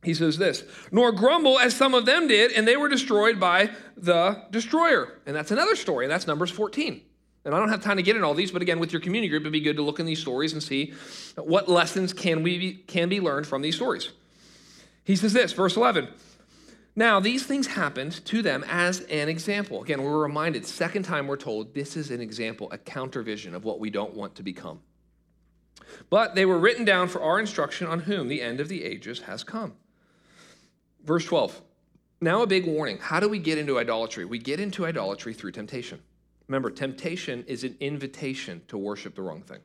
He 0.02 0.14
says 0.14 0.38
this, 0.38 0.64
nor 0.90 1.12
grumble 1.12 1.58
as 1.58 1.76
some 1.76 1.94
of 1.94 2.06
them 2.06 2.26
did, 2.26 2.52
and 2.52 2.66
they 2.66 2.76
were 2.76 2.88
destroyed 2.88 3.38
by 3.38 3.70
the 3.96 4.44
destroyer. 4.50 5.20
And 5.26 5.36
that's 5.36 5.50
another 5.50 5.76
story, 5.76 6.06
and 6.06 6.12
that's 6.12 6.26
Numbers 6.26 6.50
14. 6.50 7.02
And 7.44 7.54
I 7.54 7.58
don't 7.58 7.68
have 7.68 7.82
time 7.82 7.96
to 7.96 8.02
get 8.02 8.16
in 8.16 8.24
all 8.24 8.34
these, 8.34 8.50
but 8.50 8.62
again, 8.62 8.78
with 8.78 8.92
your 8.92 9.00
community 9.00 9.28
group, 9.28 9.42
it'd 9.42 9.52
be 9.52 9.60
good 9.60 9.76
to 9.76 9.82
look 9.82 10.00
in 10.00 10.06
these 10.06 10.20
stories 10.20 10.52
and 10.52 10.62
see 10.62 10.94
what 11.36 11.68
lessons 11.68 12.12
can, 12.12 12.42
we 12.42 12.58
be, 12.58 12.72
can 12.74 13.08
be 13.08 13.20
learned 13.20 13.46
from 13.46 13.62
these 13.62 13.76
stories. 13.76 14.10
He 15.04 15.16
says 15.16 15.32
this, 15.32 15.52
verse 15.52 15.76
11. 15.76 16.08
Now, 16.96 17.20
these 17.20 17.46
things 17.46 17.66
happened 17.66 18.24
to 18.26 18.42
them 18.42 18.64
as 18.68 19.00
an 19.02 19.28
example. 19.28 19.82
Again, 19.82 20.02
we're 20.02 20.22
reminded, 20.22 20.66
second 20.66 21.04
time 21.04 21.26
we're 21.26 21.36
told, 21.36 21.74
this 21.74 21.96
is 21.96 22.10
an 22.10 22.20
example, 22.20 22.70
a 22.72 22.78
countervision 22.78 23.54
of 23.54 23.64
what 23.64 23.80
we 23.80 23.90
don't 23.90 24.14
want 24.14 24.34
to 24.36 24.42
become. 24.42 24.80
But 26.08 26.34
they 26.34 26.44
were 26.44 26.58
written 26.58 26.84
down 26.84 27.08
for 27.08 27.22
our 27.22 27.38
instruction 27.38 27.86
on 27.86 28.00
whom 28.00 28.28
the 28.28 28.42
end 28.42 28.60
of 28.60 28.68
the 28.68 28.84
ages 28.84 29.20
has 29.20 29.44
come. 29.44 29.74
Verse 31.04 31.24
12. 31.24 31.60
Now, 32.20 32.42
a 32.42 32.46
big 32.46 32.66
warning. 32.66 32.98
How 32.98 33.18
do 33.18 33.28
we 33.28 33.38
get 33.38 33.56
into 33.56 33.78
idolatry? 33.78 34.24
We 34.24 34.38
get 34.38 34.60
into 34.60 34.86
idolatry 34.86 35.32
through 35.32 35.52
temptation. 35.52 36.00
Remember, 36.48 36.70
temptation 36.70 37.44
is 37.46 37.64
an 37.64 37.76
invitation 37.80 38.60
to 38.68 38.76
worship 38.76 39.14
the 39.14 39.22
wrong 39.22 39.42
thing. 39.42 39.60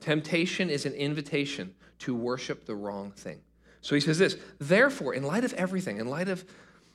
Temptation 0.00 0.70
is 0.70 0.86
an 0.86 0.92
invitation 0.92 1.74
to 2.00 2.14
worship 2.14 2.66
the 2.66 2.76
wrong 2.76 3.10
thing. 3.10 3.40
So 3.80 3.94
he 3.94 4.00
says 4.00 4.18
this 4.18 4.36
Therefore, 4.58 5.14
in 5.14 5.24
light 5.24 5.44
of 5.44 5.52
everything, 5.54 5.98
in 5.98 6.08
light 6.08 6.28
of 6.28 6.44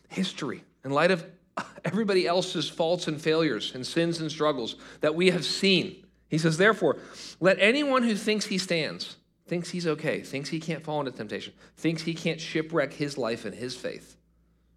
history, 0.10 0.64
in 0.86 0.92
light 0.92 1.12
of 1.12 1.26
everybody 1.86 2.28
else's 2.28 2.70
faults 2.70 3.08
and 3.08 3.22
failures 3.22 3.74
and 3.76 3.86
sins 3.86 4.22
and 4.22 4.32
struggles 4.32 4.76
that 5.02 5.16
we 5.16 5.32
have 5.32 5.44
seen, 5.44 6.06
he 6.30 6.38
says, 6.38 6.58
Therefore, 6.58 6.98
let 7.40 7.58
anyone 7.60 8.04
who 8.04 8.16
thinks 8.16 8.46
he 8.46 8.58
stands, 8.58 9.18
thinks 9.54 9.70
he's 9.70 9.86
okay, 9.86 10.22
thinks 10.22 10.50
he 10.50 10.60
can't 10.60 10.84
fall 10.84 11.00
into 11.00 11.12
temptation, 11.12 11.54
thinks 11.78 12.02
he 12.02 12.16
can't 12.16 12.42
shipwreck 12.42 12.92
his 12.92 13.20
life 13.20 13.46
and 13.46 13.54
his 13.54 13.76
faith 13.76 14.18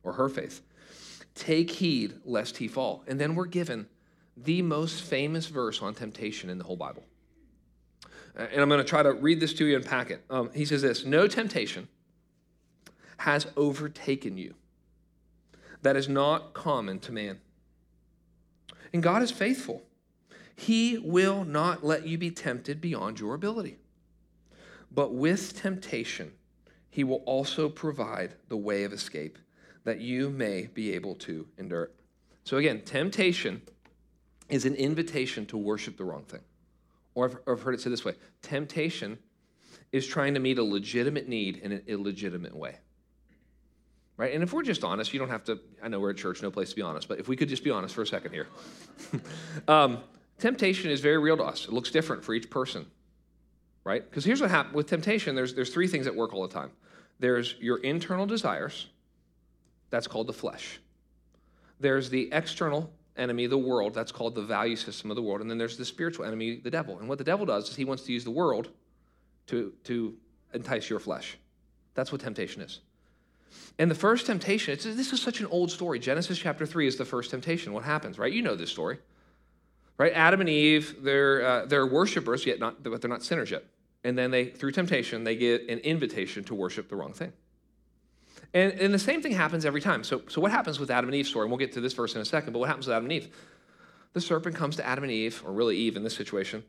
or 0.03 0.12
her 0.12 0.29
faith, 0.29 0.61
take 1.35 1.71
heed 1.71 2.12
lest 2.27 2.59
he 2.59 2.69
fall. 2.69 3.03
And 3.07 3.19
then 3.19 3.35
we're 3.35 3.47
given 3.47 3.89
the 4.37 4.61
most 4.61 5.01
famous 5.01 5.47
verse 5.47 5.81
on 5.81 5.95
temptation 5.95 6.51
in 6.51 6.59
the 6.59 6.65
whole 6.65 6.77
Bible. 6.77 7.05
And 8.35 8.61
I'm 8.61 8.69
going 8.69 8.77
to 8.77 8.85
try 8.85 9.03
to 9.03 9.15
read 9.15 9.41
this 9.41 9.55
to 9.55 9.65
you 9.65 9.77
and 9.77 9.85
pack 9.85 10.11
it. 10.11 10.23
Um, 10.29 10.51
he 10.53 10.67
says 10.67 10.83
this 10.83 11.07
No 11.07 11.27
temptation 11.27 11.89
has 13.17 13.47
overtaken 13.57 14.37
you. 14.37 14.53
That 15.81 15.97
is 15.97 16.07
not 16.07 16.53
common 16.53 16.99
to 16.99 17.12
man. 17.12 17.41
And 18.93 19.03
God 19.03 19.23
is 19.23 19.31
faithful. 19.31 19.85
He 20.55 20.99
will 20.99 21.47
not 21.47 21.83
let 21.83 22.07
you 22.07 22.19
be 22.19 22.31
tempted 22.31 22.83
beyond 22.83 23.21
your 23.21 23.33
ability. 23.33 23.79
But 24.97 25.13
with 25.15 25.55
temptation, 25.55 26.33
He 26.91 27.05
will 27.05 27.23
also 27.27 27.69
provide 27.69 28.35
the 28.49 28.57
way 28.57 28.83
of 28.83 28.93
escape 28.93 29.39
that 29.85 30.01
you 30.01 30.31
may 30.31 30.67
be 30.67 30.93
able 30.95 31.15
to 31.17 31.47
endure 31.59 31.85
it. 31.85 31.95
So, 32.43 32.57
again, 32.57 32.83
temptation 32.85 33.63
is 34.49 34.65
an 34.65 34.75
invitation 34.75 35.47
to 35.47 35.57
worship 35.57 35.97
the 35.97 36.05
wrong 36.05 36.25
thing. 36.25 36.41
Or 37.15 37.27
I've, 37.47 37.63
heard 37.63 37.75
it 37.75 37.81
said 37.81 37.93
this 37.93 38.05
way 38.05 38.15
temptation 38.43 39.19
is 39.93 40.07
trying 40.07 40.35
to 40.35 40.41
meet 40.41 40.59
a 40.59 40.65
legitimate 40.65 41.29
need 41.29 41.59
in 41.59 41.71
an 41.71 41.83
illegitimate 41.87 42.57
way 42.57 42.79
right? 44.17 44.33
And 44.33 44.43
if 44.43 44.53
we're 44.53 44.63
just 44.63 44.85
honest, 44.85 45.13
you 45.13 45.19
don't 45.19 45.29
have 45.29 45.45
to, 45.45 45.61
I 45.83 45.89
know 45.89 46.01
we're 46.01 46.11
at 46.11 46.17
church, 46.17 46.43
no 46.43 46.51
place 46.51 46.71
to 46.71 46.77
be 46.77 46.83
honest, 46.83 47.09
but 47.09 47.19
if 47.19 47.29
we 47.29 47.37
could 47.37 47.49
just 47.49 47.65
be 47.65 47.71
honest 47.71 47.95
for 47.95 48.03
a 48.03 48.07
second 48.07 48.33
here. 48.33 48.49
um, 49.69 49.99
temptation 50.39 50.91
is 50.91 51.01
very 51.01 51.19
real 51.19 51.37
to 51.37 51.43
us. 51.43 51.67
It 51.67 51.73
looks 51.73 51.91
different 51.91 52.25
for 52.25 52.35
each 52.35 52.49
person, 52.51 52.87
right? 53.87 54.05
Because 54.11 54.25
here's 54.25 54.40
what 54.40 54.51
happens 54.51 54.75
with 54.75 54.88
temptation 54.88 55.37
there's, 55.37 55.55
there's 55.55 55.72
three 55.72 55.87
things 55.87 56.05
that 56.05 56.14
work 56.14 56.35
all 56.35 56.42
the 56.42 56.53
time 56.53 56.72
there's 57.18 57.55
your 57.61 57.79
internal 57.79 58.27
desires, 58.27 58.88
that's 59.88 60.07
called 60.07 60.27
the 60.27 60.35
flesh. 60.35 60.81
There's 61.81 62.11
the 62.11 62.29
external 62.31 62.90
enemy, 63.16 63.46
the 63.46 63.57
world, 63.57 63.94
that's 63.94 64.12
called 64.12 64.35
the 64.35 64.42
value 64.42 64.77
system 64.77 65.11
of 65.11 65.16
the 65.16 65.22
world. 65.22 65.40
And 65.40 65.51
then 65.51 65.57
there's 65.57 65.79
the 65.79 65.85
spiritual 65.87 66.27
enemy, 66.27 66.57
the 66.57 66.70
devil. 66.70 66.99
And 66.99 67.09
what 67.09 67.16
the 67.16 67.25
devil 67.25 67.46
does 67.46 67.70
is 67.70 67.77
he 67.77 67.87
wants 67.87 68.03
to 68.03 68.12
use 68.12 68.25
the 68.25 68.31
world 68.31 68.68
to, 69.46 69.72
to 69.85 70.14
entice 70.53 70.90
your 70.90 70.99
flesh. 70.99 71.38
That's 71.94 72.12
what 72.12 72.20
temptation 72.20 72.61
is. 72.61 72.81
And 73.79 73.90
the 73.90 73.94
first 73.94 74.27
temptation, 74.27 74.77
this 74.79 75.12
is 75.14 75.22
such 75.22 75.40
an 75.40 75.46
old 75.46 75.70
story. 75.70 75.99
Genesis 75.99 76.37
chapter 76.37 76.66
3 76.66 76.87
is 76.87 76.96
the 76.96 77.07
first 77.07 77.31
temptation. 77.31 77.72
What 77.72 77.85
happens, 77.85 78.18
right? 78.18 78.33
You 78.33 78.42
know 78.42 78.57
this 78.57 78.70
story. 78.70 78.99
Right? 79.96 80.12
Adam 80.12 80.42
and 80.42 80.51
Eve, 80.51 80.96
they're, 81.01 81.46
uh, 81.46 81.64
they're 81.64 81.87
worshipers, 81.87 82.44
yet 82.44 82.59
not, 82.59 82.83
but 82.83 83.01
they're 83.01 83.09
not 83.09 83.22
sinners 83.22 83.51
yet. 83.51 83.64
And 84.07 84.16
then 84.16 84.31
they, 84.31 84.45
through 84.45 84.71
temptation, 84.71 85.25
they 85.25 85.35
get 85.35 85.69
an 85.69 85.81
invitation 85.81 86.45
to 86.45 86.55
worship 86.55 86.88
the 86.88 86.95
wrong 86.95 87.12
thing. 87.12 87.33
And, 88.55 88.73
and 88.75 88.95
the 88.95 89.01
same 89.01 89.21
thing 89.21 89.33
happens 89.33 89.64
every 89.64 89.81
time. 89.81 90.05
So, 90.05 90.23
so 90.29 90.40
what 90.40 90.53
happens 90.53 90.79
with 90.79 90.92
Adam 90.92 91.09
and 91.09 91.16
Eve's 91.16 91.29
story? 91.29 91.42
And 91.42 91.51
we'll 91.51 91.59
get 91.59 91.73
to 91.73 91.81
this 91.81 91.92
verse 91.92 92.14
in 92.14 92.21
a 92.21 92.25
second, 92.25 92.53
but 92.53 92.61
what 92.61 92.69
happens 92.69 92.87
with 92.87 92.95
Adam 92.95 93.07
and 93.07 93.12
Eve? 93.12 93.35
The 94.12 94.21
serpent 94.21 94.55
comes 94.55 94.77
to 94.77 94.87
Adam 94.87 95.03
and 95.03 95.12
Eve, 95.12 95.42
or 95.45 95.53
really 95.53 95.77
Eve 95.77 95.97
in 95.97 96.05
this 96.05 96.14
situation, 96.14 96.62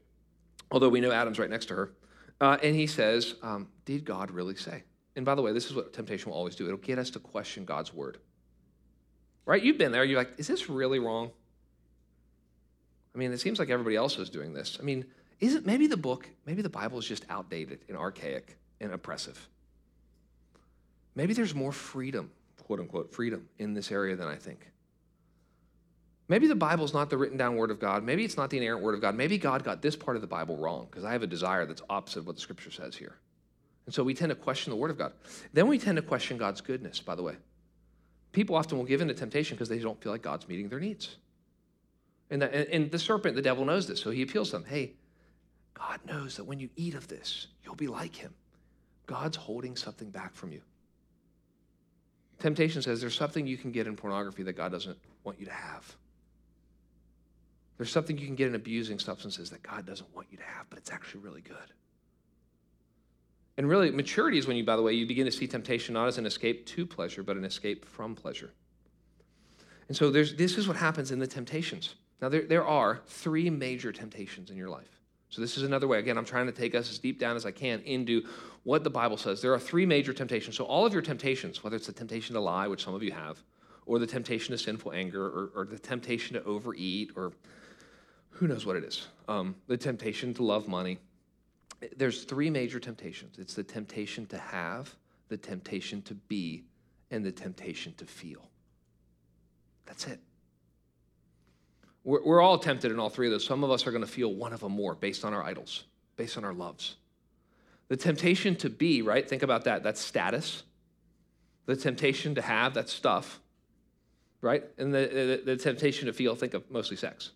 although 0.71 0.89
we 0.89 0.99
know 0.99 1.11
Adam's 1.11 1.37
right 1.37 1.49
next 1.49 1.67
to 1.67 1.75
her, 1.75 1.91
uh, 2.41 2.57
and 2.63 2.75
he 2.75 2.87
says, 2.87 3.35
um, 3.43 3.67
Did 3.85 4.03
God 4.03 4.31
really 4.31 4.55
say? 4.55 4.83
And 5.15 5.23
by 5.23 5.35
the 5.35 5.43
way, 5.43 5.53
this 5.53 5.67
is 5.67 5.75
what 5.75 5.93
temptation 5.93 6.31
will 6.31 6.37
always 6.37 6.55
do 6.55 6.65
it'll 6.65 6.77
get 6.77 6.97
us 6.97 7.11
to 7.11 7.19
question 7.19 7.65
God's 7.65 7.93
word. 7.93 8.17
Right? 9.45 9.61
You've 9.61 9.77
been 9.77 9.91
there. 9.91 10.03
You're 10.03 10.17
like, 10.17 10.31
is 10.39 10.47
this 10.47 10.69
really 10.69 10.97
wrong? 10.97 11.29
I 13.13 13.19
mean, 13.19 13.31
it 13.31 13.39
seems 13.39 13.59
like 13.59 13.69
everybody 13.69 13.95
else 13.95 14.17
is 14.17 14.31
doing 14.31 14.53
this. 14.53 14.77
I 14.79 14.83
mean, 14.83 15.05
is 15.39 15.55
it 15.55 15.65
maybe 15.65 15.87
the 15.87 15.97
book, 15.97 16.29
maybe 16.45 16.61
the 16.61 16.69
Bible 16.69 16.97
is 16.97 17.05
just 17.05 17.25
outdated 17.29 17.79
and 17.87 17.97
archaic 17.97 18.57
and 18.81 18.91
oppressive? 18.91 19.47
Maybe 21.15 21.33
there's 21.33 21.55
more 21.55 21.71
freedom, 21.71 22.31
quote 22.63 22.79
unquote, 22.79 23.13
freedom 23.13 23.47
in 23.59 23.73
this 23.73 23.91
area 23.91 24.15
than 24.15 24.27
I 24.27 24.35
think. 24.35 24.71
Maybe 26.29 26.47
the 26.47 26.55
Bible's 26.55 26.93
not 26.93 27.09
the 27.09 27.17
written 27.17 27.37
down 27.37 27.55
word 27.55 27.71
of 27.71 27.79
God. 27.79 28.03
Maybe 28.03 28.25
it's 28.25 28.35
not 28.35 28.49
the 28.49 28.57
inerrant 28.57 28.83
word 28.83 28.95
of 28.95 29.01
God. 29.01 29.15
Maybe 29.15 29.37
God 29.37 29.63
got 29.63 29.81
this 29.81 29.95
part 29.95 30.17
of 30.17 30.21
the 30.21 30.27
Bible 30.27 30.57
wrong 30.57 30.87
because 30.89 31.05
I 31.05 31.13
have 31.13 31.23
a 31.23 31.27
desire 31.27 31.65
that's 31.65 31.81
opposite 31.89 32.19
of 32.19 32.27
what 32.27 32.35
the 32.35 32.41
scripture 32.41 32.71
says 32.71 32.95
here. 32.95 33.15
And 33.85 33.95
so 33.95 34.03
we 34.03 34.13
tend 34.13 34.29
to 34.29 34.35
question 34.35 34.71
the 34.71 34.75
Word 34.75 34.91
of 34.91 34.97
God. 34.97 35.13
Then 35.53 35.67
we 35.67 35.79
tend 35.79 35.95
to 35.95 36.01
question 36.01 36.37
God's 36.37 36.59
goodness, 36.59 36.99
by 36.99 37.15
the 37.15 37.23
way. 37.23 37.35
People 38.33 38.55
often 38.55 38.77
will 38.77 38.85
give 38.85 38.99
in 38.99 39.07
to 39.07 39.13
temptation 39.13 39.55
because 39.55 39.69
they 39.69 39.79
don't 39.79 39.99
feel 40.03 40.11
like 40.11 40.21
God's 40.21 40.47
meeting 40.47 40.67
their 40.67 40.81
needs. 40.81 41.15
And 42.29 42.41
the, 42.41 42.73
and 42.73 42.91
the 42.91 42.99
serpent, 42.99 43.37
the 43.37 43.41
devil 43.41 43.63
knows 43.63 43.87
this, 43.87 44.01
so 44.01 44.11
he 44.11 44.21
appeals 44.21 44.49
to 44.49 44.57
them. 44.57 44.65
Hey, 44.65 44.91
God 45.77 45.99
knows 46.05 46.35
that 46.37 46.43
when 46.43 46.59
you 46.59 46.69
eat 46.75 46.95
of 46.95 47.07
this, 47.07 47.47
you'll 47.63 47.75
be 47.75 47.87
like 47.87 48.15
him. 48.15 48.33
God's 49.05 49.37
holding 49.37 49.75
something 49.75 50.09
back 50.09 50.35
from 50.35 50.51
you. 50.51 50.61
Temptation 52.39 52.81
says 52.81 53.01
there's 53.01 53.15
something 53.15 53.47
you 53.47 53.57
can 53.57 53.71
get 53.71 53.87
in 53.87 53.95
pornography 53.95 54.43
that 54.43 54.53
God 54.53 54.71
doesn't 54.71 54.97
want 55.23 55.39
you 55.39 55.45
to 55.45 55.53
have. 55.53 55.95
There's 57.77 57.91
something 57.91 58.17
you 58.17 58.25
can 58.25 58.35
get 58.35 58.47
in 58.47 58.55
abusing 58.55 58.99
substances 58.99 59.49
that 59.51 59.61
God 59.61 59.85
doesn't 59.85 60.13
want 60.15 60.27
you 60.31 60.37
to 60.37 60.43
have, 60.43 60.65
but 60.69 60.79
it's 60.79 60.91
actually 60.91 61.21
really 61.21 61.41
good. 61.41 61.55
And 63.57 63.67
really, 63.67 63.89
maturity 63.91 64.37
is 64.37 64.47
when 64.47 64.57
you, 64.57 64.63
by 64.63 64.75
the 64.75 64.81
way, 64.81 64.93
you 64.93 65.07
begin 65.07 65.25
to 65.25 65.31
see 65.31 65.47
temptation 65.47 65.93
not 65.93 66.07
as 66.07 66.17
an 66.17 66.25
escape 66.25 66.65
to 66.67 66.85
pleasure, 66.85 67.23
but 67.23 67.37
an 67.37 67.45
escape 67.45 67.85
from 67.85 68.15
pleasure. 68.15 68.51
And 69.87 69.95
so 69.95 70.11
this 70.11 70.57
is 70.57 70.67
what 70.67 70.77
happens 70.77 71.11
in 71.11 71.19
the 71.19 71.27
temptations. 71.27 71.95
Now, 72.21 72.29
there, 72.29 72.43
there 72.43 72.65
are 72.65 73.01
three 73.07 73.49
major 73.49 73.91
temptations 73.91 74.49
in 74.51 74.57
your 74.57 74.69
life. 74.69 74.96
So, 75.29 75.41
this 75.41 75.57
is 75.57 75.63
another 75.63 75.87
way. 75.87 75.99
Again, 75.99 76.17
I'm 76.17 76.25
trying 76.25 76.45
to 76.45 76.51
take 76.51 76.73
us 76.73 76.89
as 76.89 76.99
deep 76.99 77.19
down 77.19 77.35
as 77.35 77.45
I 77.45 77.51
can 77.51 77.81
into 77.81 78.23
what 78.63 78.83
the 78.83 78.89
Bible 78.89 79.17
says. 79.17 79.41
There 79.41 79.53
are 79.53 79.59
three 79.59 79.85
major 79.85 80.13
temptations. 80.13 80.55
So, 80.55 80.63
all 80.63 80.85
of 80.85 80.93
your 80.93 81.01
temptations, 81.01 81.63
whether 81.63 81.75
it's 81.75 81.87
the 81.87 81.93
temptation 81.93 82.33
to 82.35 82.39
lie, 82.39 82.67
which 82.67 82.83
some 82.83 82.95
of 82.95 83.03
you 83.03 83.11
have, 83.11 83.43
or 83.85 83.99
the 83.99 84.07
temptation 84.07 84.51
to 84.51 84.57
sinful 84.57 84.93
anger, 84.93 85.25
or, 85.25 85.51
or 85.53 85.65
the 85.65 85.79
temptation 85.79 86.35
to 86.35 86.43
overeat, 86.43 87.11
or 87.15 87.33
who 88.29 88.47
knows 88.47 88.65
what 88.65 88.75
it 88.75 88.83
is, 88.83 89.07
um, 89.27 89.55
the 89.67 89.77
temptation 89.77 90.33
to 90.35 90.43
love 90.43 90.67
money, 90.67 90.97
there's 91.95 92.23
three 92.23 92.49
major 92.49 92.79
temptations 92.79 93.37
it's 93.37 93.53
the 93.53 93.63
temptation 93.63 94.25
to 94.27 94.37
have, 94.37 94.95
the 95.29 95.37
temptation 95.37 96.01
to 96.03 96.13
be, 96.13 96.63
and 97.11 97.25
the 97.25 97.31
temptation 97.31 97.93
to 97.97 98.05
feel. 98.05 98.49
That's 99.85 100.07
it. 100.07 100.19
We're, 102.07 102.23
we're 102.23 102.41
all 102.41 102.57
tempted 102.57 102.89
in 102.89 102.99
all 102.99 103.09
three 103.09 103.27
of 103.27 103.33
those. 103.33 103.45
Some 103.45 103.65
of 103.65 103.69
us 103.69 103.85
are 103.85 103.91
going 103.91 104.03
to 104.03 104.09
feel 104.09 104.33
one 104.33 104.53
of 104.53 104.61
them 104.61 104.71
more 104.71 104.95
based 104.95 105.25
on 105.25 105.33
our 105.33 105.43
idols, 105.43 105.83
based 106.15 106.37
on 106.37 106.45
our 106.45 106.53
loves. 106.53 106.95
The 107.89 107.97
temptation 107.97 108.55
to 108.57 108.69
be, 108.69 109.01
right? 109.01 109.27
Think 109.27 109.43
about 109.43 109.65
that. 109.65 109.83
That's 109.83 109.99
status. 109.99 110.63
The 111.65 111.75
temptation 111.75 112.33
to 112.35 112.41
have, 112.41 112.73
that's 112.73 112.93
stuff, 112.93 113.41
right? 114.41 114.63
And 114.77 114.93
the, 114.93 115.41
the, 115.45 115.53
the 115.53 115.57
temptation 115.57 116.05
to 116.05 116.13
feel, 116.13 116.33
think 116.33 116.53
of 116.53 116.71
mostly 116.71 116.95
sex. 116.95 117.31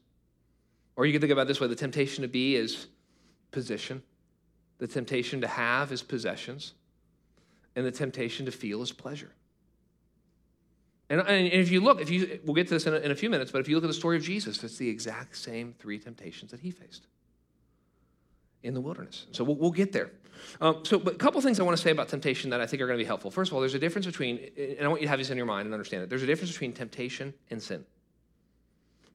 Or 0.96 1.06
you 1.06 1.12
can 1.12 1.20
think 1.20 1.34
about 1.34 1.48
this 1.48 1.60
way 1.60 1.68
the 1.68 1.76
temptation 1.76 2.22
to 2.22 2.30
be 2.30 2.56
is 2.56 2.88
position, 3.52 4.02
the 4.78 4.88
temptation 4.88 5.42
to 5.42 5.48
have 5.48 5.92
is 5.92 6.02
possessions, 6.02 6.76
and 7.76 7.86
the 7.86 7.92
temptation 7.92 8.46
to 8.46 8.54
feel 8.54 8.82
is 8.82 8.94
pleasure. 8.94 9.34
And, 11.12 11.20
and 11.28 11.48
if 11.48 11.70
you 11.70 11.82
look, 11.82 12.00
if 12.00 12.10
you, 12.10 12.40
we'll 12.46 12.56
get 12.56 12.70
to 12.70 12.74
this 12.74 12.88
in 12.88 12.94
a, 12.94 12.98
in 12.98 13.12
a 13.12 13.16
few 13.16 13.30
minutes, 13.30 13.52
but 13.52 13.60
if 13.60 13.68
you 13.68 13.76
look 13.76 13.84
at 13.84 13.90
the 13.90 13.94
story 13.94 14.16
of 14.16 14.24
Jesus, 14.24 14.64
it's 14.64 14.78
the 14.78 14.88
exact 14.88 15.36
same 15.36 15.76
three 15.78 16.00
temptations 16.00 16.52
that 16.52 16.62
he 16.62 16.72
faced 16.72 17.06
in 18.64 18.74
the 18.74 18.80
wilderness. 18.80 19.26
So 19.34 19.44
we'll, 19.44 19.58
we'll 19.58 19.72
get 19.72 19.92
there. 19.92 20.12
Um, 20.62 20.86
so, 20.86 20.98
but 20.98 21.16
a 21.16 21.18
couple 21.18 21.42
things 21.42 21.60
I 21.60 21.64
want 21.64 21.76
to 21.76 21.84
say 21.84 21.92
about 21.92 22.08
temptation 22.08 22.50
that 22.52 22.62
I 22.62 22.66
think 22.66 22.82
are 22.82 22.88
going 22.88 22.98
to 22.98 23.04
be 23.04 23.08
helpful. 23.08 23.30
First 23.30 23.52
of 23.52 23.56
all, 23.56 23.60
there's 23.60 23.74
a 23.74 23.80
difference 23.80 24.06
between, 24.06 24.40
and 24.58 24.86
I 24.86 24.88
want 24.88 25.02
you 25.02 25.08
to 25.08 25.10
have 25.10 25.20
this 25.20 25.30
in 25.30 25.36
your 25.36 25.46
mind 25.46 25.66
and 25.66 25.74
understand 25.74 26.04
it. 26.04 26.10
There's 26.10 26.24
a 26.24 26.26
difference 26.26 26.54
between 26.54 26.72
temptation 26.72 27.34
and 27.50 27.62
sin, 27.62 27.84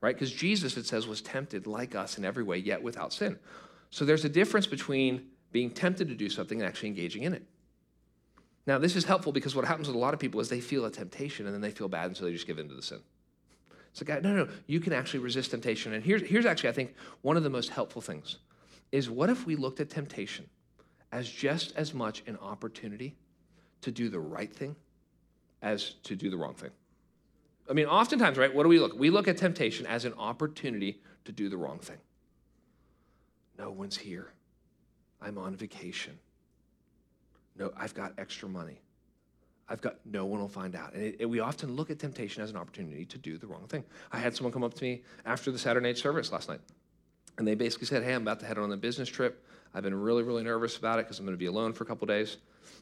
right? 0.03 0.15
Because 0.15 0.31
Jesus, 0.31 0.77
it 0.77 0.85
says, 0.85 1.07
was 1.07 1.23
tempted 1.23 1.67
like 1.67 1.95
us 1.95 2.19
in 2.19 2.27
every 2.27 2.45
way, 2.45 2.59
yet 2.59 2.83
without 2.83 3.15
sin. 3.15 3.39
So 3.89 4.05
there's 4.05 4.27
a 4.27 4.29
difference 4.29 4.67
between 4.67 5.29
being 5.51 5.71
tempted 5.71 6.09
to 6.09 6.15
do 6.15 6.29
something 6.29 6.61
and 6.61 6.69
actually 6.69 6.91
engaging 6.91 7.23
in 7.23 7.33
it. 7.33 7.47
Now, 8.67 8.79
this 8.79 8.97
is 8.97 9.05
helpful 9.05 9.33
because 9.33 9.55
what 9.55 9.65
happens 9.65 9.87
with 9.87 9.97
a 9.97 9.99
lot 9.99 10.13
of 10.13 10.21
people 10.21 10.41
is 10.41 10.49
they 10.49 10.61
feel 10.61 10.85
a 10.85 10.91
temptation 10.91 11.47
and 11.47 11.55
then 11.55 11.61
they 11.61 11.71
feel 11.71 11.89
bad, 11.89 12.07
and 12.07 12.17
so 12.17 12.25
they 12.25 12.33
just 12.33 12.47
give 12.47 12.59
in 12.59 12.69
to 12.69 12.75
the 12.75 12.83
sin. 12.83 12.99
It's 13.91 14.07
like, 14.07 14.23
no, 14.23 14.35
no, 14.35 14.49
you 14.67 14.81
can 14.81 14.93
actually 14.93 15.21
resist 15.21 15.53
temptation. 15.53 15.95
And 15.95 16.05
here's, 16.05 16.23
here's 16.23 16.45
actually, 16.45 16.69
I 16.69 16.73
think, 16.73 16.95
one 17.23 17.37
of 17.37 17.45
the 17.45 17.51
most 17.51 17.71
helpful 17.71 18.03
things 18.03 18.39
is 18.93 19.09
what 19.09 19.31
if 19.31 19.47
we 19.47 19.57
looked 19.57 19.81
at 19.81 19.89
temptation 19.89 20.47
as 21.13 21.29
just 21.29 21.75
as 21.77 21.95
much 21.95 22.23
an 22.27 22.37
opportunity 22.43 23.17
to 23.81 23.91
do 23.91 24.09
the 24.09 24.21
right 24.21 24.53
thing 24.53 24.77
as 25.63 25.95
to 26.03 26.17
do 26.17 26.29
the 26.29 26.37
wrong 26.37 26.55
thing? 26.55 26.71
I 27.71 27.73
mean, 27.73 27.87
oftentimes, 27.87 28.37
right, 28.37 28.55
what 28.55 28.65
do 28.65 28.69
we 28.69 28.79
look? 28.79 28.99
We 28.99 29.11
look 29.11 29.29
at 29.29 29.39
temptation 29.39 29.87
as 29.87 30.05
an 30.05 30.13
opportunity 30.19 31.01
to 31.25 31.33
do 31.33 31.49
the 31.49 31.57
wrong 31.57 31.79
thing. 31.79 31.99
No 33.59 33.71
one's 33.71 33.97
here. 33.97 34.33
I'm 35.23 35.39
on 35.39 35.57
vacation. 35.57 36.19
No, 37.59 37.73
I've 37.77 37.95
got 37.95 38.13
extra 38.19 38.49
money. 38.49 38.81
I've 39.69 39.81
got 39.81 39.97
no 40.05 40.25
one 40.27 40.41
will 40.41 40.49
find 40.49 40.77
out. 40.77 40.95
And 40.95 41.03
it, 41.03 41.17
it, 41.21 41.27
we 41.27 41.41
often 41.41 41.75
look 41.75 41.91
at 41.91 41.99
temptation 41.99 42.43
as 42.43 42.51
an 42.51 42.57
opportunity 42.57 43.05
to 43.07 43.19
do 43.19 43.37
the 43.37 43.47
wrong 43.47 43.67
thing. 43.67 43.85
I 44.13 44.19
had 44.19 44.37
someone 44.37 44.53
come 44.53 44.63
up 44.63 44.75
to 44.75 44.85
me 44.85 45.03
after 45.25 45.51
the 45.51 45.59
Saturday 45.59 45.89
night 45.89 45.99
service 45.99 46.31
last 46.31 46.49
night, 46.49 46.61
and 47.39 47.47
they 47.47 47.55
basically 47.55 47.87
said, 47.87 48.03
Hey, 48.03 48.15
I'm 48.15 48.23
about 48.23 48.41
to 48.41 48.47
head 48.47 48.59
on 48.59 48.71
a 48.73 48.77
business 48.77 49.09
trip. 49.09 49.45
I've 49.75 49.83
been 49.83 49.95
really, 49.95 50.23
really 50.23 50.45
nervous 50.45 50.77
about 50.77 50.99
it 50.99 51.07
because 51.07 51.19
I'm 51.19 51.27
going 51.27 51.35
to 51.35 51.39
be 51.39 51.47
alone 51.47 51.73
for 51.73 51.85
a 51.85 51.87
couple 51.87 52.07
days. 52.07 52.37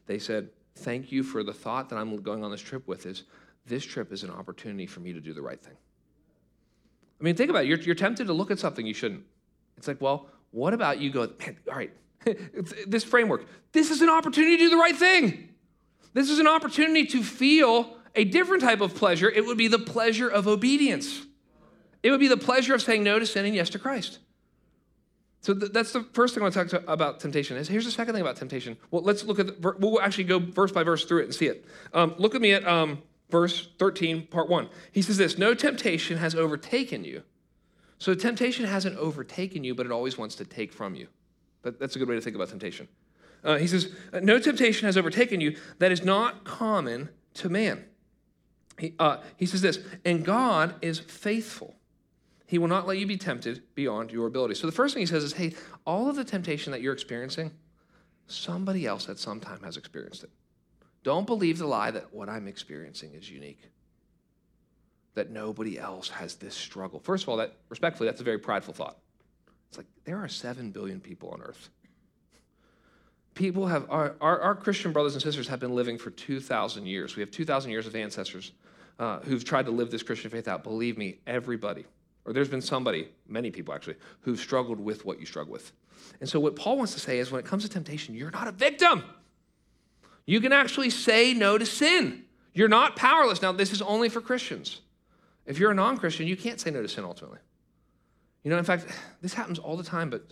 They 0.07 0.19
said, 0.19 0.51
Thank 0.77 1.11
you 1.11 1.23
for 1.23 1.43
the 1.43 1.53
thought 1.53 1.89
that 1.89 1.97
I'm 1.97 2.17
going 2.23 2.45
on 2.45 2.51
this 2.51 2.61
trip 2.61 2.87
with 2.87 3.07
is 3.07 3.23
this 3.67 3.85
trip 3.85 4.13
is 4.13 4.23
an 4.23 4.31
opportunity 4.31 4.87
for 4.87 5.01
me 5.01 5.13
to 5.13 5.21
do 5.21 5.33
the 5.33 5.41
right 5.41 5.61
thing. 5.61 5.77
I 7.21 7.25
mean, 7.25 7.37
think 7.37 7.49
about 7.49 7.65
it. 7.65 7.69
You're, 7.69 7.79
you're 7.79 7.95
tempted 7.95 8.27
to 8.27 8.33
look 8.33 8.51
at 8.51 8.59
something 8.59 8.85
you 8.85 8.93
shouldn't. 8.93 9.25
It's 9.77 9.89
like, 9.89 10.01
well, 10.01 10.29
what 10.51 10.75
about 10.75 11.01
you 11.01 11.11
go, 11.11 11.31
man, 11.41 11.57
all 11.69 11.77
right, 11.77 11.93
this 12.87 13.05
framework. 13.05 13.47
This 13.73 13.91
is 13.91 14.03
an 14.03 14.11
opportunity 14.11 14.57
to 14.57 14.65
do 14.65 14.71
the 14.71 14.77
right 14.77 14.97
thing. 14.97 15.49
This 16.13 16.31
is 16.31 16.39
an 16.39 16.47
opportunity 16.47 17.07
to 17.07 17.23
feel 17.23 17.97
a 18.15 18.25
different 18.25 18.63
type 18.63 18.81
of 18.81 18.95
pleasure. 18.95 19.29
It 19.29 19.45
would 19.47 19.59
be 19.59 19.69
the 19.69 19.79
pleasure 19.79 20.29
of 20.29 20.47
obedience. 20.47 21.23
It 22.03 22.11
would 22.11 22.21
be 22.21 22.29
the 22.29 22.37
pleasure 22.37 22.75
of 22.75 22.83
saying 22.83 23.03
no 23.03 23.19
to 23.19 23.27
sin 23.27 23.45
and 23.45 23.55
yes 23.55 23.71
to 23.71 23.79
Christ. 23.79 24.19
So 25.41 25.55
th- 25.55 25.73
that's 25.73 25.93
the 25.93 26.05
first 26.13 26.35
thing 26.35 26.43
I 26.43 26.45
want 26.45 26.55
to 26.55 26.65
talk 26.65 26.83
to 26.83 26.91
about 26.91 27.21
temptation. 27.21 27.57
Is 27.57 27.69
here's 27.69 27.85
the 27.85 27.91
second 27.91 28.15
thing 28.15 28.23
about 28.23 28.37
temptation. 28.37 28.77
Well, 28.91 29.03
let's 29.03 29.25
look 29.25 29.39
at. 29.39 29.47
The, 29.61 29.75
we'll 29.79 30.01
actually 30.01 30.25
go 30.25 30.39
verse 30.39 30.73
by 30.73 30.85
verse 30.85 31.05
through 31.05 31.21
it 31.21 31.25
and 31.25 31.35
see 31.35 31.47
it. 31.47 31.67
Um, 31.93 32.15
look 32.17 32.35
at 32.35 32.41
me 32.41 32.53
at 32.53 32.67
um, 32.67 33.03
verse 33.31 33.69
13, 33.79 34.29
part 34.29 34.49
one. 34.49 34.69
He 34.93 35.03
says 35.03 35.19
this: 35.19 35.37
No 35.37 35.53
temptation 35.53 36.17
has 36.19 36.35
overtaken 36.35 37.05
you. 37.05 37.23
So 37.99 38.15
temptation 38.15 38.65
hasn't 38.65 38.97
overtaken 38.97 39.65
you, 39.65 39.75
but 39.75 39.87
it 39.87 39.93
always 39.93 40.17
wants 40.17 40.35
to 40.37 40.45
take 40.45 40.73
from 40.73 40.95
you. 40.95 41.09
That, 41.65 41.81
that's 41.81 41.97
a 41.97 41.99
good 41.99 42.09
way 42.09 42.15
to 42.15 42.21
think 42.21 42.37
about 42.37 42.49
temptation. 42.49 42.89
Uh, 43.43 43.59
he 43.59 43.67
says, 43.67 43.93
No 44.13 44.39
temptation 44.39 44.87
has 44.87 44.97
overtaken 44.97 45.41
you 45.41 45.57
that 45.79 45.93
is 45.93 46.03
not 46.03 46.45
common 46.45 47.11
to 47.35 47.49
man. 47.49 47.85
He, 48.79 48.95
uh, 48.99 49.19
he 49.37 49.47
says 49.47 49.63
this, 49.63 49.81
and 50.05 50.25
God 50.25 50.75
is 50.83 50.99
faithful. 50.99 51.75
He 52.47 52.59
will 52.59 52.69
not 52.69 52.87
let 52.87 52.99
you 52.99 53.07
be 53.07 53.17
tempted 53.17 53.63
beyond 53.75 54.11
your 54.11 54.27
ability. 54.27 54.55
So 54.55 54.67
the 54.67 54.73
first 54.73 54.95
thing 54.95 55.03
he 55.03 55.07
says 55.07 55.25
is, 55.25 55.33
hey, 55.33 55.55
all 55.87 56.09
of 56.09 56.17
the 56.17 56.25
temptation 56.25 56.73
that 56.73 56.83
you're 56.83 56.93
experiencing, 56.93 57.53
somebody 58.27 58.87
else 58.87 59.09
at 59.09 59.19
some 59.19 59.41
time 59.41 59.63
has 59.63 59.77
experienced 59.77 60.25
it. 60.25 60.31
Don't 61.03 61.27
believe 61.27 61.59
the 61.59 61.67
lie 61.67 61.91
that 61.91 62.13
what 62.13 62.29
I'm 62.29 62.49
experiencing 62.49 63.15
is 63.15 63.31
unique, 63.31 63.61
that 65.15 65.31
nobody 65.31 65.79
else 65.79 66.09
has 66.09 66.35
this 66.37 66.55
struggle. 66.55 66.99
First 66.99 67.25
of 67.25 67.29
all, 67.29 67.37
that 67.37 67.57
respectfully, 67.69 68.09
that's 68.09 68.21
a 68.21 68.25
very 68.25 68.39
prideful 68.39 68.75
thought. 68.75 68.99
It's 69.75 69.79
like 69.79 69.87
there 70.05 70.19
are 70.19 70.29
7 70.29 70.71
billion 70.71 71.01
people 71.01 71.31
on 71.31 71.43
earth. 71.43 71.69
People 73.35 73.67
have, 73.67 73.91
our, 73.91 74.15
our, 74.21 74.41
our 74.41 74.55
Christian 74.55 74.93
brothers 74.93 75.15
and 75.15 75.23
sisters 75.23 75.49
have 75.49 75.59
been 75.59 75.75
living 75.75 75.99
for 75.99 76.11
2,000 76.11 76.87
years. 76.87 77.17
We 77.17 77.21
have 77.23 77.33
2,000 77.33 77.73
years 77.73 77.89
of 77.89 77.97
ancestors 77.97 78.53
uh, 79.01 79.19
who've 79.21 79.45
tried 79.45 79.67
to 79.67 79.73
live 79.73 79.91
this 79.91 80.05
Christian 80.05 80.31
faith 80.31 80.47
out. 80.47 80.63
Believe 80.63 80.97
me, 80.97 81.19
everybody, 81.27 81.87
or 82.25 82.33
there's 82.33 82.49
been 82.49 82.63
somebody, 82.63 83.09
many 83.27 83.51
people 83.51 83.75
actually, 83.75 83.97
who've 84.21 84.39
struggled 84.39 84.79
with 84.79 85.05
what 85.05 85.19
you 85.19 85.27
struggle 85.27 85.53
with. 85.53 85.73
And 86.21 86.29
so, 86.29 86.39
what 86.39 86.55
Paul 86.55 86.77
wants 86.77 86.95
to 86.95 87.01
say 87.01 87.19
is 87.19 87.33
when 87.33 87.41
it 87.41 87.47
comes 87.47 87.65
to 87.65 87.69
temptation, 87.69 88.15
you're 88.15 88.31
not 88.31 88.47
a 88.47 88.53
victim. 88.53 89.03
You 90.25 90.41
can 90.41 90.53
actually 90.53 90.91
say 90.91 91.35
no 91.35 91.59
to 91.59 91.67
sin. 91.67 92.27
You're 92.53 92.69
not 92.69 92.95
powerless. 92.95 93.43
Now, 93.43 93.51
this 93.51 93.73
is 93.73 93.83
only 93.83 94.09
for 94.09 94.21
Christians. 94.21 94.83
If 95.47 95.59
you're 95.59 95.73
a 95.73 95.75
non 95.75 95.99
Christian, 95.99 96.29
you 96.29 96.37
can't 96.37 96.61
say 96.61 96.71
no 96.71 96.81
to 96.81 96.89
sin 96.89 97.03
ultimately. 97.03 97.41
You 98.45 98.51
know, 98.51 98.59
in 98.59 98.65
fact, 98.65 98.87
this 99.23 99.35
happens 99.35 99.59
all 99.59 99.77
the 99.77 99.83
time, 99.83 100.11
but 100.11 100.23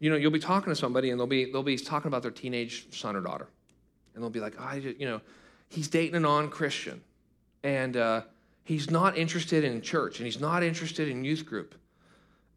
you 0.00 0.10
know, 0.10 0.16
you'll 0.16 0.30
be 0.30 0.40
talking 0.40 0.72
to 0.72 0.76
somebody 0.76 1.10
and 1.10 1.20
they'll 1.20 1.26
be 1.26 1.52
they'll 1.52 1.62
be 1.62 1.76
talking 1.76 2.08
about 2.08 2.22
their 2.22 2.30
teenage 2.30 2.86
son 2.90 3.14
or 3.14 3.20
daughter. 3.20 3.48
And 4.14 4.22
they'll 4.22 4.30
be 4.30 4.40
like, 4.40 4.54
oh, 4.58 4.64
I 4.64 4.80
just, 4.80 4.98
you 4.98 5.06
know, 5.06 5.20
he's 5.68 5.88
dating 5.88 6.16
a 6.16 6.20
non-Christian. 6.20 7.02
And 7.62 7.96
uh, 7.96 8.22
he's 8.64 8.90
not 8.90 9.16
interested 9.16 9.62
in 9.62 9.82
church 9.82 10.18
and 10.18 10.26
he's 10.26 10.40
not 10.40 10.62
interested 10.62 11.08
in 11.08 11.22
youth 11.22 11.46
group. 11.46 11.74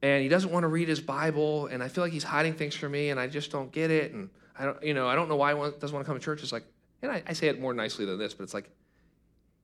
And 0.02 0.22
he 0.22 0.30
doesn't 0.30 0.52
want 0.52 0.64
to 0.64 0.68
read 0.68 0.90
his 0.90 1.00
Bible, 1.00 1.68
and 1.68 1.82
I 1.82 1.88
feel 1.88 2.04
like 2.04 2.12
he's 2.12 2.26
hiding 2.26 2.56
things 2.56 2.76
from 2.76 2.92
me, 2.92 3.10
and 3.12 3.18
I 3.18 3.28
just 3.28 3.52
don't 3.52 3.72
get 3.72 3.90
it. 3.90 4.12
And 4.12 4.30
I 4.60 4.66
don't, 4.66 4.84
you 4.84 4.94
know, 4.94 5.08
I 5.08 5.16
don't 5.16 5.30
know 5.30 5.38
why 5.38 5.54
he 5.54 5.72
doesn't 5.80 5.94
want 5.94 6.06
to 6.06 6.10
come 6.10 6.20
to 6.20 6.24
church. 6.24 6.44
It's 6.44 6.52
like, 6.52 6.66
and 7.02 7.10
I, 7.10 7.24
I 7.26 7.32
say 7.32 7.48
it 7.48 7.62
more 7.62 7.74
nicely 7.74 8.06
than 8.06 8.20
this, 8.20 8.34
but 8.34 8.44
it's 8.44 8.54
like, 8.54 8.70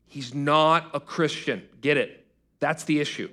he's 0.07 0.33
not 0.33 0.91
a 0.93 0.99
Christian. 1.01 1.67
Get 1.81 1.97
it? 1.97 2.25
That's 2.61 2.85
the 2.85 3.01
issue. 3.01 3.29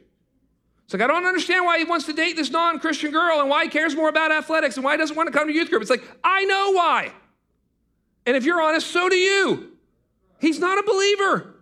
It's 0.86 0.94
like, 0.94 1.02
I 1.02 1.08
don't 1.08 1.26
understand 1.26 1.64
why 1.64 1.78
he 1.78 1.84
wants 1.84 2.06
to 2.06 2.12
date 2.12 2.36
this 2.36 2.48
non 2.48 2.78
Christian 2.78 3.10
girl 3.10 3.40
and 3.40 3.50
why 3.50 3.64
he 3.64 3.70
cares 3.70 3.96
more 3.96 4.08
about 4.08 4.30
athletics 4.30 4.76
and 4.76 4.84
why 4.84 4.92
he 4.92 4.98
doesn't 4.98 5.16
want 5.16 5.26
to 5.26 5.36
come 5.36 5.48
to 5.48 5.52
youth 5.52 5.68
group. 5.68 5.82
It's 5.82 5.90
like, 5.90 6.04
I 6.22 6.44
know 6.44 6.72
why. 6.72 7.12
And 8.24 8.36
if 8.36 8.44
you're 8.44 8.62
honest, 8.62 8.86
so 8.86 9.08
do 9.08 9.16
you. 9.16 9.72
He's 10.40 10.60
not 10.60 10.78
a 10.78 10.84
believer. 10.84 11.56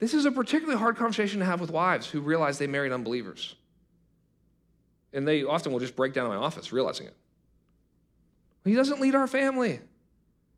This 0.00 0.12
is 0.12 0.24
a 0.24 0.32
particularly 0.32 0.76
hard 0.76 0.96
conversation 0.96 1.38
to 1.38 1.44
have 1.44 1.60
with 1.60 1.70
wives 1.70 2.08
who 2.08 2.20
realize 2.20 2.58
they 2.58 2.66
married 2.66 2.90
unbelievers. 2.90 3.54
And 5.12 5.28
they 5.28 5.44
often 5.44 5.70
will 5.70 5.78
just 5.78 5.94
break 5.94 6.14
down 6.14 6.26
in 6.26 6.32
my 6.32 6.44
office 6.44 6.72
realizing 6.72 7.06
it. 7.06 7.14
He 8.64 8.74
doesn't 8.74 9.00
lead 9.00 9.14
our 9.14 9.28
family. 9.28 9.78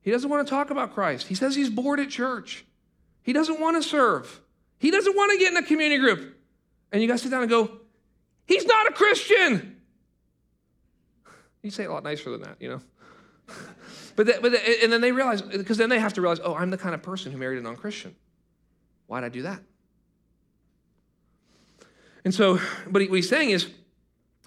He 0.00 0.10
doesn't 0.10 0.30
want 0.30 0.46
to 0.46 0.50
talk 0.50 0.70
about 0.70 0.94
Christ. 0.94 1.26
He 1.26 1.34
says 1.34 1.54
he's 1.54 1.68
bored 1.68 2.00
at 2.00 2.08
church. 2.08 2.64
He 3.22 3.34
doesn't 3.34 3.60
want 3.60 3.82
to 3.82 3.86
serve. 3.86 4.40
He 4.78 4.90
doesn't 4.90 5.14
want 5.14 5.32
to 5.32 5.38
get 5.38 5.52
in 5.52 5.58
a 5.58 5.62
community 5.62 6.00
group. 6.00 6.33
And 6.94 7.02
you 7.02 7.08
guys 7.08 7.22
sit 7.22 7.32
down 7.32 7.42
and 7.42 7.50
go, 7.50 7.80
He's 8.46 8.64
not 8.66 8.88
a 8.88 8.92
Christian. 8.92 9.80
You 11.60 11.70
say 11.72 11.86
a 11.86 11.92
lot 11.92 12.04
nicer 12.04 12.30
than 12.30 12.42
that, 12.42 12.56
you 12.60 12.68
know? 12.68 12.80
but, 14.16 14.28
but 14.40 14.54
and 14.54 14.92
then 14.92 15.00
they 15.00 15.10
realize, 15.10 15.42
because 15.42 15.76
then 15.76 15.88
they 15.88 15.98
have 15.98 16.12
to 16.12 16.20
realize, 16.20 16.38
oh, 16.44 16.54
I'm 16.54 16.70
the 16.70 16.78
kind 16.78 16.94
of 16.94 17.02
person 17.02 17.32
who 17.32 17.38
married 17.38 17.58
a 17.58 17.62
non 17.62 17.74
Christian. 17.74 18.14
Why'd 19.08 19.24
I 19.24 19.28
do 19.28 19.42
that? 19.42 19.60
And 22.24 22.32
so, 22.32 22.60
but 22.86 23.02
what 23.02 23.16
he's 23.16 23.28
saying 23.28 23.50
is, 23.50 23.70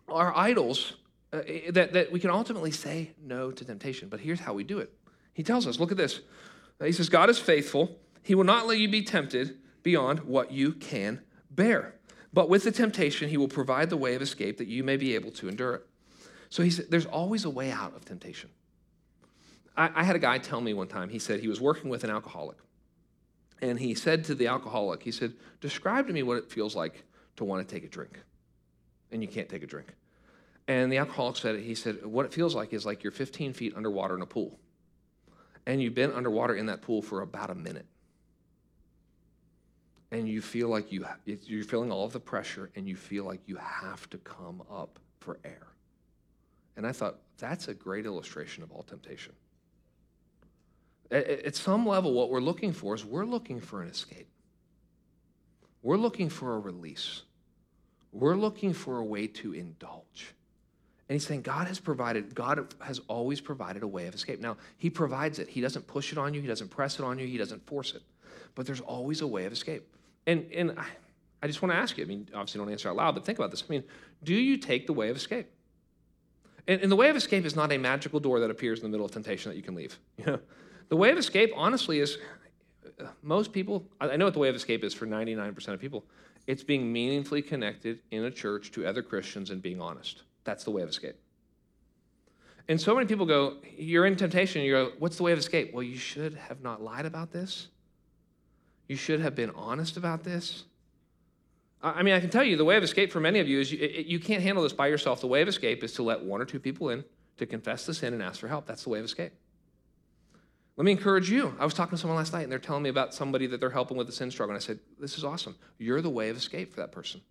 our 0.07 0.33
idols, 0.33 0.93
uh, 1.33 1.41
that, 1.71 1.91
that 1.91 2.13
we 2.13 2.19
can 2.21 2.29
ultimately 2.29 2.71
say 2.71 3.11
no 3.21 3.51
to 3.51 3.65
temptation. 3.65 4.07
But 4.07 4.21
here's 4.21 4.39
how 4.39 4.53
we 4.53 4.63
do 4.63 4.79
it. 4.79 4.93
He 5.33 5.43
tells 5.43 5.67
us, 5.67 5.79
look 5.79 5.91
at 5.91 5.97
this. 5.97 6.21
He 6.81 6.93
says, 6.93 7.09
God 7.09 7.29
is 7.29 7.39
faithful. 7.39 7.99
He 8.23 8.35
will 8.35 8.45
not 8.45 8.67
let 8.67 8.77
you 8.77 8.87
be 8.87 9.01
tempted 9.01 9.57
beyond 9.83 10.21
what 10.21 10.51
you 10.51 10.71
can 10.71 11.21
bear. 11.51 11.96
But 12.33 12.49
with 12.49 12.63
the 12.63 12.71
temptation, 12.71 13.29
he 13.29 13.37
will 13.37 13.47
provide 13.47 13.89
the 13.89 13.97
way 13.97 14.15
of 14.15 14.21
escape 14.21 14.57
that 14.57 14.67
you 14.67 14.83
may 14.83 14.97
be 14.97 15.15
able 15.15 15.31
to 15.31 15.47
endure 15.47 15.75
it. 15.75 15.87
So 16.49 16.63
he 16.63 16.69
said, 16.69 16.87
there's 16.89 17.05
always 17.05 17.45
a 17.45 17.49
way 17.49 17.71
out 17.71 17.95
of 17.95 18.05
temptation. 18.05 18.49
I, 19.75 19.91
I 19.95 20.03
had 20.03 20.15
a 20.15 20.19
guy 20.19 20.37
tell 20.37 20.61
me 20.61 20.73
one 20.73 20.87
time, 20.87 21.09
he 21.09 21.19
said 21.19 21.39
he 21.39 21.47
was 21.47 21.61
working 21.61 21.89
with 21.89 22.03
an 22.03 22.09
alcoholic. 22.09 22.57
And 23.61 23.79
he 23.79 23.95
said 23.95 24.23
to 24.25 24.35
the 24.35 24.47
alcoholic, 24.47 25.03
he 25.03 25.11
said, 25.11 25.33
Describe 25.61 26.07
to 26.07 26.13
me 26.13 26.23
what 26.23 26.37
it 26.37 26.51
feels 26.51 26.75
like 26.75 27.03
to 27.37 27.43
want 27.43 27.67
to 27.67 27.73
take 27.73 27.83
a 27.83 27.89
drink. 27.89 28.19
And 29.11 29.21
you 29.21 29.27
can't 29.27 29.49
take 29.49 29.63
a 29.63 29.67
drink. 29.67 29.93
And 30.67 30.91
the 30.91 30.97
alcoholic 30.97 31.37
said, 31.37 31.59
He 31.59 31.75
said, 31.75 32.05
What 32.05 32.25
it 32.25 32.33
feels 32.33 32.53
like 32.53 32.73
is 32.73 32.85
like 32.85 33.03
you're 33.03 33.11
15 33.11 33.53
feet 33.53 33.73
underwater 33.75 34.15
in 34.15 34.21
a 34.21 34.27
pool. 34.27 34.59
And 35.65 35.81
you've 35.81 35.95
been 35.95 36.11
underwater 36.13 36.55
in 36.55 36.67
that 36.67 36.81
pool 36.81 37.01
for 37.01 37.21
about 37.21 37.49
a 37.49 37.55
minute. 37.55 37.85
And 40.11 40.27
you 40.27 40.41
feel 40.41 40.69
like 40.69 40.91
you, 40.91 41.05
you're 41.25 41.63
feeling 41.63 41.91
all 41.91 42.05
of 42.05 42.13
the 42.13 42.19
pressure 42.19 42.69
and 42.75 42.87
you 42.87 42.95
feel 42.95 43.25
like 43.25 43.41
you 43.45 43.57
have 43.57 44.09
to 44.11 44.17
come 44.19 44.63
up 44.71 44.99
for 45.19 45.37
air. 45.43 45.67
And 46.77 46.87
I 46.87 46.91
thought, 46.91 47.17
that's 47.37 47.67
a 47.67 47.73
great 47.73 48.05
illustration 48.05 48.63
of 48.63 48.71
all 48.71 48.83
temptation. 48.83 49.33
At, 51.09 51.55
some 51.55 51.85
level, 51.85 52.13
what 52.13 52.29
we're 52.29 52.41
looking 52.41 52.73
for 52.73 52.93
is 52.93 53.05
we're 53.05 53.25
looking 53.25 53.59
for 53.59 53.81
an 53.81 53.87
escape. 53.87 54.27
We're 55.81 55.97
looking 55.97 56.29
for 56.29 56.55
a 56.55 56.59
release. 56.59 57.23
We're 58.11 58.35
looking 58.35 58.73
for 58.73 58.97
a 58.97 59.05
way 59.05 59.27
to 59.27 59.53
indulge. 59.53 60.33
And 61.07 61.15
he's 61.15 61.25
saying 61.25 61.43
God 61.43 61.67
has 61.67 61.79
provided, 61.79 62.35
God 62.35 62.73
has 62.81 62.99
always 63.07 63.39
provided 63.39 63.83
a 63.83 63.87
way 63.87 64.07
of 64.07 64.15
escape. 64.15 64.41
Now, 64.41 64.57
he 64.77 64.89
provides 64.89 65.39
it. 65.39 65.47
He 65.47 65.61
doesn't 65.61 65.87
push 65.87 66.11
it 66.11 66.17
on 66.17 66.33
you, 66.33 66.41
he 66.41 66.47
doesn't 66.47 66.69
press 66.69 66.99
it 66.99 67.03
on 67.03 67.19
you, 67.19 67.25
he 67.25 67.37
doesn't 67.37 67.65
force 67.65 67.93
it. 67.93 68.01
But 68.55 68.65
there's 68.65 68.81
always 68.81 69.21
a 69.21 69.27
way 69.27 69.45
of 69.45 69.53
escape. 69.53 69.87
And, 70.27 70.45
and 70.53 70.71
I, 70.77 70.85
I 71.41 71.47
just 71.47 71.61
want 71.61 71.71
to 71.71 71.77
ask 71.77 71.97
you, 71.97 72.03
I 72.03 72.07
mean, 72.07 72.27
obviously 72.33 72.59
don't 72.59 72.69
answer 72.69 72.89
out 72.89 72.97
loud, 72.97 73.15
but 73.15 73.25
think 73.25 73.39
about 73.39 73.49
this. 73.49 73.63
I 73.67 73.71
mean, 73.71 73.83
do 74.23 74.35
you 74.35 74.57
take 74.57 74.85
the 74.85 74.93
way 74.93 75.09
of 75.09 75.15
escape? 75.15 75.49
And, 76.67 76.81
and 76.81 76.91
the 76.91 76.95
way 76.95 77.09
of 77.09 77.15
escape 77.15 77.45
is 77.45 77.55
not 77.55 77.71
a 77.71 77.77
magical 77.77 78.19
door 78.19 78.39
that 78.41 78.51
appears 78.51 78.79
in 78.79 78.83
the 78.83 78.89
middle 78.89 79.05
of 79.05 79.11
temptation 79.11 79.49
that 79.49 79.55
you 79.55 79.63
can 79.63 79.73
leave. 79.73 79.97
You 80.17 80.25
know? 80.25 80.39
The 80.89 80.95
way 80.95 81.11
of 81.11 81.17
escape, 81.17 81.51
honestly, 81.55 81.99
is 81.99 82.17
uh, 82.99 83.05
most 83.21 83.53
people, 83.53 83.85
I 84.01 84.17
know 84.17 84.25
what 84.25 84.33
the 84.33 84.39
way 84.39 84.49
of 84.49 84.55
escape 84.55 84.83
is 84.83 84.93
for 84.93 85.05
99% 85.05 85.67
of 85.69 85.79
people. 85.79 86.05
It's 86.45 86.63
being 86.63 86.91
meaningfully 86.91 87.41
connected 87.41 87.99
in 88.11 88.23
a 88.23 88.31
church 88.31 88.71
to 88.71 88.85
other 88.85 89.01
Christians 89.01 89.49
and 89.49 89.61
being 89.61 89.81
honest. 89.81 90.23
That's 90.43 90.63
the 90.63 90.71
way 90.71 90.81
of 90.81 90.89
escape. 90.89 91.15
And 92.69 92.79
so 92.79 92.93
many 92.95 93.05
people 93.05 93.25
go, 93.25 93.57
You're 93.77 94.05
in 94.05 94.15
temptation. 94.15 94.61
You 94.61 94.71
go, 94.71 94.91
What's 94.99 95.17
the 95.17 95.23
way 95.23 95.31
of 95.31 95.39
escape? 95.39 95.73
Well, 95.73 95.83
you 95.83 95.97
should 95.97 96.35
have 96.35 96.61
not 96.61 96.81
lied 96.81 97.05
about 97.05 97.31
this. 97.31 97.67
You 98.87 98.95
should 98.95 99.19
have 99.19 99.35
been 99.35 99.51
honest 99.51 99.97
about 99.97 100.23
this. 100.23 100.63
I 101.81 102.03
mean, 102.03 102.15
I 102.15 102.19
can 102.19 102.29
tell 102.29 102.43
you 102.43 102.57
the 102.57 102.65
way 102.65 102.77
of 102.77 102.83
escape 102.83 103.11
for 103.11 103.19
many 103.19 103.39
of 103.39 103.47
you 103.47 103.59
is 103.59 103.71
you, 103.71 103.79
you 103.79 104.19
can't 104.19 104.41
handle 104.41 104.63
this 104.63 104.73
by 104.73 104.87
yourself. 104.87 105.21
The 105.21 105.27
way 105.27 105.41
of 105.41 105.47
escape 105.47 105.83
is 105.83 105.93
to 105.93 106.03
let 106.03 106.23
one 106.23 106.41
or 106.41 106.45
two 106.45 106.59
people 106.59 106.89
in 106.89 107.03
to 107.37 107.45
confess 107.45 107.85
the 107.85 107.93
sin 107.93 108.13
and 108.13 108.23
ask 108.23 108.39
for 108.39 108.47
help. 108.47 108.65
That's 108.65 108.83
the 108.83 108.89
way 108.89 108.99
of 108.99 109.05
escape. 109.05 109.33
Let 110.75 110.85
me 110.85 110.91
encourage 110.91 111.29
you. 111.29 111.55
I 111.59 111.65
was 111.65 111.73
talking 111.73 111.91
to 111.91 111.97
someone 111.97 112.17
last 112.17 112.33
night 112.33 112.43
and 112.43 112.51
they're 112.51 112.59
telling 112.59 112.83
me 112.83 112.89
about 112.89 113.13
somebody 113.13 113.47
that 113.47 113.59
they're 113.59 113.69
helping 113.69 113.97
with 113.97 114.09
a 114.09 114.11
sin 114.11 114.31
struggle. 114.31 114.55
And 114.55 114.61
I 114.61 114.65
said, 114.65 114.79
This 114.99 115.17
is 115.17 115.23
awesome. 115.23 115.55
You're 115.77 116.01
the 116.01 116.09
way 116.09 116.29
of 116.29 116.37
escape 116.37 116.73
for 116.73 116.81
that 116.81 116.91
person. 116.91 117.21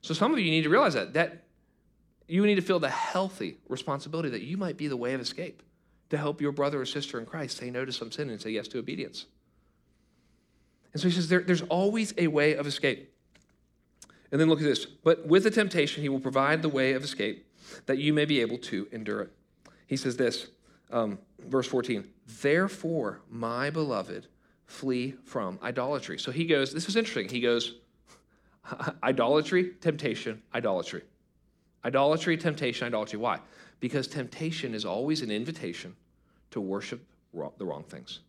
So 0.00 0.14
some 0.14 0.32
of 0.32 0.38
you 0.38 0.50
need 0.50 0.62
to 0.62 0.68
realize 0.68 0.94
that. 0.94 1.14
That 1.14 1.44
you 2.28 2.44
need 2.44 2.56
to 2.56 2.62
feel 2.62 2.80
the 2.80 2.90
healthy 2.90 3.58
responsibility 3.68 4.28
that 4.30 4.42
you 4.42 4.56
might 4.56 4.76
be 4.76 4.88
the 4.88 4.96
way 4.96 5.14
of 5.14 5.20
escape 5.20 5.62
to 6.10 6.18
help 6.18 6.40
your 6.40 6.52
brother 6.52 6.80
or 6.80 6.86
sister 6.86 7.18
in 7.18 7.26
Christ 7.26 7.58
say 7.58 7.70
no 7.70 7.84
to 7.84 7.92
some 7.92 8.10
sin 8.10 8.30
and 8.30 8.40
say 8.40 8.50
yes 8.50 8.68
to 8.68 8.78
obedience. 8.78 9.26
And 10.96 11.00
so 11.02 11.08
he 11.08 11.14
says 11.14 11.28
there, 11.28 11.40
there's 11.40 11.60
always 11.60 12.14
a 12.16 12.26
way 12.28 12.54
of 12.54 12.66
escape. 12.66 13.12
And 14.32 14.40
then 14.40 14.48
look 14.48 14.60
at 14.60 14.64
this. 14.64 14.86
But 14.86 15.26
with 15.26 15.44
the 15.44 15.50
temptation, 15.50 16.02
he 16.02 16.08
will 16.08 16.20
provide 16.20 16.62
the 16.62 16.70
way 16.70 16.94
of 16.94 17.04
escape 17.04 17.46
that 17.84 17.98
you 17.98 18.14
may 18.14 18.24
be 18.24 18.40
able 18.40 18.56
to 18.56 18.88
endure 18.92 19.20
it. 19.20 19.30
He 19.86 19.98
says 19.98 20.16
this 20.16 20.46
um, 20.90 21.18
verse 21.38 21.66
14, 21.66 22.08
therefore, 22.40 23.20
my 23.28 23.68
beloved, 23.68 24.28
flee 24.64 25.16
from 25.22 25.58
idolatry. 25.62 26.18
So 26.18 26.32
he 26.32 26.46
goes, 26.46 26.72
this 26.72 26.88
is 26.88 26.96
interesting. 26.96 27.28
He 27.28 27.42
goes, 27.42 27.74
idolatry, 29.02 29.72
temptation, 29.82 30.40
idolatry. 30.54 31.02
Idolatry, 31.84 32.38
temptation, 32.38 32.86
idolatry. 32.86 33.18
Why? 33.18 33.40
Because 33.80 34.08
temptation 34.08 34.72
is 34.72 34.86
always 34.86 35.20
an 35.20 35.30
invitation 35.30 35.94
to 36.52 36.60
worship 36.62 37.04
the 37.58 37.66
wrong 37.66 37.84
things. 37.86 38.20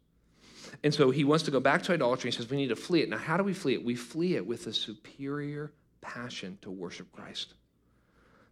And 0.84 0.94
so 0.94 1.12
he 1.12 1.24
wants 1.24 1.44
to 1.46 1.52
go 1.52 1.60
back 1.60 1.84
to 1.84 1.94
idolatry 1.94 2.30
and 2.30 2.36
says 2.36 2.50
we 2.50 2.58
need 2.58 2.70
to 2.70 2.76
flee 2.76 3.02
it. 3.02 3.10
Now, 3.10 3.18
how 3.18 3.38
do 3.38 3.44
we 3.44 3.54
flee 3.54 3.74
it? 3.74 3.84
We 3.84 3.96
flee 3.96 4.36
it 4.36 4.46
with 4.46 4.68
a 4.68 4.74
superior 4.74 5.72
passion 6.02 6.58
to 6.62 6.72
worship 6.72 7.12
Christ. 7.12 7.54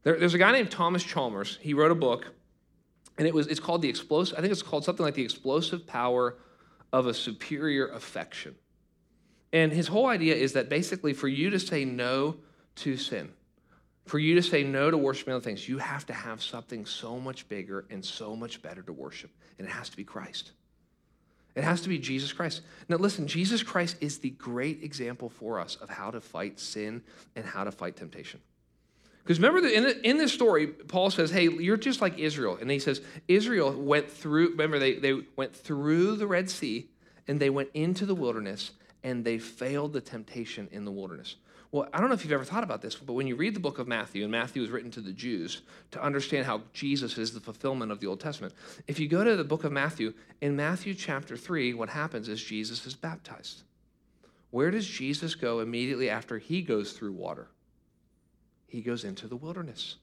There, 0.03 0.19
there's 0.19 0.33
a 0.33 0.37
guy 0.37 0.51
named 0.51 0.71
Thomas 0.71 1.03
Chalmers. 1.03 1.57
He 1.61 1.73
wrote 1.73 1.91
a 1.91 1.95
book 1.95 2.33
and 3.17 3.27
it 3.27 3.33
was 3.33 3.47
it's 3.47 3.59
called 3.59 3.81
the 3.81 3.89
explosive 3.89 4.37
i 4.37 4.41
think 4.41 4.51
it's 4.51 4.61
called 4.61 4.83
something 4.83 5.05
like 5.05 5.13
the 5.13 5.23
explosive 5.23 5.85
power 5.85 6.37
of 6.93 7.07
a 7.07 7.13
superior 7.13 7.87
affection 7.87 8.55
and 9.53 9.71
his 9.71 9.87
whole 9.87 10.07
idea 10.07 10.35
is 10.35 10.53
that 10.53 10.69
basically 10.69 11.13
for 11.13 11.27
you 11.27 11.49
to 11.49 11.59
say 11.59 11.85
no 11.85 12.35
to 12.75 12.97
sin 12.97 13.31
for 14.05 14.19
you 14.19 14.35
to 14.35 14.43
say 14.43 14.63
no 14.63 14.91
to 14.91 14.97
worshiping 14.97 15.33
other 15.33 15.43
things 15.43 15.67
you 15.67 15.77
have 15.77 16.05
to 16.05 16.13
have 16.13 16.41
something 16.41 16.85
so 16.85 17.19
much 17.19 17.47
bigger 17.47 17.85
and 17.89 18.03
so 18.03 18.35
much 18.35 18.61
better 18.61 18.81
to 18.81 18.93
worship 18.93 19.31
and 19.57 19.67
it 19.67 19.71
has 19.71 19.89
to 19.89 19.97
be 19.97 20.03
christ 20.03 20.51
it 21.55 21.63
has 21.63 21.81
to 21.81 21.89
be 21.89 21.97
jesus 21.97 22.33
christ 22.33 22.61
now 22.89 22.97
listen 22.97 23.27
jesus 23.27 23.63
christ 23.63 23.95
is 24.01 24.19
the 24.19 24.29
great 24.31 24.83
example 24.83 25.29
for 25.29 25.59
us 25.59 25.75
of 25.77 25.89
how 25.89 26.11
to 26.11 26.21
fight 26.21 26.59
sin 26.59 27.01
and 27.35 27.45
how 27.45 27.63
to 27.63 27.71
fight 27.71 27.95
temptation 27.95 28.39
because 29.25 29.39
remember, 29.39 29.67
in, 29.67 29.85
in 30.03 30.17
this 30.19 30.31
story, 30.31 30.67
Paul 30.67 31.09
says, 31.09 31.31
hey, 31.31 31.49
you're 31.49 31.77
just 31.77 31.99
like 31.99 32.19
Israel. 32.19 32.59
And 32.61 32.69
he 32.69 32.77
says, 32.77 33.01
Israel 33.27 33.73
went 33.73 34.11
through, 34.11 34.51
remember, 34.51 34.77
they, 34.77 34.97
they 34.97 35.19
went 35.35 35.55
through 35.55 36.17
the 36.17 36.27
Red 36.27 36.47
Sea 36.47 36.87
and 37.27 37.39
they 37.39 37.49
went 37.49 37.69
into 37.73 38.05
the 38.05 38.13
wilderness 38.13 38.69
and 39.03 39.25
they 39.25 39.39
failed 39.39 39.93
the 39.93 40.01
temptation 40.01 40.67
in 40.71 40.85
the 40.85 40.91
wilderness. 40.91 41.37
Well, 41.75 41.89
I 41.93 41.99
don't 41.99 42.07
know 42.07 42.15
if 42.15 42.23
you've 42.23 42.31
ever 42.31 42.45
thought 42.45 42.63
about 42.63 42.81
this, 42.81 42.95
but 42.95 43.11
when 43.11 43.27
you 43.27 43.35
read 43.35 43.53
the 43.53 43.59
book 43.59 43.79
of 43.79 43.85
Matthew, 43.85 44.23
and 44.23 44.31
Matthew 44.31 44.61
was 44.61 44.71
written 44.71 44.91
to 44.91 45.01
the 45.01 45.11
Jews 45.11 45.61
to 45.91 46.01
understand 46.01 46.45
how 46.45 46.61
Jesus 46.71 47.17
is 47.17 47.33
the 47.33 47.41
fulfillment 47.41 47.91
of 47.91 47.99
the 47.99 48.07
Old 48.07 48.21
Testament, 48.21 48.53
if 48.87 48.97
you 48.97 49.09
go 49.09 49.25
to 49.25 49.35
the 49.35 49.43
book 49.43 49.65
of 49.65 49.73
Matthew, 49.73 50.13
in 50.39 50.55
Matthew 50.55 50.93
chapter 50.93 51.35
3, 51.35 51.73
what 51.73 51.89
happens 51.89 52.29
is 52.29 52.41
Jesus 52.41 52.85
is 52.85 52.95
baptized. 52.95 53.63
Where 54.51 54.71
does 54.71 54.87
Jesus 54.87 55.35
go 55.35 55.59
immediately 55.59 56.09
after 56.09 56.37
he 56.37 56.61
goes 56.61 56.93
through 56.93 57.11
water? 57.11 57.49
he 58.67 58.81
goes 58.81 59.03
into 59.03 59.27
the 59.27 59.35
wilderness. 59.35 59.97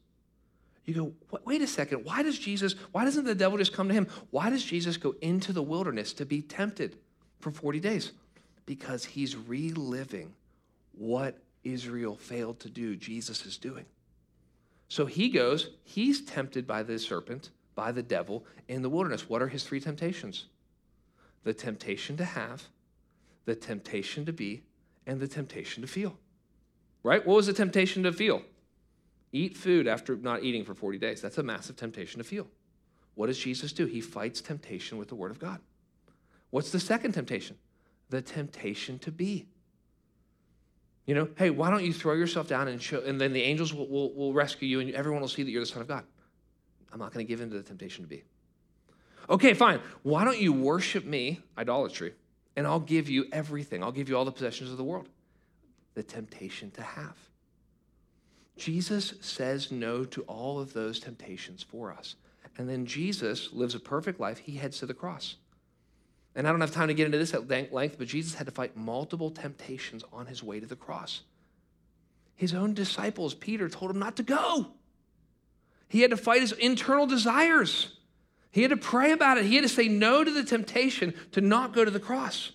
You 0.84 0.94
go, 0.94 1.12
wait 1.46 1.62
a 1.62 1.66
second, 1.66 2.04
why 2.04 2.22
does 2.22 2.38
Jesus, 2.38 2.74
why 2.90 3.04
doesn't 3.06 3.24
the 3.24 3.34
devil 3.34 3.56
just 3.56 3.72
come 3.72 3.88
to 3.88 3.94
him? 3.94 4.08
Why 4.30 4.50
does 4.50 4.62
Jesus 4.62 4.98
go 4.98 5.14
into 5.22 5.54
the 5.54 5.62
wilderness 5.62 6.12
to 6.14 6.26
be 6.26 6.42
tempted 6.42 6.96
for 7.40 7.50
40 7.50 7.80
days? 7.80 8.12
Because 8.66 9.04
he's 9.04 9.36
reliving 9.36 10.34
what 10.92 11.38
Israel 11.64 12.16
failed 12.16 12.60
to 12.60 12.70
do, 12.70 12.96
Jesus 12.96 13.46
is 13.46 13.56
doing. 13.56 13.84
So 14.88 15.06
he 15.06 15.28
goes, 15.28 15.70
he's 15.84 16.22
tempted 16.22 16.66
by 16.66 16.82
the 16.82 16.98
serpent, 16.98 17.50
by 17.74 17.92
the 17.92 18.02
devil 18.02 18.44
in 18.68 18.82
the 18.82 18.90
wilderness. 18.90 19.28
What 19.28 19.40
are 19.40 19.48
his 19.48 19.64
three 19.64 19.80
temptations? 19.80 20.46
The 21.44 21.54
temptation 21.54 22.16
to 22.18 22.24
have, 22.24 22.64
the 23.44 23.54
temptation 23.54 24.26
to 24.26 24.32
be, 24.32 24.62
and 25.06 25.18
the 25.18 25.28
temptation 25.28 25.82
to 25.82 25.88
feel. 25.88 26.18
Right? 27.02 27.26
What 27.26 27.36
was 27.36 27.46
the 27.46 27.52
temptation 27.52 28.02
to 28.04 28.12
feel? 28.12 28.42
Eat 29.32 29.56
food 29.56 29.88
after 29.88 30.14
not 30.16 30.42
eating 30.42 30.64
for 30.64 30.74
40 30.74 30.98
days. 30.98 31.22
That's 31.22 31.38
a 31.38 31.42
massive 31.42 31.76
temptation 31.76 32.18
to 32.18 32.24
feel. 32.24 32.46
what 33.14 33.26
does 33.26 33.38
Jesus 33.38 33.72
do? 33.72 33.86
He 33.86 34.00
fights 34.00 34.40
temptation 34.40 34.98
with 34.98 35.08
the 35.08 35.14
word 35.14 35.30
of 35.30 35.38
God. 35.38 35.60
What's 36.50 36.70
the 36.70 36.80
second 36.80 37.12
temptation? 37.12 37.56
The 38.10 38.20
temptation 38.20 38.98
to 39.00 39.10
be. 39.10 39.46
You 41.06 41.14
know, 41.16 41.28
hey, 41.36 41.50
why 41.50 41.70
don't 41.70 41.84
you 41.84 41.92
throw 41.92 42.14
yourself 42.14 42.48
down 42.48 42.68
and 42.68 42.80
show, 42.80 43.02
and 43.02 43.20
then 43.20 43.32
the 43.32 43.42
angels 43.42 43.74
will, 43.74 43.88
will, 43.88 44.14
will 44.14 44.32
rescue 44.32 44.68
you 44.68 44.80
and 44.80 44.90
everyone 44.92 45.20
will 45.20 45.28
see 45.28 45.42
that 45.42 45.50
you're 45.50 45.62
the 45.62 45.66
Son 45.66 45.82
of 45.82 45.88
God. 45.88 46.04
I'm 46.92 46.98
not 46.98 47.12
going 47.12 47.26
to 47.26 47.28
give 47.28 47.40
in 47.40 47.50
to 47.50 47.56
the 47.56 47.62
temptation 47.62 48.04
to 48.04 48.08
be. 48.08 48.22
Okay, 49.28 49.54
fine. 49.54 49.80
Why 50.02 50.24
don't 50.24 50.38
you 50.38 50.52
worship 50.52 51.04
me, 51.04 51.40
idolatry, 51.56 52.14
and 52.56 52.66
I'll 52.66 52.80
give 52.80 53.08
you 53.08 53.26
everything. 53.32 53.82
I'll 53.82 53.92
give 53.92 54.08
you 54.08 54.16
all 54.16 54.24
the 54.24 54.32
possessions 54.32 54.70
of 54.70 54.76
the 54.76 54.84
world. 54.84 55.08
The 55.94 56.02
temptation 56.02 56.70
to 56.72 56.82
have. 56.82 57.16
Jesus 58.56 59.14
says 59.20 59.72
no 59.72 60.04
to 60.04 60.22
all 60.22 60.60
of 60.60 60.72
those 60.72 61.00
temptations 61.00 61.62
for 61.62 61.92
us. 61.92 62.16
And 62.58 62.68
then 62.68 62.84
Jesus 62.84 63.52
lives 63.52 63.74
a 63.74 63.80
perfect 63.80 64.20
life. 64.20 64.38
He 64.38 64.56
heads 64.56 64.78
to 64.80 64.86
the 64.86 64.94
cross. 64.94 65.36
And 66.34 66.46
I 66.46 66.50
don't 66.50 66.60
have 66.60 66.72
time 66.72 66.88
to 66.88 66.94
get 66.94 67.06
into 67.06 67.18
this 67.18 67.34
at 67.34 67.48
length, 67.48 67.96
but 67.98 68.06
Jesus 68.06 68.34
had 68.34 68.46
to 68.46 68.52
fight 68.52 68.76
multiple 68.76 69.30
temptations 69.30 70.02
on 70.12 70.26
his 70.26 70.42
way 70.42 70.60
to 70.60 70.66
the 70.66 70.76
cross. 70.76 71.22
His 72.34 72.54
own 72.54 72.74
disciples, 72.74 73.34
Peter, 73.34 73.68
told 73.68 73.90
him 73.90 73.98
not 73.98 74.16
to 74.16 74.22
go. 74.22 74.68
He 75.88 76.00
had 76.00 76.10
to 76.10 76.16
fight 76.16 76.40
his 76.40 76.52
internal 76.52 77.06
desires. 77.06 77.98
He 78.50 78.62
had 78.62 78.70
to 78.70 78.76
pray 78.76 79.12
about 79.12 79.38
it. 79.38 79.44
He 79.44 79.56
had 79.56 79.62
to 79.62 79.68
say 79.68 79.88
no 79.88 80.24
to 80.24 80.30
the 80.30 80.42
temptation 80.42 81.14
to 81.32 81.40
not 81.40 81.74
go 81.74 81.84
to 81.84 81.90
the 81.90 82.00
cross. 82.00 82.52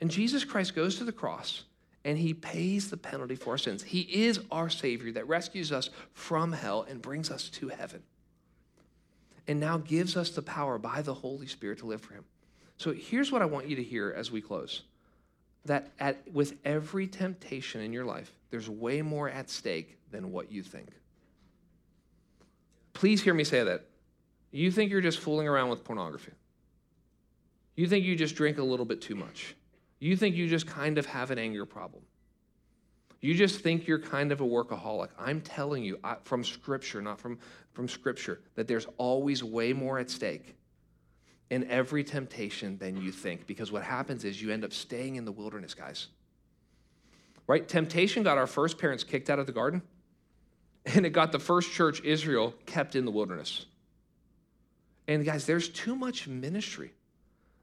And 0.00 0.10
Jesus 0.10 0.44
Christ 0.44 0.74
goes 0.74 0.96
to 0.96 1.04
the 1.04 1.12
cross 1.12 1.64
and 2.04 2.16
he 2.16 2.32
pays 2.32 2.90
the 2.90 2.96
penalty 2.96 3.34
for 3.34 3.50
our 3.50 3.58
sins. 3.58 3.82
He 3.82 4.00
is 4.00 4.40
our 4.50 4.70
Savior 4.70 5.12
that 5.12 5.28
rescues 5.28 5.70
us 5.70 5.90
from 6.12 6.52
hell 6.52 6.86
and 6.88 7.02
brings 7.02 7.30
us 7.30 7.48
to 7.50 7.68
heaven. 7.68 8.02
And 9.46 9.60
now 9.60 9.78
gives 9.78 10.16
us 10.16 10.30
the 10.30 10.42
power 10.42 10.78
by 10.78 11.02
the 11.02 11.14
Holy 11.14 11.46
Spirit 11.46 11.78
to 11.80 11.86
live 11.86 12.00
for 12.00 12.14
him. 12.14 12.24
So 12.80 12.94
here's 12.94 13.30
what 13.30 13.42
I 13.42 13.44
want 13.44 13.68
you 13.68 13.76
to 13.76 13.82
hear 13.82 14.14
as 14.16 14.32
we 14.32 14.40
close 14.40 14.84
that 15.66 15.90
at, 16.00 16.16
with 16.32 16.54
every 16.64 17.06
temptation 17.06 17.82
in 17.82 17.92
your 17.92 18.06
life, 18.06 18.32
there's 18.48 18.70
way 18.70 19.02
more 19.02 19.28
at 19.28 19.50
stake 19.50 19.98
than 20.10 20.32
what 20.32 20.50
you 20.50 20.62
think. 20.62 20.88
Please 22.94 23.20
hear 23.20 23.34
me 23.34 23.44
say 23.44 23.62
that. 23.64 23.84
You 24.50 24.70
think 24.70 24.90
you're 24.90 25.02
just 25.02 25.18
fooling 25.18 25.46
around 25.46 25.68
with 25.68 25.84
pornography. 25.84 26.32
You 27.76 27.86
think 27.86 28.06
you 28.06 28.16
just 28.16 28.34
drink 28.34 28.56
a 28.56 28.64
little 28.64 28.86
bit 28.86 29.02
too 29.02 29.14
much. 29.14 29.54
You 29.98 30.16
think 30.16 30.34
you 30.34 30.48
just 30.48 30.66
kind 30.66 30.96
of 30.96 31.04
have 31.04 31.30
an 31.30 31.38
anger 31.38 31.66
problem. 31.66 32.02
You 33.20 33.34
just 33.34 33.60
think 33.60 33.86
you're 33.86 33.98
kind 33.98 34.32
of 34.32 34.40
a 34.40 34.44
workaholic. 34.44 35.08
I'm 35.18 35.42
telling 35.42 35.84
you 35.84 35.98
from 36.22 36.42
Scripture, 36.42 37.02
not 37.02 37.20
from, 37.20 37.38
from 37.74 37.88
Scripture, 37.88 38.40
that 38.54 38.66
there's 38.66 38.86
always 38.96 39.44
way 39.44 39.74
more 39.74 39.98
at 39.98 40.08
stake 40.08 40.56
in 41.50 41.68
every 41.68 42.04
temptation 42.04 42.78
than 42.78 42.96
you 42.96 43.10
think. 43.10 43.46
Because 43.46 43.70
what 43.72 43.82
happens 43.82 44.24
is 44.24 44.40
you 44.40 44.50
end 44.50 44.64
up 44.64 44.72
staying 44.72 45.16
in 45.16 45.24
the 45.24 45.32
wilderness, 45.32 45.74
guys. 45.74 46.06
Right? 47.46 47.66
Temptation 47.66 48.22
got 48.22 48.38
our 48.38 48.46
first 48.46 48.78
parents 48.78 49.02
kicked 49.02 49.28
out 49.28 49.40
of 49.40 49.46
the 49.46 49.52
garden, 49.52 49.82
and 50.86 51.04
it 51.04 51.10
got 51.10 51.32
the 51.32 51.40
first 51.40 51.72
church, 51.72 52.00
Israel, 52.02 52.54
kept 52.66 52.94
in 52.94 53.04
the 53.04 53.10
wilderness. 53.10 53.66
And 55.08 55.24
guys, 55.24 55.44
there's 55.44 55.68
too 55.68 55.96
much 55.96 56.28
ministry, 56.28 56.92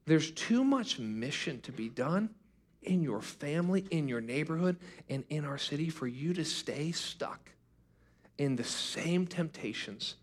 there's 0.05 0.31
too 0.31 0.63
much 0.63 0.99
mission 0.99 1.61
to 1.61 1.71
be 1.71 1.87
done 1.87 2.29
in 2.83 3.01
your 3.01 3.21
family, 3.21 3.85
in 3.91 4.07
your 4.07 4.21
neighborhood, 4.21 4.77
and 5.09 5.23
in 5.29 5.45
our 5.45 5.57
city 5.57 5.89
for 5.89 6.07
you 6.07 6.33
to 6.33 6.43
stay 6.43 6.91
stuck 6.91 7.51
in 8.37 8.55
the 8.55 8.63
same 8.63 9.25
temptations 9.25 10.15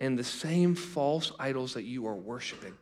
and 0.00 0.18
the 0.18 0.24
same 0.24 0.74
false 0.74 1.32
idols 1.38 1.74
that 1.74 1.84
you 1.84 2.06
are 2.06 2.14
worshiping. 2.14 2.74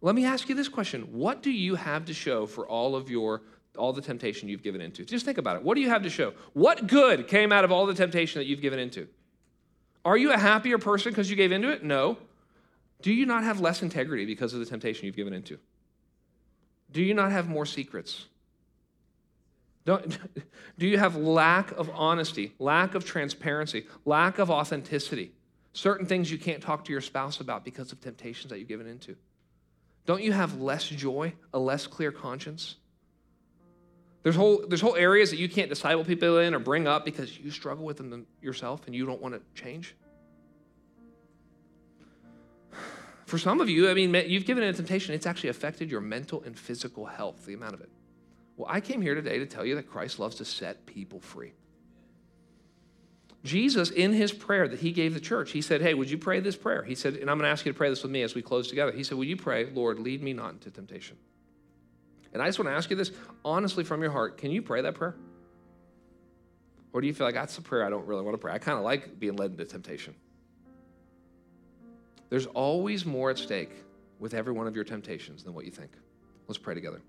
Let 0.00 0.14
me 0.14 0.24
ask 0.24 0.48
you 0.48 0.54
this 0.54 0.68
question 0.68 1.02
What 1.12 1.42
do 1.42 1.50
you 1.50 1.74
have 1.74 2.04
to 2.06 2.14
show 2.14 2.46
for 2.46 2.66
all 2.66 2.96
of 2.96 3.10
your 3.10 3.42
all 3.76 3.92
the 3.92 4.02
temptation 4.02 4.48
you've 4.48 4.62
given 4.62 4.80
into? 4.80 5.04
Just 5.04 5.24
think 5.24 5.38
about 5.38 5.56
it. 5.56 5.62
What 5.62 5.74
do 5.74 5.80
you 5.80 5.90
have 5.90 6.02
to 6.02 6.10
show? 6.10 6.32
What 6.54 6.86
good 6.86 7.28
came 7.28 7.52
out 7.52 7.64
of 7.64 7.72
all 7.72 7.86
the 7.86 7.94
temptation 7.94 8.38
that 8.38 8.46
you've 8.46 8.62
given 8.62 8.78
into? 8.78 9.08
Are 10.04 10.16
you 10.16 10.32
a 10.32 10.38
happier 10.38 10.78
person 10.78 11.12
because 11.12 11.28
you 11.28 11.36
gave 11.36 11.52
into 11.52 11.68
it? 11.68 11.82
No. 11.82 12.18
Do 13.02 13.12
you 13.12 13.26
not 13.26 13.44
have 13.44 13.60
less 13.60 13.82
integrity 13.82 14.24
because 14.24 14.54
of 14.54 14.60
the 14.60 14.66
temptation 14.66 15.06
you've 15.06 15.16
given 15.16 15.32
into? 15.32 15.58
Do 16.92 17.02
you 17.02 17.12
not 17.12 17.32
have 17.32 17.48
more 17.48 17.66
secrets? 17.66 18.26
Don't, 19.84 20.18
do 20.78 20.86
you 20.86 20.98
have 20.98 21.16
lack 21.16 21.72
of 21.72 21.90
honesty, 21.92 22.52
lack 22.58 22.94
of 22.94 23.04
transparency, 23.04 23.86
lack 24.04 24.38
of 24.38 24.50
authenticity? 24.50 25.32
Certain 25.72 26.06
things 26.06 26.30
you 26.30 26.38
can't 26.38 26.62
talk 26.62 26.84
to 26.86 26.92
your 26.92 27.00
spouse 27.00 27.40
about 27.40 27.64
because 27.64 27.92
of 27.92 28.00
temptations 28.00 28.50
that 28.50 28.58
you've 28.58 28.68
given 28.68 28.86
into. 28.86 29.16
Don't 30.06 30.22
you 30.22 30.32
have 30.32 30.60
less 30.60 30.88
joy, 30.88 31.34
a 31.52 31.58
less 31.58 31.86
clear 31.86 32.12
conscience? 32.12 32.76
There's 34.22 34.36
whole, 34.36 34.64
there's 34.66 34.80
whole 34.80 34.96
areas 34.96 35.30
that 35.30 35.36
you 35.36 35.48
can't 35.48 35.68
disciple 35.68 36.04
people 36.04 36.38
in 36.38 36.54
or 36.54 36.58
bring 36.58 36.86
up 36.86 37.04
because 37.04 37.38
you 37.38 37.50
struggle 37.50 37.84
with 37.84 37.96
them 37.98 38.26
yourself 38.40 38.86
and 38.86 38.94
you 38.94 39.06
don't 39.06 39.20
want 39.20 39.34
to 39.34 39.60
change. 39.60 39.94
For 43.26 43.38
some 43.38 43.60
of 43.60 43.68
you, 43.68 43.90
I 43.90 43.94
mean, 43.94 44.14
you've 44.28 44.44
given 44.44 44.62
in 44.62 44.70
a 44.70 44.72
temptation, 44.72 45.14
it's 45.14 45.26
actually 45.26 45.50
affected 45.50 45.90
your 45.90 46.00
mental 46.00 46.42
and 46.44 46.56
physical 46.56 47.06
health, 47.06 47.44
the 47.44 47.54
amount 47.54 47.74
of 47.74 47.80
it. 47.80 47.90
Well, 48.56 48.68
I 48.70 48.80
came 48.80 49.02
here 49.02 49.16
today 49.16 49.38
to 49.38 49.46
tell 49.46 49.64
you 49.64 49.74
that 49.74 49.90
Christ 49.90 50.18
loves 50.18 50.36
to 50.36 50.44
set 50.44 50.86
people 50.86 51.20
free. 51.20 51.52
Jesus, 53.46 53.90
in 53.90 54.12
his 54.12 54.32
prayer 54.32 54.68
that 54.68 54.80
he 54.80 54.92
gave 54.92 55.14
the 55.14 55.20
church, 55.20 55.52
he 55.52 55.62
said, 55.62 55.80
Hey, 55.80 55.94
would 55.94 56.10
you 56.10 56.18
pray 56.18 56.40
this 56.40 56.56
prayer? 56.56 56.82
He 56.82 56.94
said, 56.94 57.14
and 57.14 57.30
I'm 57.30 57.38
going 57.38 57.46
to 57.46 57.50
ask 57.50 57.64
you 57.64 57.72
to 57.72 57.76
pray 57.76 57.88
this 57.88 58.02
with 58.02 58.12
me 58.12 58.22
as 58.22 58.34
we 58.34 58.42
close 58.42 58.68
together. 58.68 58.92
He 58.92 59.04
said, 59.04 59.16
Will 59.16 59.24
you 59.24 59.36
pray, 59.36 59.70
Lord, 59.70 59.98
lead 59.98 60.22
me 60.22 60.32
not 60.32 60.52
into 60.52 60.70
temptation? 60.70 61.16
And 62.32 62.42
I 62.42 62.46
just 62.46 62.58
want 62.58 62.68
to 62.68 62.74
ask 62.74 62.90
you 62.90 62.96
this 62.96 63.12
honestly 63.44 63.84
from 63.84 64.02
your 64.02 64.10
heart 64.10 64.36
can 64.36 64.50
you 64.50 64.60
pray 64.60 64.82
that 64.82 64.94
prayer? 64.94 65.14
Or 66.92 67.00
do 67.00 67.06
you 67.06 67.14
feel 67.14 67.26
like 67.26 67.34
that's 67.34 67.56
a 67.58 67.62
prayer 67.62 67.84
I 67.84 67.90
don't 67.90 68.06
really 68.06 68.22
want 68.22 68.34
to 68.34 68.38
pray? 68.38 68.52
I 68.52 68.58
kind 68.58 68.78
of 68.78 68.84
like 68.84 69.18
being 69.18 69.36
led 69.36 69.52
into 69.52 69.64
temptation. 69.64 70.14
There's 72.28 72.46
always 72.46 73.06
more 73.06 73.30
at 73.30 73.38
stake 73.38 73.70
with 74.18 74.34
every 74.34 74.52
one 74.52 74.66
of 74.66 74.74
your 74.74 74.84
temptations 74.84 75.44
than 75.44 75.54
what 75.54 75.64
you 75.64 75.70
think. 75.70 75.92
Let's 76.48 76.58
pray 76.58 76.74
together. 76.74 77.02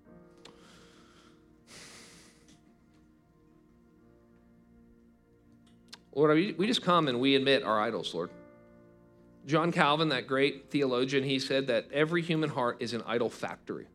Lord, 6.18 6.58
we 6.58 6.66
just 6.66 6.82
come 6.82 7.08
and 7.08 7.20
we 7.20 7.36
admit 7.36 7.62
our 7.62 7.80
idols, 7.80 8.12
Lord. 8.16 8.32
John 9.46 9.72
Calvin, 9.72 10.10
that 10.10 10.26
great 10.26 10.72
theologian, 10.72 11.24
he 11.24 11.38
said 11.38 11.68
that 11.68 11.86
every 11.94 12.24
human 12.24 12.50
heart 12.50 12.78
is 12.80 12.94
an 12.94 13.04
idol 13.06 13.30
factory. 13.30 13.86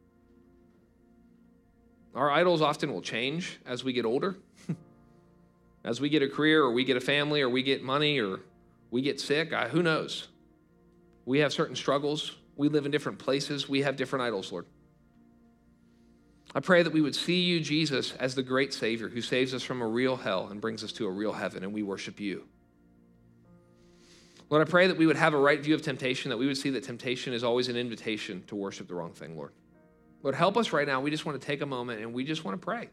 Our 2.15 2.31
idols 2.31 2.63
often 2.63 2.93
will 2.93 3.03
change 3.03 3.59
as 3.67 3.83
we 3.83 3.93
get 3.93 4.05
older. 4.05 4.37
as 5.85 6.01
we 6.01 6.09
get 6.09 6.23
a 6.23 6.29
career, 6.29 6.63
or 6.63 6.71
we 6.71 6.85
get 6.85 6.97
a 6.97 7.01
family, 7.01 7.43
or 7.43 7.49
we 7.49 7.65
get 7.65 7.83
money, 7.83 8.21
or 8.21 8.39
we 8.93 9.03
get 9.03 9.21
sick, 9.21 9.53
I, 9.53 9.67
who 9.67 9.83
knows? 9.83 10.29
We 11.25 11.41
have 11.41 11.53
certain 11.53 11.75
struggles. 11.75 12.37
We 12.55 12.69
live 12.69 12.87
in 12.87 12.93
different 12.93 13.19
places. 13.19 13.69
We 13.69 13.83
have 13.83 13.97
different 13.97 14.23
idols, 14.23 14.53
Lord. 14.53 14.67
I 16.55 16.61
pray 16.61 16.83
that 16.83 16.93
we 16.93 17.01
would 17.01 17.15
see 17.15 17.41
you, 17.41 17.61
Jesus, 17.61 18.13
as 18.21 18.35
the 18.35 18.43
great 18.43 18.75
Savior 18.75 19.09
who 19.09 19.23
saves 19.23 19.55
us 19.55 19.63
from 19.63 19.81
a 19.81 19.87
real 19.87 20.17
hell 20.17 20.49
and 20.49 20.61
brings 20.61 20.85
us 20.85 20.93
to 20.93 21.07
a 21.07 21.11
real 21.11 21.33
heaven, 21.33 21.65
and 21.65 21.73
we 21.73 21.83
worship 21.83 22.21
you. 22.21 22.47
Lord, 24.51 24.67
I 24.67 24.71
pray 24.71 24.87
that 24.87 24.99
we 24.99 25.07
would 25.07 25.17
have 25.17 25.33
a 25.33 25.39
right 25.39 25.59
view 25.59 25.75
of 25.75 25.81
temptation, 25.81 26.29
that 26.29 26.37
we 26.37 26.47
would 26.47 26.59
see 26.59 26.69
that 26.71 26.85
temptation 26.85 27.33
is 27.33 27.43
always 27.43 27.69
an 27.69 27.77
invitation 27.77 28.45
to 28.49 28.55
worship 28.55 28.87
the 28.87 28.95
wrong 28.95 29.13
thing, 29.13 29.35
Lord. 29.35 29.53
Lord, 30.23 30.35
help 30.35 30.59
us 30.59 30.73
right 30.73 30.87
now. 30.87 31.01
We 31.01 31.11
just 31.11 31.25
want 31.25 31.41
to 31.41 31.47
take 31.47 31.63
a 31.63 31.67
moment 31.67 32.03
and 32.03 32.13
we 32.13 32.23
just 32.23 32.45
want 32.45 32.61
to 32.61 32.65
pray. 32.65 32.91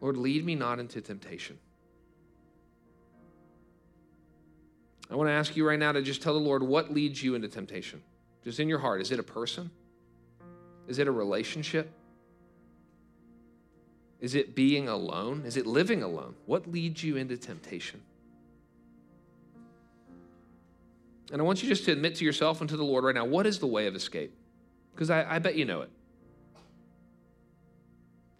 Lord, 0.00 0.16
lead 0.16 0.44
me 0.44 0.54
not 0.54 0.78
into 0.78 1.00
temptation. 1.00 1.58
I 5.10 5.16
want 5.16 5.28
to 5.28 5.32
ask 5.32 5.56
you 5.56 5.66
right 5.66 5.78
now 5.78 5.90
to 5.92 6.02
just 6.02 6.22
tell 6.22 6.34
the 6.34 6.40
Lord 6.40 6.62
what 6.62 6.92
leads 6.92 7.22
you 7.22 7.34
into 7.34 7.48
temptation. 7.48 8.00
Just 8.44 8.60
in 8.60 8.68
your 8.68 8.78
heart. 8.78 9.00
Is 9.00 9.10
it 9.10 9.18
a 9.18 9.24
person? 9.24 9.70
Is 10.88 10.98
it 10.98 11.08
a 11.08 11.12
relationship? 11.12 11.90
Is 14.20 14.34
it 14.34 14.54
being 14.54 14.88
alone? 14.88 15.42
Is 15.44 15.56
it 15.56 15.66
living 15.66 16.02
alone? 16.02 16.34
What 16.46 16.70
leads 16.70 17.02
you 17.04 17.16
into 17.16 17.36
temptation? 17.36 18.00
And 21.32 21.40
I 21.40 21.44
want 21.44 21.62
you 21.62 21.68
just 21.68 21.84
to 21.86 21.92
admit 21.92 22.14
to 22.16 22.24
yourself 22.24 22.60
and 22.60 22.70
to 22.70 22.76
the 22.76 22.84
Lord 22.84 23.04
right 23.04 23.14
now 23.14 23.24
what 23.24 23.46
is 23.46 23.58
the 23.58 23.66
way 23.66 23.86
of 23.86 23.94
escape? 23.94 24.32
Because 24.94 25.10
I, 25.10 25.36
I 25.36 25.38
bet 25.38 25.56
you 25.56 25.64
know 25.64 25.82
it. 25.82 25.90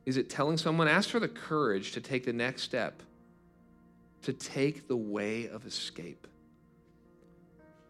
Is 0.06 0.16
it 0.16 0.30
telling 0.30 0.56
someone, 0.56 0.86
ask 0.86 1.10
for 1.10 1.18
the 1.18 1.28
courage 1.28 1.92
to 1.92 2.00
take 2.00 2.24
the 2.24 2.32
next 2.32 2.62
step, 2.62 3.02
to 4.22 4.32
take 4.32 4.86
the 4.86 4.96
way 4.96 5.48
of 5.48 5.66
escape? 5.66 6.28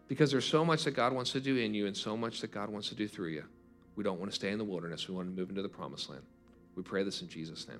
Because 0.07 0.31
there's 0.31 0.45
so 0.45 0.65
much 0.65 0.83
that 0.85 0.91
God 0.91 1.13
wants 1.13 1.31
to 1.33 1.39
do 1.39 1.57
in 1.57 1.73
you 1.75 1.85
and 1.85 1.95
so 1.95 2.17
much 2.17 2.41
that 2.41 2.51
God 2.51 2.69
wants 2.69 2.89
to 2.89 2.95
do 2.95 3.07
through 3.07 3.29
you. 3.29 3.43
We 3.97 4.03
don't 4.03 4.19
want 4.19 4.31
to 4.31 4.35
stay 4.35 4.51
in 4.51 4.59
the 4.59 4.63
wilderness. 4.63 5.09
We 5.09 5.15
want 5.15 5.27
to 5.27 5.35
move 5.35 5.49
into 5.49 5.63
the 5.63 5.69
promised 5.69 6.09
land. 6.09 6.21
We 6.75 6.83
pray 6.83 7.03
this 7.03 7.23
in 7.23 7.27
Jesus' 7.27 7.67
name. 7.67 7.79